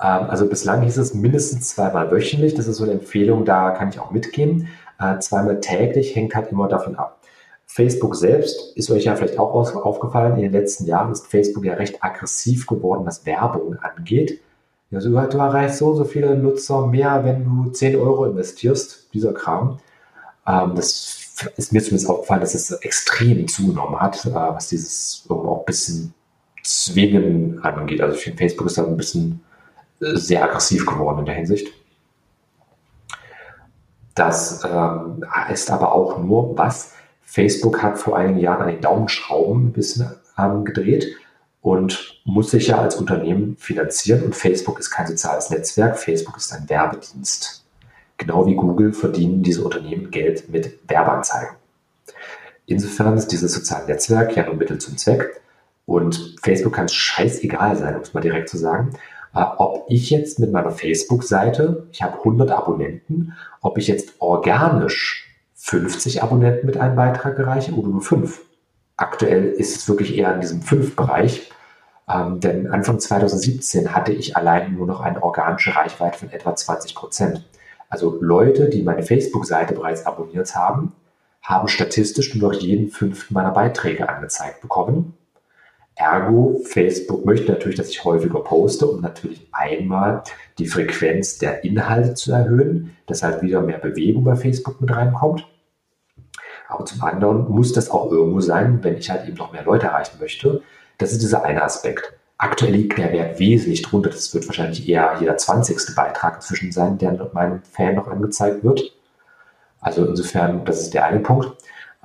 Ähm, 0.00 0.30
also 0.30 0.48
bislang 0.48 0.82
hieß 0.82 0.96
es 0.96 1.12
mindestens 1.12 1.74
zweimal 1.74 2.10
wöchentlich. 2.10 2.54
Das 2.54 2.66
ist 2.66 2.76
so 2.76 2.84
eine 2.84 2.92
Empfehlung, 2.92 3.44
da 3.44 3.72
kann 3.72 3.90
ich 3.90 3.98
auch 3.98 4.10
mitgehen. 4.10 4.68
Äh, 4.98 5.18
zweimal 5.20 5.60
täglich 5.60 6.14
hängt 6.16 6.34
halt 6.34 6.50
immer 6.50 6.68
davon 6.68 6.96
ab. 6.96 7.20
Facebook 7.66 8.16
selbst 8.16 8.76
ist 8.76 8.90
euch 8.90 9.04
ja 9.04 9.14
vielleicht 9.14 9.38
auch 9.38 9.54
aufgefallen, 9.54 10.36
in 10.36 10.42
den 10.42 10.52
letzten 10.52 10.86
Jahren 10.86 11.12
ist 11.12 11.26
Facebook 11.26 11.64
ja 11.64 11.74
recht 11.74 12.02
aggressiv 12.02 12.66
geworden, 12.66 13.04
was 13.04 13.26
Werbung 13.26 13.76
angeht. 13.76 14.40
Ja, 14.90 15.00
so, 15.00 15.10
du 15.10 15.16
erreichst 15.38 15.78
so 15.78 15.88
und 15.88 15.96
so 15.96 16.04
viele 16.04 16.34
Nutzer 16.34 16.86
mehr, 16.86 17.24
wenn 17.24 17.44
du 17.44 17.70
10 17.70 17.96
Euro 17.96 18.24
investierst, 18.24 19.12
dieser 19.12 19.34
Kram. 19.34 19.78
Ähm, 20.46 20.72
das 20.74 21.52
ist 21.56 21.72
mir 21.72 21.82
zumindest 21.82 22.08
aufgefallen, 22.08 22.40
dass 22.40 22.54
es 22.54 22.70
extrem 22.72 23.46
zugenommen 23.48 24.00
hat, 24.00 24.24
äh, 24.24 24.32
was 24.32 24.68
dieses 24.68 25.26
auch 25.28 25.60
ein 25.60 25.64
bisschen 25.66 26.14
Zwingen 26.64 27.62
angeht. 27.62 28.00
Also 28.00 28.16
ich 28.16 28.24
finde, 28.24 28.38
Facebook 28.38 28.66
ist 28.66 28.78
da 28.78 28.86
ein 28.86 28.96
bisschen 28.96 29.40
äh, 30.00 30.16
sehr 30.16 30.42
aggressiv 30.42 30.86
geworden 30.86 31.20
in 31.20 31.26
der 31.26 31.34
Hinsicht. 31.34 31.68
Das 34.18 34.64
ähm, 34.64 35.24
ist 35.52 35.70
aber 35.70 35.92
auch 35.92 36.18
nur 36.18 36.58
was, 36.58 36.92
Facebook 37.22 37.82
hat 37.82 37.98
vor 37.98 38.16
einigen 38.16 38.40
Jahren 38.40 38.62
an 38.62 38.68
den 38.68 38.80
Daumenschrauben 38.80 39.66
ein 39.66 39.72
bisschen 39.72 40.10
ähm, 40.36 40.64
gedreht 40.64 41.14
und 41.60 42.20
muss 42.24 42.50
sich 42.50 42.68
ja 42.68 42.78
als 42.78 42.96
Unternehmen 42.96 43.56
finanzieren. 43.58 44.24
Und 44.24 44.34
Facebook 44.34 44.80
ist 44.80 44.90
kein 44.90 45.06
soziales 45.06 45.50
Netzwerk, 45.50 45.98
Facebook 45.98 46.36
ist 46.36 46.52
ein 46.52 46.68
Werbedienst. 46.68 47.64
Genau 48.16 48.44
wie 48.46 48.56
Google 48.56 48.92
verdienen 48.92 49.44
diese 49.44 49.62
Unternehmen 49.62 50.10
Geld 50.10 50.48
mit 50.48 50.80
Werbeanzeigen. 50.88 51.54
Insofern 52.66 53.16
ist 53.16 53.28
dieses 53.28 53.54
soziale 53.54 53.86
Netzwerk 53.86 54.36
ja 54.36 54.44
nur 54.44 54.56
Mittel 54.56 54.78
zum 54.78 54.96
Zweck. 54.96 55.40
Und 55.86 56.36
Facebook 56.42 56.74
kann 56.74 56.86
es 56.86 56.94
scheißegal 56.94 57.76
sein, 57.76 57.94
um 57.94 58.02
es 58.02 58.14
mal 58.14 58.20
direkt 58.20 58.48
zu 58.48 58.58
sagen. 58.58 58.94
Äh, 59.34 59.44
ob 59.58 59.86
ich 59.88 60.10
jetzt 60.10 60.38
mit 60.38 60.52
meiner 60.52 60.70
Facebook-Seite, 60.70 61.86
ich 61.92 62.02
habe 62.02 62.18
100 62.18 62.50
Abonnenten, 62.50 63.34
ob 63.60 63.78
ich 63.78 63.88
jetzt 63.88 64.14
organisch 64.20 65.28
50 65.54 66.22
Abonnenten 66.22 66.66
mit 66.66 66.76
einem 66.76 66.96
Beitrag 66.96 67.38
erreiche 67.38 67.72
oder 67.72 67.88
nur 67.88 68.00
5. 68.00 68.40
Aktuell 68.96 69.50
ist 69.52 69.76
es 69.76 69.88
wirklich 69.88 70.16
eher 70.16 70.34
in 70.34 70.40
diesem 70.40 70.60
5-Bereich, 70.62 71.50
ähm, 72.08 72.40
denn 72.40 72.68
Anfang 72.68 72.98
2017 72.98 73.94
hatte 73.94 74.12
ich 74.12 74.36
allein 74.36 74.74
nur 74.74 74.86
noch 74.86 75.00
eine 75.00 75.22
organische 75.22 75.76
Reichweite 75.76 76.18
von 76.18 76.30
etwa 76.30 76.56
20 76.56 76.94
Prozent. 76.94 77.44
Also 77.90 78.18
Leute, 78.20 78.68
die 78.68 78.82
meine 78.82 79.02
Facebook-Seite 79.02 79.74
bereits 79.74 80.06
abonniert 80.06 80.54
haben, 80.54 80.92
haben 81.42 81.68
statistisch 81.68 82.34
nur 82.34 82.52
noch 82.52 82.60
jeden 82.60 82.88
fünften 82.88 83.34
meiner 83.34 83.50
Beiträge 83.50 84.08
angezeigt 84.08 84.60
bekommen. 84.60 85.17
Ergo, 85.98 86.60
Facebook 86.64 87.26
möchte 87.26 87.50
natürlich, 87.50 87.76
dass 87.76 87.88
ich 87.88 88.04
häufiger 88.04 88.38
poste, 88.38 88.86
um 88.86 89.00
natürlich 89.00 89.48
einmal 89.50 90.22
die 90.58 90.68
Frequenz 90.68 91.38
der 91.38 91.64
Inhalte 91.64 92.14
zu 92.14 92.30
erhöhen, 92.30 92.96
dass 93.06 93.24
halt 93.24 93.42
wieder 93.42 93.60
mehr 93.62 93.78
Bewegung 93.78 94.22
bei 94.22 94.36
Facebook 94.36 94.80
mit 94.80 94.94
reinkommt. 94.94 95.44
Aber 96.68 96.84
zum 96.84 97.02
anderen 97.02 97.50
muss 97.50 97.72
das 97.72 97.90
auch 97.90 98.12
irgendwo 98.12 98.40
sein, 98.40 98.78
wenn 98.82 98.96
ich 98.96 99.10
halt 99.10 99.26
eben 99.26 99.36
noch 99.38 99.52
mehr 99.52 99.64
Leute 99.64 99.86
erreichen 99.86 100.18
möchte. 100.20 100.62
Das 100.98 101.10
ist 101.10 101.20
dieser 101.20 101.44
eine 101.44 101.62
Aspekt. 101.62 102.12
Aktuell 102.36 102.74
liegt 102.74 102.96
der 102.96 103.12
Wert 103.12 103.40
wesentlich 103.40 103.82
drunter. 103.82 104.10
Das 104.10 104.32
wird 104.32 104.46
wahrscheinlich 104.46 104.88
eher 104.88 105.16
jeder 105.18 105.36
20. 105.36 105.96
Beitrag 105.96 106.36
inzwischen 106.36 106.70
sein, 106.70 106.98
der 106.98 107.28
meinem 107.32 107.62
Fan 107.62 107.96
noch 107.96 108.06
angezeigt 108.06 108.62
wird. 108.62 108.92
Also 109.80 110.06
insofern, 110.06 110.64
das 110.64 110.80
ist 110.80 110.94
der 110.94 111.06
eine 111.06 111.18
Punkt. 111.18 111.50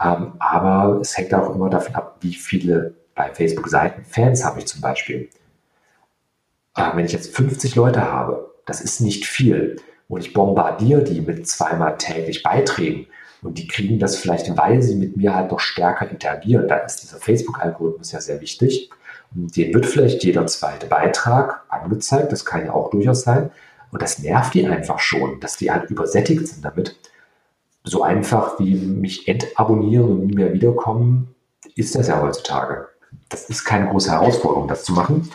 Ähm, 0.04 0.34
aber 0.40 1.00
es 1.00 1.16
hängt 1.16 1.32
auch 1.36 1.54
immer 1.54 1.70
davon 1.70 1.94
ab, 1.94 2.18
wie 2.22 2.34
viele 2.34 2.96
bei 3.16 3.34
Facebook-Seiten 3.34 4.06
Fans 4.06 4.44
habe 4.44 4.60
ich 4.60 4.68
zum 4.68 4.82
Beispiel. 4.82 5.30
Äh, 6.76 6.96
wenn 6.96 7.06
ich 7.06 7.14
jetzt 7.14 7.36
50 7.36 7.76
Leute 7.76 8.02
habe, 8.02 8.52
das 8.66 8.82
ist 8.82 9.02
nicht 9.02 9.26
viel. 9.26 9.78
Und 10.08 10.22
ich 10.22 10.34
bombardiere 10.34 11.04
die 11.04 11.22
mit 11.22 11.48
zweimal 11.48 11.98
täglich 11.98 12.44
Beiträgen 12.44 13.08
und 13.44 13.58
die 13.58 13.68
kriegen 13.68 14.00
das 14.00 14.18
vielleicht, 14.18 14.56
weil 14.58 14.82
sie 14.82 14.96
mit 14.96 15.18
mir 15.18 15.36
halt 15.36 15.52
noch 15.52 15.60
stärker 15.60 16.10
interagieren. 16.10 16.68
Da 16.68 16.78
ist 16.78 17.04
dieser 17.04 17.18
Facebook-Algorithmus 17.18 18.12
ja 18.12 18.22
sehr 18.22 18.40
wichtig. 18.42 18.90
Und 19.36 19.56
denen 19.56 19.74
wird 19.74 19.86
vielleicht 19.86 20.24
jeder 20.24 20.48
zweite 20.48 20.88
Beitrag 20.88 21.64
angezeigt. 21.70 22.32
Das 22.32 22.46
kann 22.46 22.66
ja 22.66 22.74
auch 22.74 22.90
durchaus 22.90 23.22
sein. 23.22 23.52
Und 23.92 24.02
das 24.02 24.20
nervt 24.20 24.54
die 24.54 24.66
einfach 24.66 25.00
schon, 25.00 25.40
dass 25.40 25.58
die 25.58 25.72
halt 25.72 25.90
übersättigt 25.90 26.48
sind 26.48 26.64
damit. 26.64 26.96
So 27.84 28.02
einfach 28.02 28.60
wie 28.60 28.76
mich 28.76 29.28
entabonnieren 29.28 30.10
und 30.10 30.26
nie 30.26 30.36
mehr 30.36 30.54
wiederkommen, 30.54 31.36
ist 31.76 31.96
das 31.96 32.08
ja 32.08 32.22
heutzutage. 32.22 32.88
Das 33.30 33.50
ist 33.50 33.66
keine 33.66 33.88
große 33.88 34.12
Herausforderung, 34.12 34.68
das 34.68 34.84
zu 34.84 34.94
machen. 34.94 35.30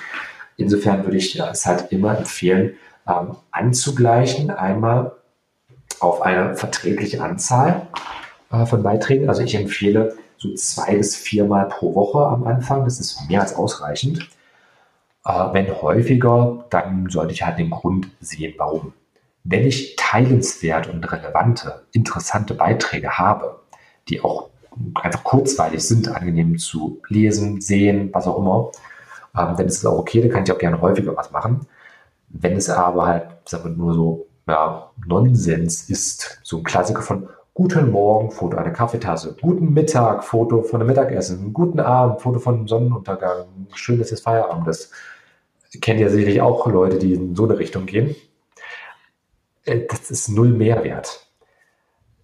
Insofern 0.56 1.04
würde 1.04 1.16
ich 1.16 1.38
es 1.38 1.66
halt 1.66 1.92
immer 1.92 2.18
empfehlen, 2.18 2.74
ähm, 3.06 3.36
anzugleichen. 3.50 4.50
Einmal 4.50 5.12
auf 6.00 6.22
eine 6.22 6.56
verträgliche 6.56 7.22
Anzahl 7.22 7.88
äh, 8.52 8.66
von 8.66 8.82
Beiträgen. 8.82 9.28
Also 9.28 9.42
ich 9.42 9.54
empfehle 9.54 10.16
so 10.36 10.54
zwei 10.54 10.96
bis 10.96 11.16
viermal 11.16 11.68
pro 11.68 11.94
Woche 11.94 12.26
am 12.26 12.46
Anfang. 12.46 12.84
Das 12.84 13.00
ist 13.00 13.28
mehr 13.28 13.40
als 13.40 13.54
ausreichend. 13.54 14.28
Äh, 15.24 15.30
wenn 15.52 15.82
häufiger, 15.82 16.64
dann 16.70 17.08
sollte 17.08 17.32
ich 17.32 17.42
halt 17.42 17.58
den 17.58 17.70
Grund 17.70 18.08
sehen, 18.20 18.54
warum. 18.56 18.92
Wenn 19.44 19.66
ich 19.66 19.96
teilenswert 19.96 20.88
und 20.88 21.10
relevante, 21.10 21.82
interessante 21.92 22.54
Beiträge 22.54 23.18
habe, 23.18 23.60
die 24.08 24.22
auch 24.22 24.50
einfach 24.94 25.24
kurzweilig 25.24 25.82
sind, 25.84 26.08
angenehm 26.08 26.58
zu 26.58 27.00
lesen, 27.08 27.60
sehen, 27.60 28.10
was 28.12 28.26
auch 28.26 28.38
immer, 28.38 28.70
ähm, 29.36 29.56
dann 29.56 29.66
ist 29.66 29.78
es 29.78 29.86
auch 29.86 29.98
okay, 29.98 30.22
da 30.22 30.28
kann 30.28 30.44
ich 30.44 30.52
auch 30.52 30.58
gerne 30.58 30.80
häufiger 30.80 31.16
was 31.16 31.30
machen. 31.30 31.66
Wenn 32.28 32.56
es 32.56 32.68
aber 32.68 33.06
halt, 33.06 33.26
sagen 33.44 33.64
wir 33.64 33.70
nur 33.70 33.94
so 33.94 34.26
ja, 34.48 34.90
Nonsens 35.06 35.88
ist. 35.88 36.40
So 36.42 36.58
ein 36.58 36.64
Klassiker 36.64 37.02
von 37.02 37.28
Guten 37.54 37.90
Morgen, 37.90 38.30
Foto 38.30 38.56
einer 38.56 38.70
Kaffeetasse. 38.70 39.36
Guten 39.40 39.72
Mittag, 39.72 40.24
Foto 40.24 40.62
von 40.62 40.80
einem 40.80 40.88
Mittagessen. 40.88 41.52
Guten 41.52 41.80
Abend, 41.80 42.20
Foto 42.20 42.38
von 42.38 42.68
Sonnenuntergang. 42.68 43.46
Schön, 43.74 43.98
dass 43.98 44.10
jetzt 44.10 44.22
Feierabend 44.22 44.68
ist. 44.68 44.92
Kennt 45.80 46.00
ja 46.00 46.08
sicherlich 46.08 46.40
auch 46.40 46.66
Leute, 46.68 46.98
die 46.98 47.14
in 47.14 47.34
so 47.34 47.44
eine 47.44 47.58
Richtung 47.58 47.86
gehen. 47.86 48.14
Äh, 49.64 49.86
das 49.88 50.10
ist 50.10 50.28
null 50.28 50.50
Mehrwert. 50.50 51.26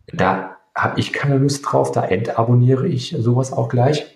Da 0.07 0.54
habe 0.75 0.99
ich 0.99 1.13
keine 1.13 1.39
Lust 1.39 1.65
drauf, 1.65 1.93
da 1.93 2.05
entabonniere 2.05 2.87
ich 2.89 3.15
sowas 3.19 3.53
auch 3.53 3.69
gleich. 3.69 4.07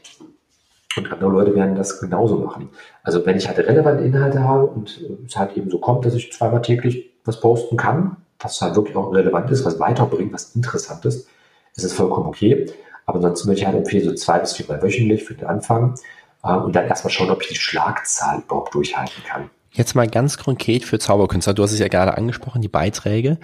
Und 0.96 1.12
andere 1.12 1.30
Leute 1.30 1.54
werden 1.54 1.76
das 1.76 2.00
genauso 2.00 2.36
machen. 2.36 2.70
Also 3.04 3.24
wenn 3.24 3.36
ich 3.36 3.46
halt 3.46 3.58
relevante 3.58 4.02
Inhalte 4.02 4.42
habe 4.42 4.66
und 4.66 5.00
es 5.26 5.36
halt 5.36 5.56
eben 5.56 5.70
so 5.70 5.78
kommt, 5.78 6.04
dass 6.04 6.14
ich 6.14 6.32
zweimal 6.32 6.62
täglich 6.62 7.10
was 7.24 7.40
posten 7.40 7.76
kann, 7.76 8.16
was 8.40 8.60
halt 8.60 8.74
wirklich 8.74 8.96
auch 8.96 9.12
relevant 9.12 9.50
ist, 9.50 9.64
was 9.64 9.78
weiterbringt, 9.78 10.32
was 10.32 10.56
interessant 10.56 11.04
ist, 11.04 11.28
ist 11.76 11.84
es 11.84 11.92
vollkommen 11.92 12.26
okay. 12.26 12.72
Aber 13.06 13.16
ansonsten 13.16 13.48
würde 13.48 13.60
ich 13.60 13.66
halt 13.66 13.76
empfehlen, 13.76 14.04
so 14.04 14.14
zwei 14.14 14.38
bis 14.38 14.54
viermal 14.54 14.82
wöchentlich 14.82 15.24
für 15.24 15.34
den 15.34 15.46
Anfang 15.46 15.94
äh, 16.42 16.52
und 16.52 16.74
dann 16.74 16.86
erstmal 16.86 17.12
schauen, 17.12 17.30
ob 17.30 17.42
ich 17.42 17.48
die 17.48 17.56
Schlagzahl 17.56 18.40
überhaupt 18.40 18.74
durchhalten 18.74 19.22
kann. 19.24 19.50
Jetzt 19.72 19.94
mal 19.94 20.08
ganz 20.08 20.38
konkret 20.38 20.84
für 20.84 20.98
Zauberkünstler. 20.98 21.52
Du 21.52 21.62
hast 21.62 21.72
es 21.72 21.78
ja 21.78 21.88
gerade 21.88 22.16
angesprochen, 22.16 22.62
die 22.62 22.68
Beiträge. 22.68 23.38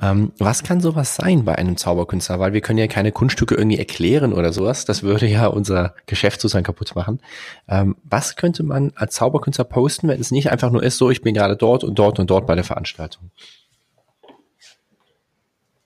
Ähm, 0.00 0.32
was 0.38 0.62
kann 0.62 0.80
sowas 0.80 1.16
sein 1.16 1.44
bei 1.44 1.56
einem 1.56 1.76
Zauberkünstler? 1.76 2.38
Weil 2.38 2.52
wir 2.52 2.60
können 2.60 2.78
ja 2.78 2.86
keine 2.86 3.10
Kunststücke 3.10 3.56
irgendwie 3.56 3.78
erklären 3.78 4.32
oder 4.32 4.52
sowas. 4.52 4.84
Das 4.84 5.02
würde 5.02 5.26
ja 5.26 5.46
unser 5.46 5.94
Geschäft 6.06 6.40
sozusagen 6.40 6.64
kaputt 6.64 6.94
machen. 6.94 7.20
Ähm, 7.68 7.96
was 8.04 8.36
könnte 8.36 8.62
man 8.62 8.92
als 8.94 9.14
Zauberkünstler 9.14 9.64
posten, 9.64 10.08
wenn 10.08 10.20
es 10.20 10.30
nicht 10.30 10.50
einfach 10.50 10.70
nur 10.70 10.82
ist, 10.82 10.96
so 10.96 11.10
ich 11.10 11.22
bin 11.22 11.34
gerade 11.34 11.56
dort 11.56 11.82
und 11.82 11.98
dort 11.98 12.20
und 12.20 12.30
dort 12.30 12.46
bei 12.46 12.54
der 12.54 12.64
Veranstaltung? 12.64 13.30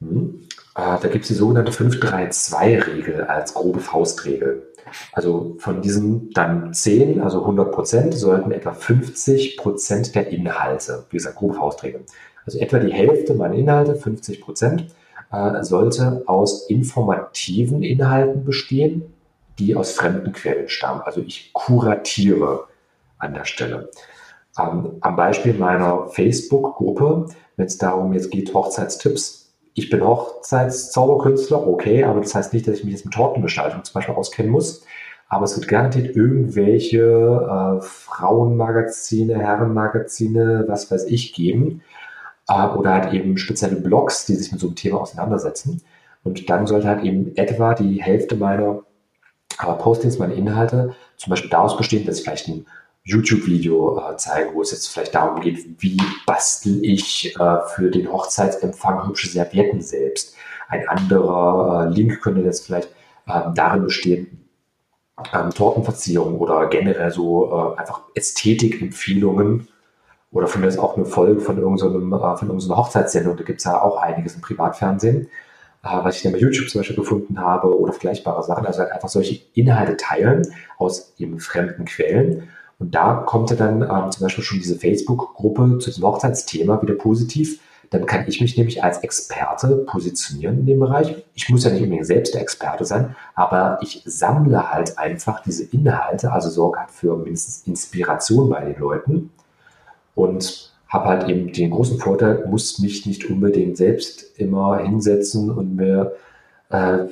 Hm. 0.00 0.48
Ah, 0.74 0.96
da 0.98 1.08
gibt 1.08 1.24
es 1.24 1.28
die 1.28 1.34
sogenannte 1.34 1.72
532-Regel 1.72 3.24
als 3.24 3.54
grobe 3.54 3.80
Faustregel. 3.80 4.67
Also 5.12 5.56
von 5.58 5.82
diesen 5.82 6.30
dann 6.30 6.72
10, 6.72 7.20
also 7.20 7.40
100 7.40 7.72
Prozent, 7.72 8.14
sollten 8.14 8.50
etwa 8.52 8.72
50 8.72 9.56
Prozent 9.56 10.14
der 10.14 10.28
Inhalte, 10.28 11.04
wie 11.10 11.16
gesagt, 11.16 11.36
grobe 11.36 11.54
Faustregel, 11.54 12.04
also 12.44 12.58
etwa 12.58 12.78
die 12.78 12.92
Hälfte 12.92 13.34
meiner 13.34 13.54
Inhalte, 13.54 13.94
50 13.94 14.40
Prozent, 14.40 14.86
äh, 15.32 15.62
sollte 15.62 16.22
aus 16.26 16.68
informativen 16.68 17.82
Inhalten 17.82 18.44
bestehen, 18.44 19.14
die 19.58 19.76
aus 19.76 19.92
fremden 19.92 20.32
Quellen 20.32 20.68
stammen. 20.68 21.02
Also 21.02 21.20
ich 21.20 21.52
kuratiere 21.52 22.68
an 23.18 23.34
der 23.34 23.44
Stelle. 23.44 23.90
Ähm, 24.58 24.96
am 25.00 25.16
Beispiel 25.16 25.54
meiner 25.54 26.08
Facebook-Gruppe, 26.08 27.26
wenn 27.56 27.66
es 27.66 27.78
darum 27.78 28.12
jetzt 28.12 28.30
geht, 28.30 28.54
Hochzeitstipps 28.54 29.37
ich 29.78 29.90
bin 29.90 30.04
Hochzeitszauberkünstler, 30.04 31.66
okay, 31.66 32.04
aber 32.04 32.20
das 32.20 32.34
heißt 32.34 32.52
nicht, 32.52 32.66
dass 32.66 32.78
ich 32.78 32.84
mich 32.84 32.94
jetzt 32.94 33.04
mit 33.04 33.14
Tortengestaltung 33.14 33.84
zum 33.84 33.94
Beispiel 33.94 34.14
auskennen 34.14 34.50
muss. 34.50 34.84
Aber 35.28 35.44
es 35.44 35.56
wird 35.56 35.68
garantiert 35.68 36.16
irgendwelche 36.16 37.00
äh, 37.00 37.80
Frauenmagazine, 37.82 39.38
Herrenmagazine, 39.38 40.64
was 40.66 40.90
weiß 40.90 41.04
ich, 41.04 41.34
geben. 41.34 41.82
Äh, 42.48 42.66
oder 42.66 42.94
halt 42.94 43.12
eben 43.12 43.36
spezielle 43.36 43.76
Blogs, 43.76 44.26
die 44.26 44.34
sich 44.34 44.50
mit 44.50 44.60
so 44.60 44.68
einem 44.68 44.76
Thema 44.76 45.00
auseinandersetzen. 45.02 45.82
Und 46.24 46.48
dann 46.48 46.66
sollte 46.66 46.88
halt 46.88 47.04
eben 47.04 47.36
etwa 47.36 47.74
die 47.74 48.02
Hälfte 48.02 48.36
meiner 48.36 48.82
äh, 49.60 49.72
Postings, 49.74 50.18
meine 50.18 50.34
Inhalte, 50.34 50.94
zum 51.16 51.30
Beispiel 51.30 51.50
daraus 51.50 51.76
bestehen, 51.76 52.06
dass 52.06 52.18
ich 52.18 52.24
vielleicht 52.24 52.48
ein 52.48 52.66
YouTube-Video 53.08 53.98
äh, 53.98 54.16
zeigen, 54.16 54.54
wo 54.54 54.62
es 54.62 54.70
jetzt 54.70 54.88
vielleicht 54.88 55.14
darum 55.14 55.40
geht, 55.40 55.82
wie 55.82 55.96
bastel 56.26 56.84
ich 56.84 57.34
äh, 57.38 57.58
für 57.74 57.90
den 57.90 58.12
Hochzeitsempfang 58.12 59.08
hübsche 59.08 59.28
Servietten 59.28 59.80
selbst. 59.80 60.34
Ein 60.68 60.86
anderer 60.88 61.86
äh, 61.86 61.94
Link 61.94 62.20
könnte 62.20 62.42
jetzt 62.42 62.66
vielleicht 62.66 62.90
ähm, 63.26 63.54
darin 63.54 63.84
bestehen, 63.84 64.48
ähm, 65.32 65.50
Tortenverzierung 65.50 66.38
oder 66.38 66.66
generell 66.68 67.10
so 67.10 67.74
äh, 67.74 67.80
einfach 67.80 68.02
Ästhetikempfehlungen 68.14 69.68
oder 70.30 70.46
von 70.46 70.60
mir 70.60 70.66
ist 70.68 70.78
auch 70.78 70.96
eine 70.96 71.06
Folge 71.06 71.40
von 71.40 71.56
irgendeinem, 71.56 72.12
äh, 72.12 72.36
von 72.36 72.48
irgendeiner 72.48 72.76
Hochzeitssendung, 72.76 73.36
da 73.36 73.44
gibt 73.44 73.60
es 73.60 73.64
ja 73.64 73.80
auch 73.80 73.96
einiges 73.96 74.34
im 74.34 74.42
Privatfernsehen, 74.42 75.28
äh, 75.82 75.88
was 76.02 76.16
ich 76.16 76.22
dann 76.22 76.32
bei 76.32 76.38
YouTube 76.38 76.68
zum 76.68 76.80
Beispiel 76.80 76.96
gefunden 76.96 77.40
habe 77.40 77.74
oder 77.78 77.92
vergleichbare 77.92 78.42
Sachen, 78.42 78.66
also 78.66 78.80
halt 78.80 78.92
einfach 78.92 79.08
solche 79.08 79.40
Inhalte 79.54 79.96
teilen 79.96 80.46
aus 80.76 81.14
eben 81.16 81.40
fremden 81.40 81.86
Quellen 81.86 82.50
und 82.78 82.94
da 82.94 83.14
kommt 83.14 83.50
ja 83.50 83.56
dann 83.56 83.82
ähm, 83.82 84.10
zum 84.12 84.22
Beispiel 84.22 84.44
schon 84.44 84.58
diese 84.58 84.78
Facebook-Gruppe 84.78 85.78
zu 85.78 85.90
diesem 85.90 86.04
Hochzeitsthema 86.04 86.80
wieder 86.80 86.94
positiv. 86.94 87.60
Dann 87.90 88.06
kann 88.06 88.26
ich 88.28 88.40
mich 88.40 88.56
nämlich 88.56 88.84
als 88.84 88.98
Experte 88.98 89.84
positionieren 89.86 90.60
in 90.60 90.66
dem 90.66 90.78
Bereich. 90.78 91.24
Ich 91.34 91.48
muss 91.48 91.64
ja 91.64 91.70
nicht 91.70 91.82
unbedingt 91.82 92.06
selbst 92.06 92.34
der 92.34 92.42
Experte 92.42 92.84
sein, 92.84 93.16
aber 93.34 93.78
ich 93.82 94.02
sammle 94.04 94.70
halt 94.70 94.98
einfach 94.98 95.42
diese 95.42 95.64
Inhalte, 95.64 96.30
also 96.30 96.50
sorge 96.50 96.80
halt 96.80 96.90
für 96.90 97.16
mindestens 97.16 97.66
Inspiration 97.66 98.50
bei 98.50 98.64
den 98.64 98.78
Leuten 98.78 99.30
und 100.14 100.72
habe 100.86 101.06
halt 101.06 101.28
eben 101.28 101.52
den 101.52 101.70
großen 101.70 101.98
Vorteil, 101.98 102.46
muss 102.46 102.78
mich 102.78 103.06
nicht 103.06 103.28
unbedingt 103.28 103.76
selbst 103.76 104.38
immer 104.38 104.78
hinsetzen 104.78 105.50
und 105.50 105.74
mir 105.74 106.12
äh, 106.68 107.06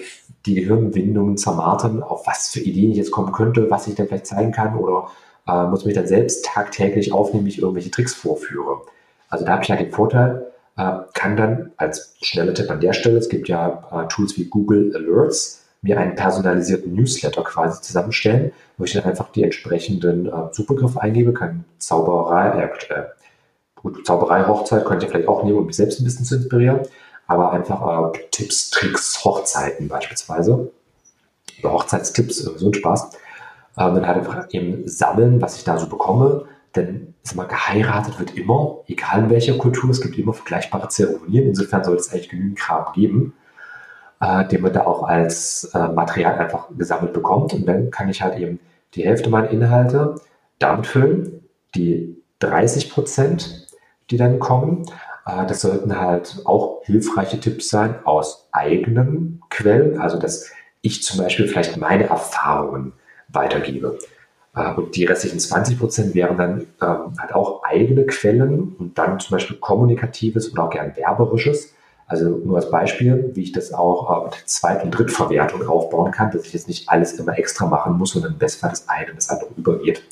die 0.44 0.54
Gehirnwindungen 0.54 1.36
zermartern, 1.38 2.02
auf 2.02 2.26
was 2.26 2.50
für 2.50 2.60
Ideen 2.60 2.92
ich 2.92 2.98
jetzt 2.98 3.10
kommen 3.10 3.32
könnte, 3.32 3.70
was 3.70 3.86
ich 3.86 3.94
dann 3.94 4.06
vielleicht 4.06 4.26
zeigen 4.26 4.52
kann 4.52 4.76
oder 4.76 5.08
äh, 5.46 5.64
muss 5.64 5.84
mich 5.84 5.94
dann 5.94 6.06
selbst 6.06 6.44
tagtäglich 6.44 7.12
aufnehmen, 7.12 7.46
wie 7.46 7.50
ich 7.50 7.58
irgendwelche 7.58 7.90
Tricks 7.90 8.14
vorführe. 8.14 8.82
Also 9.28 9.44
da 9.44 9.52
habe 9.52 9.62
ich 9.62 9.70
halt 9.70 9.80
den 9.80 9.92
Vorteil, 9.92 10.46
äh, 10.76 10.92
kann 11.14 11.36
dann 11.36 11.72
als 11.76 12.16
schneller 12.20 12.54
Tipp 12.54 12.70
an 12.70 12.80
der 12.80 12.92
Stelle, 12.92 13.18
es 13.18 13.28
gibt 13.28 13.48
ja 13.48 13.88
äh, 13.92 14.08
Tools 14.08 14.36
wie 14.36 14.44
Google 14.44 14.94
Alerts, 14.94 15.64
mir 15.82 15.98
einen 15.98 16.14
personalisierten 16.14 16.94
Newsletter 16.94 17.44
quasi 17.44 17.80
zusammenstellen, 17.80 18.52
wo 18.76 18.84
ich 18.84 18.92
dann 18.92 19.04
einfach 19.04 19.30
die 19.32 19.44
entsprechenden 19.44 20.26
äh, 20.26 20.52
Suchbegriffe 20.52 21.00
eingebe, 21.00 21.32
kann 21.32 21.64
Zauberei, 21.78 22.70
äh, 22.88 22.94
äh 22.94 23.04
gut, 23.74 24.06
Zauberei, 24.06 24.46
Hochzeit 24.46 24.84
könnte 24.84 25.06
ich 25.06 25.12
vielleicht 25.12 25.28
auch 25.28 25.44
nehmen, 25.44 25.58
um 25.58 25.66
mich 25.66 25.76
selbst 25.76 26.00
ein 26.00 26.04
bisschen 26.04 26.24
zu 26.24 26.36
inspirieren, 26.36 26.80
aber 27.26 27.52
einfach 27.52 28.14
äh, 28.14 28.18
Tipps, 28.30 28.70
Tricks, 28.70 29.24
Hochzeiten 29.24 29.88
beispielsweise, 29.88 30.70
oder 31.62 31.72
Hochzeitstipps, 31.72 32.38
so 32.38 32.66
ein 32.66 32.74
Spaß. 32.74 33.10
Ähm, 33.78 33.94
dann 33.94 34.06
halt 34.06 34.18
einfach 34.18 34.48
eben 34.50 34.86
sammeln, 34.88 35.40
was 35.40 35.56
ich 35.56 35.64
da 35.64 35.78
so 35.78 35.88
bekomme, 35.88 36.46
denn 36.76 37.14
ist 37.22 37.34
mal, 37.34 37.46
geheiratet 37.46 38.18
wird 38.18 38.36
immer, 38.36 38.78
egal 38.86 39.24
in 39.24 39.30
welcher 39.30 39.58
Kultur, 39.58 39.90
es 39.90 40.00
gibt 40.00 40.16
immer 40.18 40.32
vergleichbare 40.32 40.88
Zeremonien. 40.88 41.46
Insofern 41.46 41.82
soll 41.84 41.96
es 41.96 42.12
eigentlich 42.12 42.28
genügend 42.28 42.58
Kram 42.58 42.92
geben, 42.94 43.34
äh, 44.20 44.46
den 44.46 44.62
man 44.62 44.72
da 44.72 44.84
auch 44.84 45.02
als 45.02 45.70
äh, 45.74 45.88
Material 45.88 46.38
einfach 46.38 46.68
gesammelt 46.76 47.12
bekommt. 47.12 47.52
Und 47.54 47.66
dann 47.66 47.90
kann 47.90 48.08
ich 48.08 48.22
halt 48.22 48.38
eben 48.38 48.60
die 48.94 49.04
Hälfte 49.04 49.30
meiner 49.30 49.50
Inhalte 49.50 50.16
damit 50.58 50.86
füllen, 50.86 51.44
die 51.74 52.16
30 52.38 52.90
Prozent, 52.90 53.66
die 54.10 54.16
dann 54.16 54.38
kommen. 54.38 54.82
Äh, 55.26 55.46
das 55.46 55.62
sollten 55.62 55.98
halt 55.98 56.42
auch 56.44 56.82
hilfreiche 56.84 57.40
Tipps 57.40 57.68
sein 57.68 57.96
aus 58.04 58.48
eigenen 58.52 59.42
Quellen, 59.50 59.98
also 59.98 60.18
dass 60.18 60.50
ich 60.82 61.02
zum 61.02 61.18
Beispiel 61.18 61.48
vielleicht 61.48 61.76
meine 61.76 62.04
Erfahrungen 62.04 62.92
weitergebe. 63.28 63.98
Äh, 64.54 64.72
und 64.74 64.96
die 64.96 65.04
restlichen 65.04 65.38
20 65.38 65.78
Prozent 65.78 66.14
wären 66.14 66.36
dann 66.36 66.66
ähm, 66.82 67.14
halt 67.18 67.34
auch 67.34 67.62
eigene 67.64 68.06
Quellen 68.06 68.74
und 68.78 68.98
dann 68.98 69.20
zum 69.20 69.36
Beispiel 69.36 69.56
kommunikatives 69.58 70.52
oder 70.52 70.64
auch 70.64 70.70
gern 70.70 70.96
werberisches. 70.96 71.74
Also 72.08 72.28
nur 72.28 72.56
als 72.56 72.70
Beispiel, 72.70 73.32
wie 73.34 73.42
ich 73.42 73.52
das 73.52 73.72
auch 73.72 74.22
äh, 74.22 74.24
mit 74.26 74.34
Zweit- 74.48 74.84
und 74.84 74.92
Drittverwertung 74.92 75.66
aufbauen 75.66 76.12
kann, 76.12 76.30
dass 76.30 76.44
ich 76.46 76.52
jetzt 76.52 76.68
nicht 76.68 76.88
alles 76.88 77.14
immer 77.14 77.36
extra 77.38 77.66
machen 77.66 77.98
muss, 77.98 78.12
sondern 78.12 78.38
Bestfall 78.38 78.70
das 78.70 78.88
eine 78.88 79.12
das 79.14 79.28
andere 79.28 79.50
übergeht. 79.56 80.02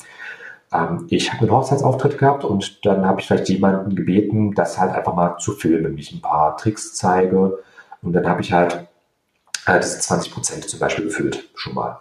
Ähm, 0.73 1.07
ich 1.09 1.31
habe 1.31 1.43
einen 1.43 1.51
Hochzeitsauftritt 1.51 2.17
gehabt 2.17 2.43
und 2.43 2.85
dann 2.85 3.05
habe 3.05 3.21
ich 3.21 3.27
vielleicht 3.27 3.49
jemanden 3.49 3.95
gebeten, 3.95 4.53
das 4.53 4.77
halt 4.77 4.93
einfach 4.93 5.15
mal 5.15 5.37
zu 5.37 5.53
filmen, 5.53 5.97
ich 5.97 6.11
ein 6.13 6.21
paar 6.21 6.57
Tricks 6.57 6.93
zeige. 6.95 7.59
Und 8.01 8.13
dann 8.13 8.27
habe 8.27 8.41
ich 8.41 8.51
halt 8.51 8.87
äh, 9.65 9.79
diese 9.79 9.99
20 9.99 10.33
Prozent 10.33 10.69
zum 10.69 10.79
Beispiel 10.79 11.05
gefüllt, 11.05 11.49
schon 11.55 11.75
mal. 11.75 11.99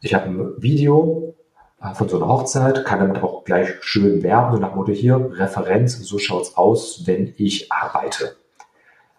Ich 0.00 0.14
habe 0.14 0.26
ein 0.26 0.62
Video 0.62 1.34
äh, 1.82 1.94
von 1.94 2.08
so 2.08 2.16
einer 2.16 2.28
Hochzeit, 2.28 2.84
kann 2.84 3.00
damit 3.00 3.22
auch 3.22 3.44
gleich 3.44 3.74
schön 3.80 4.22
werben, 4.22 4.54
so 4.54 4.60
nach 4.60 4.74
Motto 4.74 4.92
hier, 4.92 5.30
Referenz, 5.32 5.98
so 5.98 6.18
schaut's 6.18 6.56
aus, 6.56 7.06
wenn 7.06 7.34
ich 7.36 7.72
arbeite. 7.72 8.36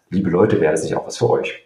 Liebe 0.09 0.29
Leute, 0.29 0.61
wäre 0.61 0.71
das 0.71 0.83
nicht 0.83 0.95
auch 0.95 1.05
was 1.05 1.17
für 1.17 1.29
euch? 1.29 1.65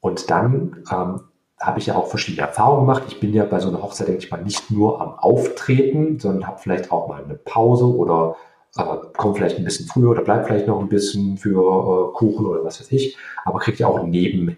Und 0.00 0.30
dann 0.30 0.84
ähm, 0.92 1.20
habe 1.58 1.78
ich 1.78 1.86
ja 1.86 1.96
auch 1.96 2.08
verschiedene 2.08 2.46
Erfahrungen 2.46 2.86
gemacht. 2.86 3.04
Ich 3.08 3.20
bin 3.20 3.32
ja 3.32 3.44
bei 3.44 3.58
so 3.58 3.68
einer 3.68 3.82
Hochzeit, 3.82 4.08
denke 4.08 4.22
ich 4.22 4.30
mal, 4.30 4.42
nicht 4.42 4.70
nur 4.70 5.00
am 5.00 5.18
Auftreten, 5.18 6.20
sondern 6.20 6.46
habe 6.46 6.60
vielleicht 6.60 6.92
auch 6.92 7.08
mal 7.08 7.24
eine 7.24 7.34
Pause 7.34 7.86
oder 7.86 8.36
äh, 8.76 8.82
komme 9.16 9.34
vielleicht 9.34 9.56
ein 9.56 9.64
bisschen 9.64 9.86
früher 9.86 10.10
oder 10.10 10.22
bleib 10.22 10.46
vielleicht 10.46 10.66
noch 10.66 10.78
ein 10.78 10.88
bisschen 10.88 11.38
für 11.38 12.10
äh, 12.10 12.16
Kuchen 12.16 12.46
oder 12.46 12.64
was 12.64 12.80
weiß 12.80 12.92
ich, 12.92 13.16
aber 13.44 13.58
kriegt 13.58 13.78
ja 13.78 13.88
auch 13.88 14.02
neben 14.02 14.56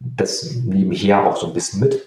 das 0.00 0.56
nebenher 0.56 1.26
auch 1.26 1.36
so 1.36 1.46
ein 1.46 1.54
bisschen 1.54 1.80
mit 1.80 2.06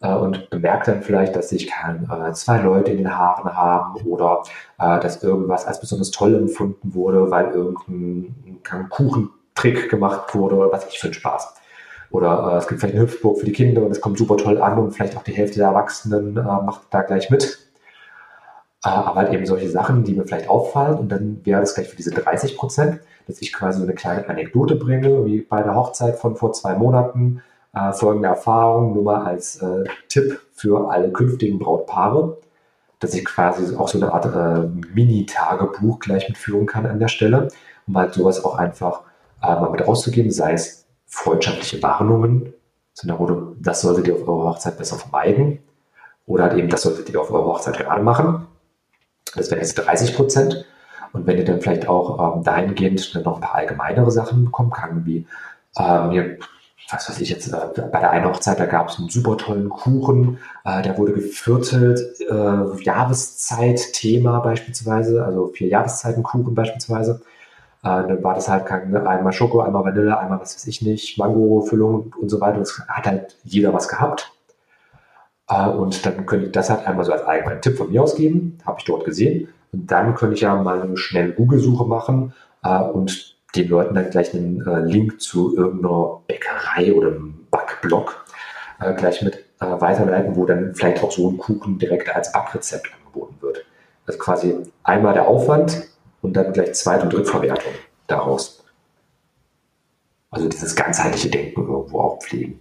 äh, 0.00 0.14
und 0.14 0.50
bemerkt 0.50 0.88
dann 0.88 1.02
vielleicht, 1.02 1.36
dass 1.36 1.50
sich 1.50 1.68
äh, 1.68 2.32
zwei 2.32 2.60
Leute 2.60 2.90
in 2.90 2.98
den 2.98 3.16
Haaren 3.16 3.56
haben 3.56 4.00
oder 4.02 4.42
äh, 4.78 5.00
dass 5.00 5.22
irgendwas 5.22 5.66
als 5.66 5.80
besonders 5.80 6.10
toll 6.10 6.34
empfunden 6.34 6.94
wurde, 6.94 7.30
weil 7.30 7.50
irgendein 7.50 8.88
Kuchentrick 8.88 9.88
gemacht 9.90 10.34
wurde 10.34 10.56
oder 10.56 10.72
was 10.72 10.88
ich 10.88 10.98
für 10.98 11.08
ein 11.08 11.14
Spaß. 11.14 11.54
Oder 12.10 12.52
äh, 12.52 12.56
es 12.56 12.66
gibt 12.66 12.80
vielleicht 12.80 12.96
eine 12.96 13.04
Hüpfburg 13.04 13.38
für 13.38 13.46
die 13.46 13.52
Kinder 13.52 13.82
und 13.82 13.92
es 13.92 14.00
kommt 14.00 14.18
super 14.18 14.36
toll 14.36 14.60
an 14.60 14.78
und 14.78 14.92
vielleicht 14.92 15.16
auch 15.16 15.22
die 15.22 15.32
Hälfte 15.32 15.58
der 15.58 15.68
Erwachsenen 15.68 16.36
äh, 16.36 16.42
macht 16.42 16.82
da 16.90 17.02
gleich 17.02 17.30
mit. 17.30 17.58
Äh, 18.84 18.88
aber 18.88 19.14
halt 19.14 19.32
eben 19.32 19.46
solche 19.46 19.68
Sachen, 19.68 20.04
die 20.04 20.14
mir 20.14 20.24
vielleicht 20.24 20.48
auffallen 20.48 20.98
und 20.98 21.10
dann 21.10 21.40
wäre 21.44 21.60
das 21.60 21.74
gleich 21.74 21.88
für 21.88 21.96
diese 21.96 22.10
30 22.10 22.56
Prozent, 22.56 23.00
dass 23.26 23.40
ich 23.42 23.52
quasi 23.52 23.78
so 23.78 23.84
eine 23.84 23.94
kleine 23.94 24.28
Anekdote 24.28 24.74
bringe, 24.74 25.24
wie 25.26 25.42
bei 25.42 25.62
der 25.62 25.74
Hochzeit 25.74 26.16
von 26.16 26.36
vor 26.36 26.52
zwei 26.52 26.74
Monaten, 26.74 27.42
äh, 27.74 27.92
folgende 27.92 28.28
Erfahrung, 28.28 28.94
nur 28.94 29.04
mal 29.04 29.24
als 29.24 29.56
äh, 29.62 29.84
Tipp 30.08 30.40
für 30.52 30.90
alle 30.90 31.10
künftigen 31.10 31.58
Brautpaare, 31.58 32.38
dass 32.98 33.14
ich 33.14 33.24
quasi 33.24 33.74
auch 33.76 33.88
so 33.88 33.98
eine 33.98 34.12
Art 34.12 34.26
äh, 34.26 34.68
Mini-Tagebuch 34.94 36.00
gleich 36.00 36.28
mitführen 36.28 36.66
kann 36.66 36.86
an 36.86 36.98
der 36.98 37.08
Stelle, 37.08 37.48
um 37.86 37.96
halt 37.96 38.14
sowas 38.14 38.44
auch 38.44 38.56
einfach 38.56 39.02
äh, 39.42 39.54
mal 39.54 39.70
mit 39.70 39.86
rauszugeben, 39.86 40.30
sei 40.30 40.52
es 40.52 40.86
freundschaftliche 41.06 41.82
Warnungen, 41.82 42.52
so 42.92 43.08
nach 43.08 43.18
Motto, 43.18 43.54
das 43.60 43.80
solltet 43.80 44.08
ihr 44.08 44.14
auf 44.14 44.28
eurer 44.28 44.50
Hochzeit 44.50 44.76
besser 44.76 44.96
vermeiden, 44.96 45.60
oder 46.30 46.44
halt 46.44 46.58
eben, 46.58 46.68
das 46.68 46.82
solltet 46.82 47.10
ihr 47.10 47.20
auf 47.20 47.32
eurer 47.32 47.46
Hochzeit 47.46 47.76
gerade 47.76 48.02
machen. 48.02 48.46
Das 49.34 49.50
wären 49.50 49.60
jetzt 49.60 49.74
30 49.74 50.14
Prozent. 50.14 50.64
Und 51.12 51.26
wenn 51.26 51.38
ihr 51.38 51.44
dann 51.44 51.60
vielleicht 51.60 51.88
auch 51.88 52.36
ähm, 52.36 52.44
dahingehend 52.44 53.14
dann 53.14 53.24
noch 53.24 53.36
ein 53.36 53.40
paar 53.40 53.56
allgemeinere 53.56 54.12
Sachen 54.12 54.44
bekommen 54.44 54.70
kann, 54.70 55.04
wie 55.06 55.26
ähm, 55.76 56.38
was 56.92 57.08
weiß 57.08 57.20
ich 57.20 57.30
jetzt, 57.30 57.52
äh, 57.52 57.82
bei 57.92 58.00
der 58.00 58.10
einen 58.10 58.26
Hochzeit, 58.26 58.58
da 58.58 58.66
gab 58.66 58.88
es 58.88 58.98
einen 58.98 59.08
super 59.08 59.36
tollen 59.36 59.68
Kuchen, 59.68 60.38
äh, 60.64 60.82
der 60.82 60.98
wurde 60.98 61.12
geviertelt, 61.12 62.20
äh, 62.20 62.82
Jahreszeit-Thema 62.82 64.40
beispielsweise, 64.40 65.24
also 65.24 65.48
vier 65.48 65.68
Jahreszeiten 65.68 66.22
Kuchen 66.22 66.54
beispielsweise. 66.54 67.22
Äh, 67.82 67.88
dann 67.88 68.22
war 68.22 68.34
das 68.34 68.48
halt 68.48 68.66
kein, 68.66 68.94
einmal 68.94 69.32
Schoko, 69.32 69.60
einmal 69.60 69.84
Vanille, 69.84 70.18
einmal 70.18 70.40
was 70.40 70.54
weiß 70.54 70.66
ich 70.66 70.82
nicht, 70.82 71.18
Mango-Füllung 71.18 72.14
und 72.20 72.28
so 72.28 72.40
weiter. 72.40 72.58
Das 72.58 72.78
hat 72.88 73.06
halt 73.06 73.36
jeder 73.44 73.72
was 73.72 73.88
gehabt. 73.88 74.32
Äh, 75.48 75.68
und 75.68 76.04
dann 76.04 76.26
könnte 76.26 76.46
ich 76.46 76.52
das 76.52 76.70
halt 76.70 76.86
einmal 76.86 77.04
so 77.04 77.12
als 77.12 77.22
allgemeinen 77.22 77.62
Tipp 77.62 77.76
von 77.76 77.90
mir 77.90 78.02
ausgeben, 78.02 78.58
habe 78.66 78.78
ich 78.78 78.84
dort 78.84 79.04
gesehen. 79.04 79.48
Und 79.72 79.90
dann 79.90 80.14
könnte 80.14 80.34
ich 80.34 80.42
ja 80.42 80.54
mal 80.60 80.82
eine 80.82 80.96
schnelle 80.96 81.32
Google-Suche 81.32 81.86
machen 81.86 82.34
äh, 82.64 82.80
und 82.80 83.36
den 83.54 83.68
Leuten 83.68 83.94
dann 83.94 84.10
gleich 84.10 84.34
einen 84.34 84.66
äh, 84.66 84.80
Link 84.80 85.20
zu 85.20 85.56
irgendeiner 85.56 86.20
Bäckerei 86.26 86.92
oder 86.92 87.08
einem 87.08 87.46
Backblog 87.50 88.24
äh, 88.80 88.94
gleich 88.94 89.22
mit 89.22 89.44
äh, 89.60 89.66
weiterleiten, 89.80 90.36
wo 90.36 90.46
dann 90.46 90.74
vielleicht 90.74 91.02
auch 91.02 91.12
so 91.12 91.30
ein 91.30 91.38
Kuchen 91.38 91.78
direkt 91.78 92.14
als 92.14 92.32
Backrezept 92.32 92.88
angeboten 92.96 93.36
wird. 93.40 93.64
Also 94.06 94.18
quasi 94.18 94.56
einmal 94.82 95.14
der 95.14 95.28
Aufwand 95.28 95.88
und 96.22 96.34
dann 96.34 96.52
gleich 96.52 96.74
Zweit- 96.74 97.02
und 97.02 97.12
Drittverwertung 97.12 97.72
daraus. 98.06 98.64
Also 100.30 100.48
dieses 100.48 100.76
ganzheitliche 100.76 101.28
Denken 101.28 101.60
irgendwo 101.60 102.00
auch 102.00 102.20
pflegen. 102.20 102.60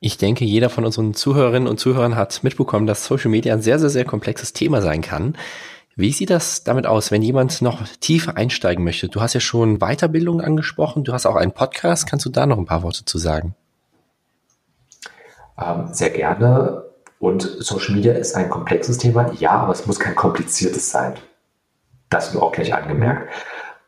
Ich 0.00 0.16
denke, 0.16 0.44
jeder 0.44 0.70
von 0.70 0.84
unseren 0.84 1.14
Zuhörerinnen 1.14 1.68
und 1.68 1.78
Zuhörern 1.78 2.16
hat 2.16 2.42
mitbekommen, 2.42 2.86
dass 2.86 3.04
Social 3.04 3.30
Media 3.30 3.52
ein 3.52 3.62
sehr, 3.62 3.78
sehr, 3.78 3.90
sehr 3.90 4.04
komplexes 4.04 4.52
Thema 4.52 4.80
sein 4.80 5.02
kann. 5.02 5.36
Wie 5.96 6.12
sieht 6.12 6.30
das 6.30 6.64
damit 6.64 6.86
aus, 6.86 7.10
wenn 7.10 7.22
jemand 7.22 7.62
noch 7.62 7.82
tiefer 8.00 8.36
einsteigen 8.36 8.84
möchte? 8.84 9.08
Du 9.08 9.20
hast 9.20 9.34
ja 9.34 9.40
schon 9.40 9.78
Weiterbildung 9.78 10.40
angesprochen, 10.40 11.04
du 11.04 11.12
hast 11.12 11.26
auch 11.26 11.36
einen 11.36 11.52
Podcast. 11.52 12.08
Kannst 12.08 12.24
du 12.26 12.30
da 12.30 12.46
noch 12.46 12.58
ein 12.58 12.64
paar 12.64 12.82
Worte 12.82 13.04
zu 13.04 13.18
sagen? 13.18 13.54
Ähm, 15.58 15.88
sehr 15.92 16.10
gerne. 16.10 16.84
Und 17.18 17.42
Social 17.42 17.94
Media 17.94 18.14
ist 18.14 18.34
ein 18.34 18.48
komplexes 18.48 18.96
Thema, 18.96 19.30
ja, 19.34 19.50
aber 19.50 19.72
es 19.72 19.86
muss 19.86 20.00
kein 20.00 20.14
kompliziertes 20.14 20.90
sein. 20.90 21.14
Das 22.08 22.32
nur 22.32 22.42
auch 22.42 22.52
gleich 22.52 22.72
angemerkt. 22.72 23.28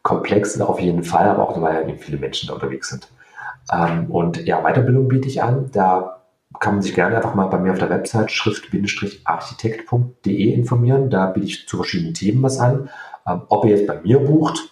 Komplex 0.03 0.61
auf 0.61 0.81
jeden 0.81 1.05
Fall, 1.05 1.29
aber 1.29 1.49
auch 1.49 1.61
weil 1.61 1.89
ja 1.89 1.95
viele 1.97 2.19
Menschen 2.19 2.49
da 2.49 2.55
unterwegs 2.55 2.91
sind. 2.91 3.09
Ähm, 3.73 4.11
und 4.11 4.45
ja, 4.45 4.63
Weiterbildung 4.63 5.09
biete 5.09 5.29
ich 5.29 5.43
an. 5.43 5.71
Da 5.73 6.22
kann 6.61 6.75
man 6.75 6.83
sich 6.83 6.95
gerne 6.95 7.17
einfach 7.17 7.35
mal 7.35 7.47
bei 7.47 7.59
mir 7.59 7.73
auf 7.73 7.79
der 7.79 7.89
Website 7.91 8.31
schrift-architekt.de 8.31 10.53
informieren. 10.53 11.11
Da 11.11 11.27
biete 11.27 11.47
ich 11.47 11.69
zu 11.69 11.77
verschiedenen 11.77 12.15
Themen 12.15 12.43
was 12.43 12.59
an. 12.59 12.89
Ähm, 13.27 13.43
ob 13.49 13.65
ihr 13.65 13.77
jetzt 13.77 13.87
bei 13.87 14.01
mir 14.01 14.19
bucht, 14.19 14.71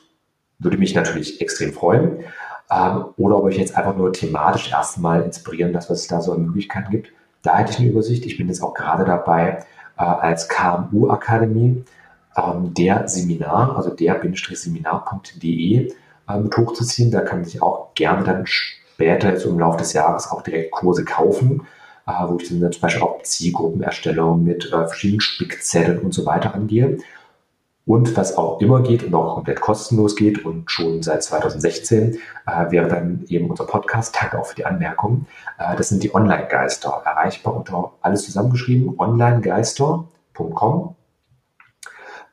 würde 0.59 0.79
mich 0.79 0.95
natürlich 0.95 1.41
extrem 1.41 1.73
freuen. 1.73 2.25
Ähm, 2.71 3.07
oder 3.17 3.39
ob 3.39 3.45
euch 3.45 3.57
jetzt 3.59 3.77
einfach 3.77 3.97
nur 3.97 4.13
thematisch 4.13 4.71
erstmal 4.71 5.23
inspirieren, 5.23 5.73
das, 5.73 5.89
was 5.91 6.03
es 6.03 6.09
da 6.09 6.21
so 6.21 6.33
an 6.33 6.45
Möglichkeiten 6.45 6.91
gibt. 6.91 7.13
Da 7.43 7.59
hätte 7.59 7.73
ich 7.73 7.79
eine 7.79 7.89
Übersicht. 7.89 8.27
Ich 8.27 8.37
bin 8.37 8.49
jetzt 8.49 8.63
auch 8.63 8.75
gerade 8.75 9.05
dabei, 9.05 9.65
äh, 9.99 10.03
als 10.03 10.49
KMU-Akademie 10.49 11.85
ähm, 12.37 12.75
der 12.75 13.09
Seminar, 13.09 13.77
also 13.77 13.91
der-seminar.de 13.91 15.93
äh, 16.29 16.39
mit 16.39 16.57
hochzuziehen. 16.57 17.11
Da 17.11 17.23
kann 17.23 17.41
man 17.41 17.47
sich 17.47 17.61
auch 17.63 17.95
gerne 17.95 18.23
dann 18.25 18.47
später 19.01 19.31
jetzt 19.31 19.47
im 19.47 19.59
Laufe 19.59 19.79
des 19.79 19.95
Jahres 19.95 20.31
auch 20.31 20.43
direkt 20.43 20.73
Kurse 20.73 21.05
kaufen, 21.05 21.67
äh, 22.07 22.13
wo 22.29 22.37
ich 22.37 22.49
dann 22.51 22.71
zum 22.71 22.83
Beispiel 22.83 23.03
auch 23.03 23.23
Zielgruppenerstellung 23.23 24.45
mit 24.45 24.67
äh, 24.67 24.87
verschiedenen 24.87 25.23
Spickzetteln 25.23 26.01
und 26.01 26.13
so 26.13 26.27
weiter 26.27 26.55
angehe. 26.55 26.99
Und 27.87 28.15
was 28.17 28.37
auch 28.37 28.61
immer 28.61 28.83
geht 28.83 29.03
und 29.03 29.15
auch 29.15 29.37
komplett 29.37 29.61
kostenlos 29.61 30.15
geht 30.15 30.45
und 30.45 30.71
schon 30.71 31.03
seit 31.03 31.23
2016 31.23 32.19
äh, 32.47 32.71
wäre 32.71 32.89
dann 32.89 33.25
eben 33.29 33.49
unser 33.49 33.65
Podcast, 33.65 34.15
Tag 34.15 34.35
auch 34.35 34.45
für 34.45 34.55
die 34.55 34.67
Anmerkungen. 34.67 35.27
Äh, 35.59 35.77
das 35.77 35.89
sind 35.89 36.03
die 36.03 36.15
Online-Geister, 36.15 37.03
erreichbar 37.05 37.57
unter 37.57 37.93
alles 38.03 38.25
zusammengeschrieben, 38.25 38.95
onlinegeister.de 38.99 40.11
statistik.com. 40.41 40.97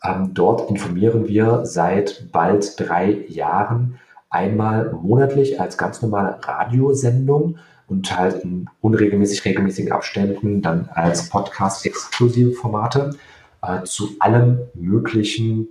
Ähm, 0.03 0.34
dort 0.34 0.70
informieren 0.70 1.28
wir 1.28 1.65
seit 1.65 2.32
bald 2.32 2.80
drei 2.80 3.26
Jahren 3.28 3.99
einmal 4.30 4.91
monatlich 4.91 5.59
als 5.59 5.78
ganz 5.78 6.01
normale 6.01 6.38
Radiosendung 6.43 7.57
und 7.88 8.17
halt 8.17 8.43
in 8.43 8.69
unregelmäßig 8.82 9.45
regelmäßigen 9.45 9.91
Abständen 9.91 10.61
dann 10.61 10.89
als 10.93 11.30
Podcast-exklusive 11.30 12.51
Formate 12.51 13.15
äh, 13.61 13.84
zu 13.84 14.09
allem 14.19 14.59
möglichen, 14.73 15.69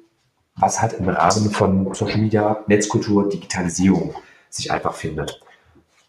was 0.56 0.80
halt 0.80 0.94
im 0.94 1.08
Rahmen 1.08 1.50
von 1.50 1.92
Social 1.94 2.20
Media, 2.20 2.64
Netzkultur, 2.66 3.28
Digitalisierung 3.28 4.14
sich 4.48 4.72
einfach 4.72 4.94
findet. 4.94 5.40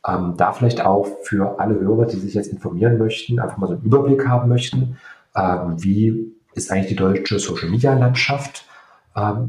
Ähm, 0.08 0.36
da 0.38 0.54
vielleicht 0.54 0.80
auch 0.82 1.06
für 1.24 1.60
alle 1.60 1.80
Hörer, 1.80 2.06
die 2.06 2.18
sich 2.18 2.34
jetzt 2.34 2.48
informieren 2.48 2.98
möchten, 2.98 3.40
einfach 3.40 3.58
mal 3.58 3.68
so 3.68 3.74
einen 3.74 3.84
Überblick 3.84 4.26
haben 4.26 4.48
möchten, 4.48 4.98
ähm, 5.36 5.84
wie 5.84 6.34
ist 6.54 6.72
eigentlich 6.72 6.88
die 6.88 6.96
deutsche 6.96 7.40
Social 7.40 7.70
Media 7.70 7.94
Landschaft, 7.94 8.67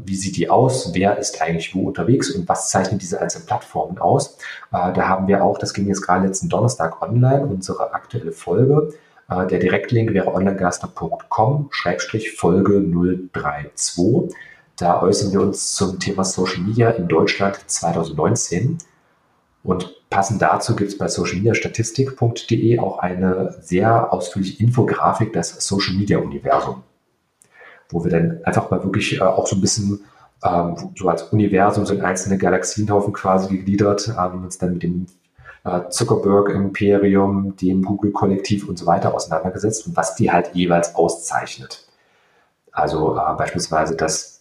wie 0.05 0.15
sieht 0.15 0.37
die 0.37 0.49
aus, 0.49 0.93
wer 0.93 1.17
ist 1.17 1.41
eigentlich 1.41 1.75
wo 1.75 1.87
unterwegs 1.87 2.31
und 2.31 2.47
was 2.49 2.69
zeichnet 2.69 3.01
diese 3.01 3.21
einzelnen 3.21 3.45
Plattformen 3.45 3.99
aus. 3.99 4.37
Äh, 4.71 4.93
da 4.93 5.07
haben 5.07 5.27
wir 5.27 5.43
auch, 5.43 5.57
das 5.57 5.73
ging 5.73 5.87
jetzt 5.87 6.01
gerade 6.01 6.25
letzten 6.25 6.47
Donnerstag 6.49 7.01
online, 7.01 7.45
unsere 7.45 7.93
aktuelle 7.93 8.31
Folge. 8.31 8.93
Äh, 9.29 9.47
der 9.47 9.59
Direktlink 9.59 10.13
wäre 10.13 10.33
onlinegaster.com-folge 10.33 13.29
032. 13.33 14.33
Da 14.75 15.01
äußern 15.01 15.31
wir 15.33 15.41
uns 15.41 15.75
zum 15.75 15.99
Thema 15.99 16.23
Social 16.23 16.63
Media 16.63 16.91
in 16.91 17.07
Deutschland 17.07 17.59
2019. 17.67 18.77
Und 19.61 19.93
passend 20.09 20.41
dazu 20.41 20.75
gibt 20.75 20.89
es 20.89 20.97
bei 20.97 21.07
socialmediastatistik.de 21.07 22.79
auch 22.79 22.97
eine 22.99 23.57
sehr 23.61 24.13
ausführliche 24.13 24.63
Infografik, 24.63 25.33
das 25.33 25.49
Social 25.65 25.95
Media 25.95 26.17
Universum, 26.17 26.83
wo 27.89 28.03
wir 28.03 28.11
dann 28.11 28.39
einfach 28.43 28.69
mal 28.71 28.83
wirklich 28.83 29.17
äh, 29.17 29.21
auch 29.21 29.47
so 29.47 29.55
ein 29.55 29.61
bisschen 29.61 30.05
ähm, 30.43 30.93
so 30.95 31.09
als 31.09 31.23
Universum, 31.23 31.85
so 31.85 31.93
in 31.93 32.01
einzelne 32.01 32.37
Galaxienhaufen 32.37 33.13
quasi 33.13 33.55
gegliedert, 33.57 34.13
ähm, 34.17 34.43
uns 34.43 34.57
dann 34.57 34.73
mit 34.73 34.83
dem 34.83 35.07
äh, 35.65 35.89
Zuckerberg-Imperium, 35.89 37.55
dem 37.57 37.83
Google-Kollektiv 37.83 38.67
und 38.69 38.77
so 38.77 38.85
weiter 38.85 39.13
auseinandergesetzt 39.13 39.87
und 39.87 39.97
was 39.97 40.15
die 40.15 40.31
halt 40.31 40.51
jeweils 40.53 40.95
auszeichnet. 40.95 41.87
Also 42.71 43.17
äh, 43.17 43.33
beispielsweise, 43.37 43.95
dass 43.95 44.38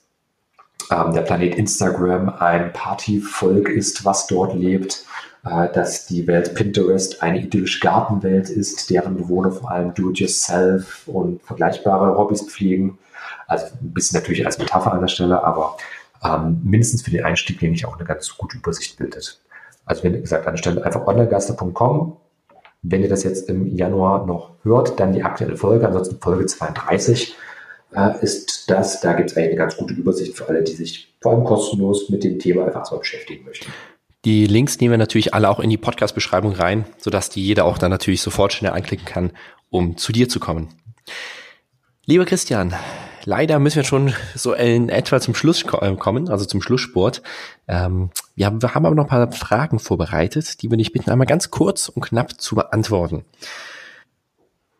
ähm, 0.90 1.12
der 1.12 1.22
Planet 1.22 1.56
Instagram 1.56 2.28
ein 2.38 2.72
Partyvolk 2.72 3.68
ist, 3.68 4.04
was 4.04 4.26
dort 4.26 4.54
lebt, 4.54 5.04
äh, 5.44 5.68
dass 5.72 6.06
die 6.06 6.26
Welt 6.26 6.54
Pinterest 6.54 7.22
eine 7.22 7.40
idyllische 7.40 7.80
Gartenwelt 7.80 8.50
ist, 8.50 8.90
deren 8.90 9.16
Bewohner 9.16 9.52
vor 9.52 9.70
allem 9.70 9.94
Do-it-yourself 9.94 11.06
und 11.06 11.42
vergleichbare 11.42 12.16
Hobbys 12.16 12.42
pflegen. 12.42 12.98
Also 13.46 13.66
ein 13.80 13.92
bisschen 13.92 14.18
natürlich 14.18 14.44
als 14.44 14.58
Metapher 14.58 14.92
an 14.92 15.00
der 15.00 15.08
Stelle, 15.08 15.42
aber 15.42 15.76
ähm, 16.24 16.60
mindestens 16.64 17.02
für 17.02 17.10
den 17.10 17.24
Einstieg, 17.24 17.60
denke 17.60 17.76
ich, 17.76 17.86
auch 17.86 17.96
eine 17.96 18.06
ganz 18.06 18.36
gute 18.36 18.56
Übersicht 18.56 18.98
bildet. 18.98 19.40
Also 19.84 20.04
wie 20.04 20.20
gesagt, 20.20 20.46
an 20.46 20.54
der 20.54 20.58
Stelle 20.58 20.84
einfach 20.84 21.06
onlinegaster.com. 21.06 22.16
Wenn 22.82 23.02
ihr 23.02 23.08
das 23.08 23.24
jetzt 23.24 23.48
im 23.48 23.66
Januar 23.66 24.26
noch 24.26 24.52
hört, 24.62 25.00
dann 25.00 25.12
die 25.12 25.24
aktuelle 25.24 25.56
Folge, 25.56 25.86
ansonsten 25.86 26.20
Folge 26.20 26.46
32 26.46 27.36
äh, 27.94 28.22
ist 28.22 28.70
das. 28.70 29.00
Da 29.00 29.14
gibt 29.14 29.30
es 29.30 29.36
eigentlich 29.36 29.50
eine 29.50 29.58
ganz 29.58 29.76
gute 29.76 29.94
Übersicht 29.94 30.36
für 30.36 30.48
alle, 30.48 30.62
die 30.62 30.72
sich 30.72 31.14
vor 31.20 31.32
allem 31.32 31.44
kostenlos 31.44 32.08
mit 32.08 32.24
dem 32.24 32.38
Thema 32.38 32.66
einfach 32.66 32.84
so 32.84 32.98
beschäftigen 32.98 33.44
möchten. 33.44 33.72
Die 34.24 34.46
Links 34.46 34.80
nehmen 34.80 34.92
wir 34.92 34.98
natürlich 34.98 35.32
alle 35.32 35.48
auch 35.48 35.60
in 35.60 35.70
die 35.70 35.76
Podcast-Beschreibung 35.76 36.52
rein, 36.52 36.84
sodass 36.98 37.30
die 37.30 37.44
jeder 37.44 37.64
auch 37.64 37.78
dann 37.78 37.90
natürlich 37.90 38.20
sofort 38.20 38.52
schnell 38.52 38.72
anklicken 38.72 39.06
kann, 39.06 39.32
um 39.70 39.96
zu 39.96 40.12
dir 40.12 40.28
zu 40.28 40.40
kommen. 40.40 40.68
Lieber 42.04 42.24
Christian, 42.24 42.74
leider 43.24 43.58
müssen 43.58 43.76
wir 43.76 43.84
schon 43.84 44.14
so 44.34 44.54
in 44.54 44.88
etwa 44.88 45.20
zum 45.20 45.34
Schluss 45.34 45.64
äh, 45.80 45.94
kommen, 45.96 46.28
also 46.28 46.44
zum 46.46 46.62
Schlusssport. 46.62 47.22
Ähm, 47.68 48.10
wir, 48.34 48.46
haben, 48.46 48.60
aber 48.62 48.94
noch 48.94 49.04
ein 49.04 49.08
paar 49.08 49.32
Fragen 49.32 49.78
vorbereitet, 49.78 50.62
die 50.62 50.70
wir 50.70 50.78
dich 50.78 50.92
bitten, 50.92 51.10
einmal 51.10 51.26
ganz 51.26 51.50
kurz 51.50 51.88
und 51.88 52.02
knapp 52.02 52.40
zu 52.40 52.56
beantworten. 52.56 53.24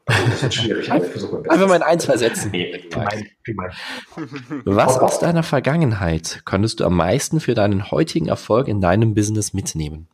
Ist 0.09 0.55
schwierig, 0.55 0.91
Einfach 0.91 1.69
mal 1.69 1.77
in 1.77 1.83
ein, 1.83 2.01
zwei 2.01 2.17
Sätzen. 2.17 2.51
Nee, 2.51 2.87
gemein, 2.91 3.27
gemein. 3.45 3.71
Was 4.65 4.99
aus 4.99 5.19
deiner 5.19 5.43
Vergangenheit 5.43 6.43
könntest 6.45 6.81
du 6.81 6.85
am 6.85 6.97
meisten 6.97 7.41
für 7.41 7.55
deinen 7.55 7.91
heutigen 7.91 8.29
Erfolg 8.29 8.69
in 8.69 8.81
deinem 8.81 9.15
Business 9.15 9.53
mitnehmen? 9.53 10.09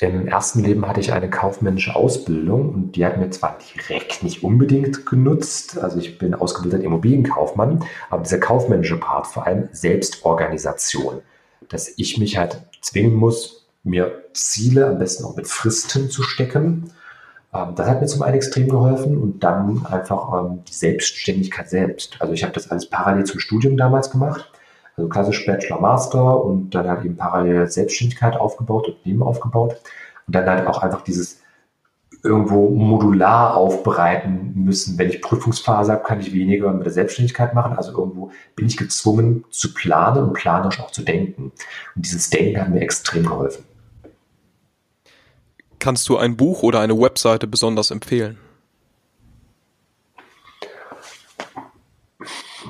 Im 0.00 0.26
ersten 0.26 0.64
Leben 0.64 0.86
hatte 0.86 1.00
ich 1.00 1.12
eine 1.12 1.30
kaufmännische 1.30 1.94
Ausbildung 1.94 2.74
und 2.74 2.96
die 2.96 3.06
hat 3.06 3.16
mir 3.16 3.30
zwar 3.30 3.58
direkt 3.58 4.24
nicht 4.24 4.42
unbedingt 4.42 5.06
genutzt, 5.06 5.78
also 5.78 5.98
ich 5.98 6.18
bin 6.18 6.34
ausgebildeter 6.34 6.82
Immobilienkaufmann, 6.82 7.84
aber 8.10 8.22
dieser 8.22 8.38
kaufmännische 8.38 8.98
Part, 8.98 9.28
vor 9.28 9.46
allem 9.46 9.68
Selbstorganisation, 9.70 11.22
dass 11.68 11.92
ich 11.96 12.18
mich 12.18 12.36
halt 12.36 12.60
zwingen 12.80 13.14
muss, 13.14 13.63
mir 13.84 14.24
Ziele 14.32 14.86
am 14.86 14.98
besten 14.98 15.24
auch 15.24 15.36
mit 15.36 15.46
Fristen 15.46 16.10
zu 16.10 16.22
stecken. 16.22 16.90
Ähm, 17.54 17.74
das 17.76 17.88
hat 17.88 18.00
mir 18.00 18.06
zum 18.06 18.22
einen 18.22 18.36
extrem 18.36 18.68
geholfen 18.68 19.18
und 19.18 19.44
dann 19.44 19.86
einfach 19.86 20.44
ähm, 20.44 20.64
die 20.66 20.74
Selbstständigkeit 20.74 21.68
selbst. 21.68 22.16
Also 22.18 22.32
ich 22.32 22.42
habe 22.42 22.54
das 22.54 22.70
alles 22.70 22.88
parallel 22.88 23.24
zum 23.24 23.40
Studium 23.40 23.76
damals 23.76 24.10
gemacht, 24.10 24.50
also 24.96 25.08
klassisch 25.08 25.46
Bachelor, 25.46 25.80
Master 25.80 26.44
und 26.44 26.70
dann 26.74 26.88
halt 26.88 27.04
eben 27.04 27.16
parallel 27.16 27.68
Selbstständigkeit 27.68 28.36
aufgebaut, 28.36 28.88
und 28.88 29.04
Leben 29.04 29.22
aufgebaut 29.22 29.76
und 30.26 30.34
dann 30.34 30.48
halt 30.48 30.66
auch 30.66 30.82
einfach 30.82 31.02
dieses 31.02 31.40
irgendwo 32.22 32.70
modular 32.70 33.54
aufbereiten 33.54 34.52
müssen. 34.54 34.98
Wenn 34.98 35.10
ich 35.10 35.20
Prüfungsphase 35.20 35.92
habe, 35.92 36.04
kann 36.04 36.20
ich 36.20 36.32
weniger 36.32 36.72
mit 36.72 36.86
der 36.86 36.92
Selbstständigkeit 36.92 37.52
machen. 37.52 37.76
Also 37.76 37.92
irgendwo 37.92 38.30
bin 38.56 38.66
ich 38.66 38.78
gezwungen 38.78 39.44
zu 39.50 39.74
planen 39.74 40.24
und 40.24 40.32
planerisch 40.32 40.80
auch 40.80 40.90
zu 40.90 41.02
denken. 41.02 41.52
Und 41.94 42.06
dieses 42.06 42.30
Denken 42.30 42.58
hat 42.58 42.70
mir 42.70 42.80
extrem 42.80 43.24
geholfen. 43.24 43.64
Kannst 45.84 46.08
du 46.08 46.16
ein 46.16 46.34
Buch 46.34 46.62
oder 46.62 46.80
eine 46.80 46.98
Webseite 46.98 47.46
besonders 47.46 47.90
empfehlen? 47.90 48.38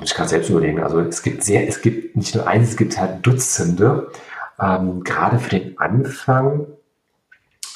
Ich 0.03 0.13
kann 0.13 0.27
selbst 0.27 0.49
überlegen. 0.49 0.83
Also 0.83 0.99
es 0.99 1.23
gibt 1.23 1.41
sehr, 1.41 1.65
es 1.65 1.81
gibt 1.81 2.17
nicht 2.17 2.35
nur 2.35 2.45
eins, 2.45 2.71
es 2.71 2.75
gibt 2.75 2.99
halt 2.99 3.25
Dutzende. 3.25 4.11
Ähm, 4.59 5.05
gerade 5.05 5.39
für 5.39 5.57
den 5.57 5.79
Anfang, 5.79 6.67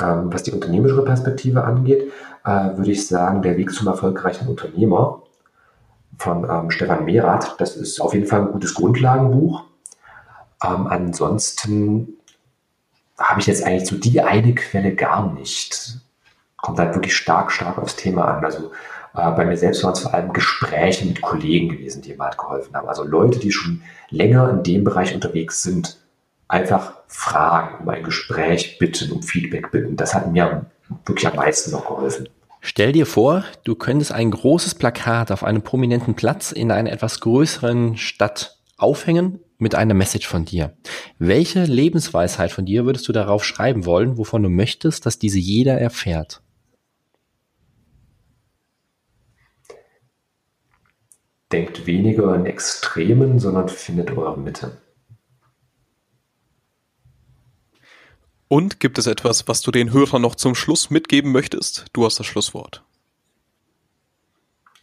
ähm, 0.01 0.27
was 0.33 0.43
die 0.43 0.51
unternehmerische 0.51 1.05
Perspektive 1.05 1.63
angeht, 1.63 2.11
äh, 2.43 2.75
würde 2.75 2.91
ich 2.91 3.07
sagen, 3.07 3.41
der 3.41 3.55
Weg 3.55 3.71
zum 3.71 3.87
erfolgreichen 3.87 4.49
Unternehmer 4.49 5.23
von 6.17 6.43
ähm, 6.49 6.69
Stefan 6.69 7.05
Mehrath, 7.05 7.55
das 7.59 7.77
ist 7.77 8.01
auf 8.01 8.13
jeden 8.13 8.25
Fall 8.25 8.41
ein 8.41 8.51
gutes 8.51 8.73
Grundlagenbuch. 8.73 9.63
Ähm, 10.61 10.87
ansonsten 10.87 12.18
habe 13.19 13.41
ich 13.41 13.47
jetzt 13.47 13.63
eigentlich 13.63 13.87
so 13.87 13.97
die 13.97 14.21
eine 14.21 14.55
Quelle 14.55 14.95
gar 14.95 15.31
nicht. 15.33 15.97
Kommt 16.57 16.79
halt 16.79 16.95
wirklich 16.95 17.15
stark, 17.15 17.51
stark 17.51 17.77
aufs 17.77 17.95
Thema 17.95 18.25
an. 18.25 18.45
Also 18.45 18.71
äh, 19.15 19.31
bei 19.31 19.45
mir 19.45 19.57
selbst 19.57 19.83
waren 19.83 19.93
es 19.93 19.99
vor 19.99 20.13
allem 20.13 20.33
Gespräche 20.33 21.05
mit 21.05 21.21
Kollegen 21.21 21.69
gewesen, 21.69 22.01
die 22.01 22.13
mir 22.13 22.25
halt 22.25 22.37
geholfen 22.37 22.75
haben. 22.75 22.87
Also 22.87 23.03
Leute, 23.03 23.39
die 23.39 23.51
schon 23.51 23.81
länger 24.09 24.49
in 24.49 24.63
dem 24.63 24.83
Bereich 24.83 25.13
unterwegs 25.13 25.63
sind, 25.63 25.97
einfach 26.47 26.93
fragen, 27.07 27.83
um 27.83 27.89
ein 27.89 28.03
Gespräch 28.03 28.77
bitten, 28.79 29.11
um 29.11 29.21
Feedback 29.21 29.71
bitten. 29.71 29.95
Das 29.95 30.13
hat 30.13 30.31
mir 30.31 30.65
wirklich 31.05 31.27
am 31.27 31.35
meisten 31.35 31.71
noch 31.71 31.87
geholfen. 31.87 32.29
Stell 32.61 32.91
dir 32.91 33.05
vor, 33.05 33.45
du 33.63 33.75
könntest 33.75 34.11
ein 34.11 34.31
großes 34.31 34.75
Plakat 34.75 35.31
auf 35.31 35.43
einem 35.43 35.61
prominenten 35.61 36.15
Platz 36.15 36.51
in 36.51 36.71
einer 36.71 36.91
etwas 36.91 37.21
größeren 37.21 37.95
Stadt 37.97 38.57
aufhängen 38.77 39.39
mit 39.59 39.75
einer 39.75 39.93
Message 39.93 40.27
von 40.27 40.45
dir. 40.45 40.75
Welche 41.19 41.63
Lebensweisheit 41.63 42.51
von 42.51 42.65
dir 42.65 42.85
würdest 42.85 43.07
du 43.07 43.11
darauf 43.11 43.43
schreiben 43.43 43.85
wollen, 43.85 44.17
wovon 44.17 44.41
du 44.41 44.49
möchtest, 44.49 45.05
dass 45.05 45.19
diese 45.19 45.37
jeder 45.37 45.79
erfährt? 45.79 46.41
Denkt 51.51 51.85
weniger 51.85 52.33
in 52.35 52.45
Extremen, 52.45 53.39
sondern 53.39 53.69
findet 53.69 54.11
eure 54.11 54.39
Mitte. 54.39 54.77
Und 58.47 58.79
gibt 58.79 58.97
es 58.97 59.07
etwas, 59.07 59.47
was 59.47 59.61
du 59.61 59.71
den 59.71 59.93
Hörern 59.93 60.21
noch 60.21 60.35
zum 60.35 60.55
Schluss 60.55 60.89
mitgeben 60.89 61.31
möchtest? 61.31 61.85
Du 61.93 62.05
hast 62.05 62.19
das 62.19 62.25
Schlusswort. 62.25 62.83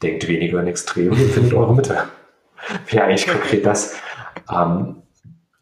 Denkt 0.03 0.29
weniger 0.29 0.61
in 0.61 0.69
Extremen 0.69 1.21
und 1.21 1.31
findet 1.31 1.55
eure 1.55 1.75
Mitte. 1.75 2.09
Wäre 2.91 3.05
eigentlich 3.05 3.27
konkret 3.27 3.65
das. 3.65 3.97
Ähm, 4.51 5.03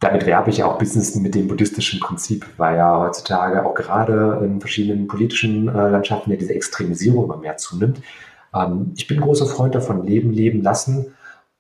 damit 0.01 0.27
werbe 0.27 0.51
ich 0.51 0.63
auch 0.63 0.79
Business 0.79 1.15
mit 1.15 1.35
dem 1.35 1.49
buddhistischen 1.49 2.01
Prinzip, 2.01 2.47
weil 2.59 2.77
ja 2.77 2.99
heutzutage 2.99 3.65
auch 3.65 3.75
gerade 3.75 4.41
in 4.45 4.61
verschiedenen 4.61 5.07
politischen 5.07 5.69
äh, 5.69 5.89
Landschaften 5.89 6.31
ja 6.31 6.37
diese 6.37 6.55
Extremisierung 6.55 7.25
immer 7.25 7.39
mehr 7.39 7.57
zunimmt. 7.57 8.03
Ähm, 8.55 8.93
ich 8.97 9.07
bin 9.07 9.21
großer 9.21 9.47
Freund 9.47 9.75
davon, 9.75 10.05
leben, 10.05 10.31
leben 10.31 10.63
lassen. 10.63 11.15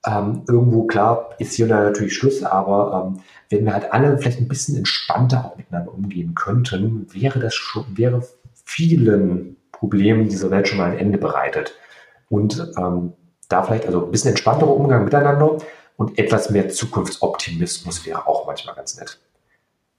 Ähm, 0.06 0.42
irgendwo, 0.46 0.84
klar, 0.84 1.30
ist 1.38 1.54
hier 1.54 1.66
natürlich 1.66 2.14
Schluss, 2.14 2.42
aber 2.42 3.14
ähm, 3.14 3.20
wenn 3.48 3.64
wir 3.64 3.72
halt 3.72 3.92
alle 3.92 4.18
vielleicht 4.18 4.40
ein 4.40 4.48
bisschen 4.48 4.76
entspannter 4.76 5.46
auch 5.46 5.56
miteinander 5.56 5.94
umgehen 5.94 6.34
könnten, 6.34 7.06
wäre 7.12 7.38
das 7.38 7.54
schon, 7.54 7.86
wäre 7.94 8.22
vielen 8.66 9.56
Problemen 9.72 10.28
dieser 10.28 10.50
Welt 10.50 10.68
schon 10.68 10.78
mal 10.78 10.90
ein 10.90 10.98
Ende 10.98 11.16
bereitet. 11.16 11.74
Und 12.28 12.72
ähm, 12.76 13.14
da 13.48 13.62
vielleicht 13.62 13.86
also 13.86 14.04
ein 14.04 14.10
bisschen 14.10 14.30
entspannterer 14.30 14.74
Umgang 14.74 15.04
miteinander 15.04 15.58
und 15.96 16.18
etwas 16.18 16.50
mehr 16.50 16.68
Zukunftsoptimismus 16.68 18.04
wäre 18.06 18.26
auch 18.26 18.46
manchmal 18.46 18.74
ganz 18.74 18.98
nett. 18.98 19.18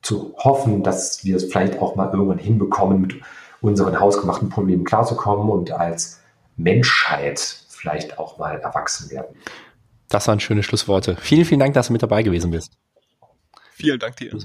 Zu 0.01 0.35
hoffen, 0.37 0.83
dass 0.83 1.23
wir 1.23 1.37
es 1.37 1.45
vielleicht 1.45 1.79
auch 1.79 1.95
mal 1.95 2.11
irgendwann 2.11 2.37
hinbekommen, 2.37 3.01
mit 3.01 3.15
unseren 3.61 3.99
hausgemachten 3.99 4.49
Problemen 4.49 4.83
klarzukommen 4.83 5.49
und 5.49 5.71
als 5.71 6.19
Menschheit 6.57 7.39
vielleicht 7.69 8.19
auch 8.19 8.37
mal 8.37 8.59
erwachsen 8.59 9.09
werden. 9.09 9.35
Das 10.09 10.27
waren 10.27 10.39
schöne 10.39 10.63
Schlussworte. 10.63 11.15
Vielen, 11.19 11.45
vielen 11.45 11.59
Dank, 11.59 11.73
dass 11.73 11.87
du 11.87 11.93
mit 11.93 12.03
dabei 12.03 12.23
gewesen 12.23 12.51
bist. 12.51 12.73
Vielen 13.71 13.99
Dank 13.99 14.17
dir. 14.17 14.37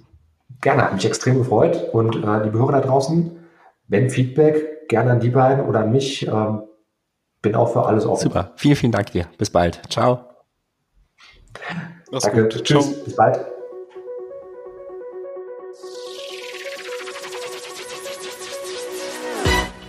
Gerne, 0.61 0.83
hat 0.83 0.95
mich 0.95 1.05
extrem 1.05 1.39
gefreut. 1.39 1.91
Und 1.93 2.17
äh, 2.17 2.45
liebe 2.45 2.59
Hörer 2.59 2.73
da 2.73 2.81
draußen, 2.81 3.31
wenn 3.89 4.11
Feedback, 4.11 4.89
gerne 4.89 5.13
an 5.13 5.21
die 5.21 5.31
beiden 5.31 5.67
oder 5.67 5.81
an 5.81 5.93
mich. 5.93 6.27
Ähm, 6.27 6.63
bin 7.43 7.55
auch 7.55 7.73
für 7.73 7.87
alles 7.87 8.07
offen. 8.07 8.25
Super. 8.25 8.53
Vielen, 8.57 8.77
vielen 8.77 8.93
Dank 8.93 9.13
dir. 9.13 9.27
Bis 9.39 9.51
bald. 9.51 9.81
Ciao. 9.89 10.30
Mach's 12.11 12.25
Danke. 12.25 12.43
Gut. 12.43 12.65
Tschüss. 12.65 12.87
Ciao. 12.87 13.05
Bis 13.05 13.17
bald. 13.17 13.41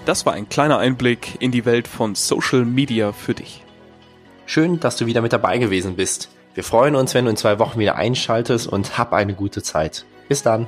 Das 0.05 0.25
war 0.25 0.33
ein 0.33 0.49
kleiner 0.49 0.79
Einblick 0.79 1.39
in 1.39 1.51
die 1.51 1.65
Welt 1.65 1.87
von 1.87 2.15
Social 2.15 2.65
Media 2.65 3.11
für 3.13 3.35
dich. 3.35 3.63
Schön, 4.45 4.79
dass 4.79 4.97
du 4.97 5.05
wieder 5.05 5.21
mit 5.21 5.31
dabei 5.31 5.59
gewesen 5.59 5.95
bist. 5.95 6.29
Wir 6.53 6.63
freuen 6.63 6.95
uns, 6.95 7.13
wenn 7.13 7.25
du 7.25 7.31
in 7.31 7.37
zwei 7.37 7.59
Wochen 7.59 7.79
wieder 7.79 7.95
einschaltest 7.95 8.67
und 8.67 8.97
hab 8.97 9.13
eine 9.13 9.33
gute 9.33 9.61
Zeit. 9.61 10.05
Bis 10.27 10.43
dann. 10.43 10.67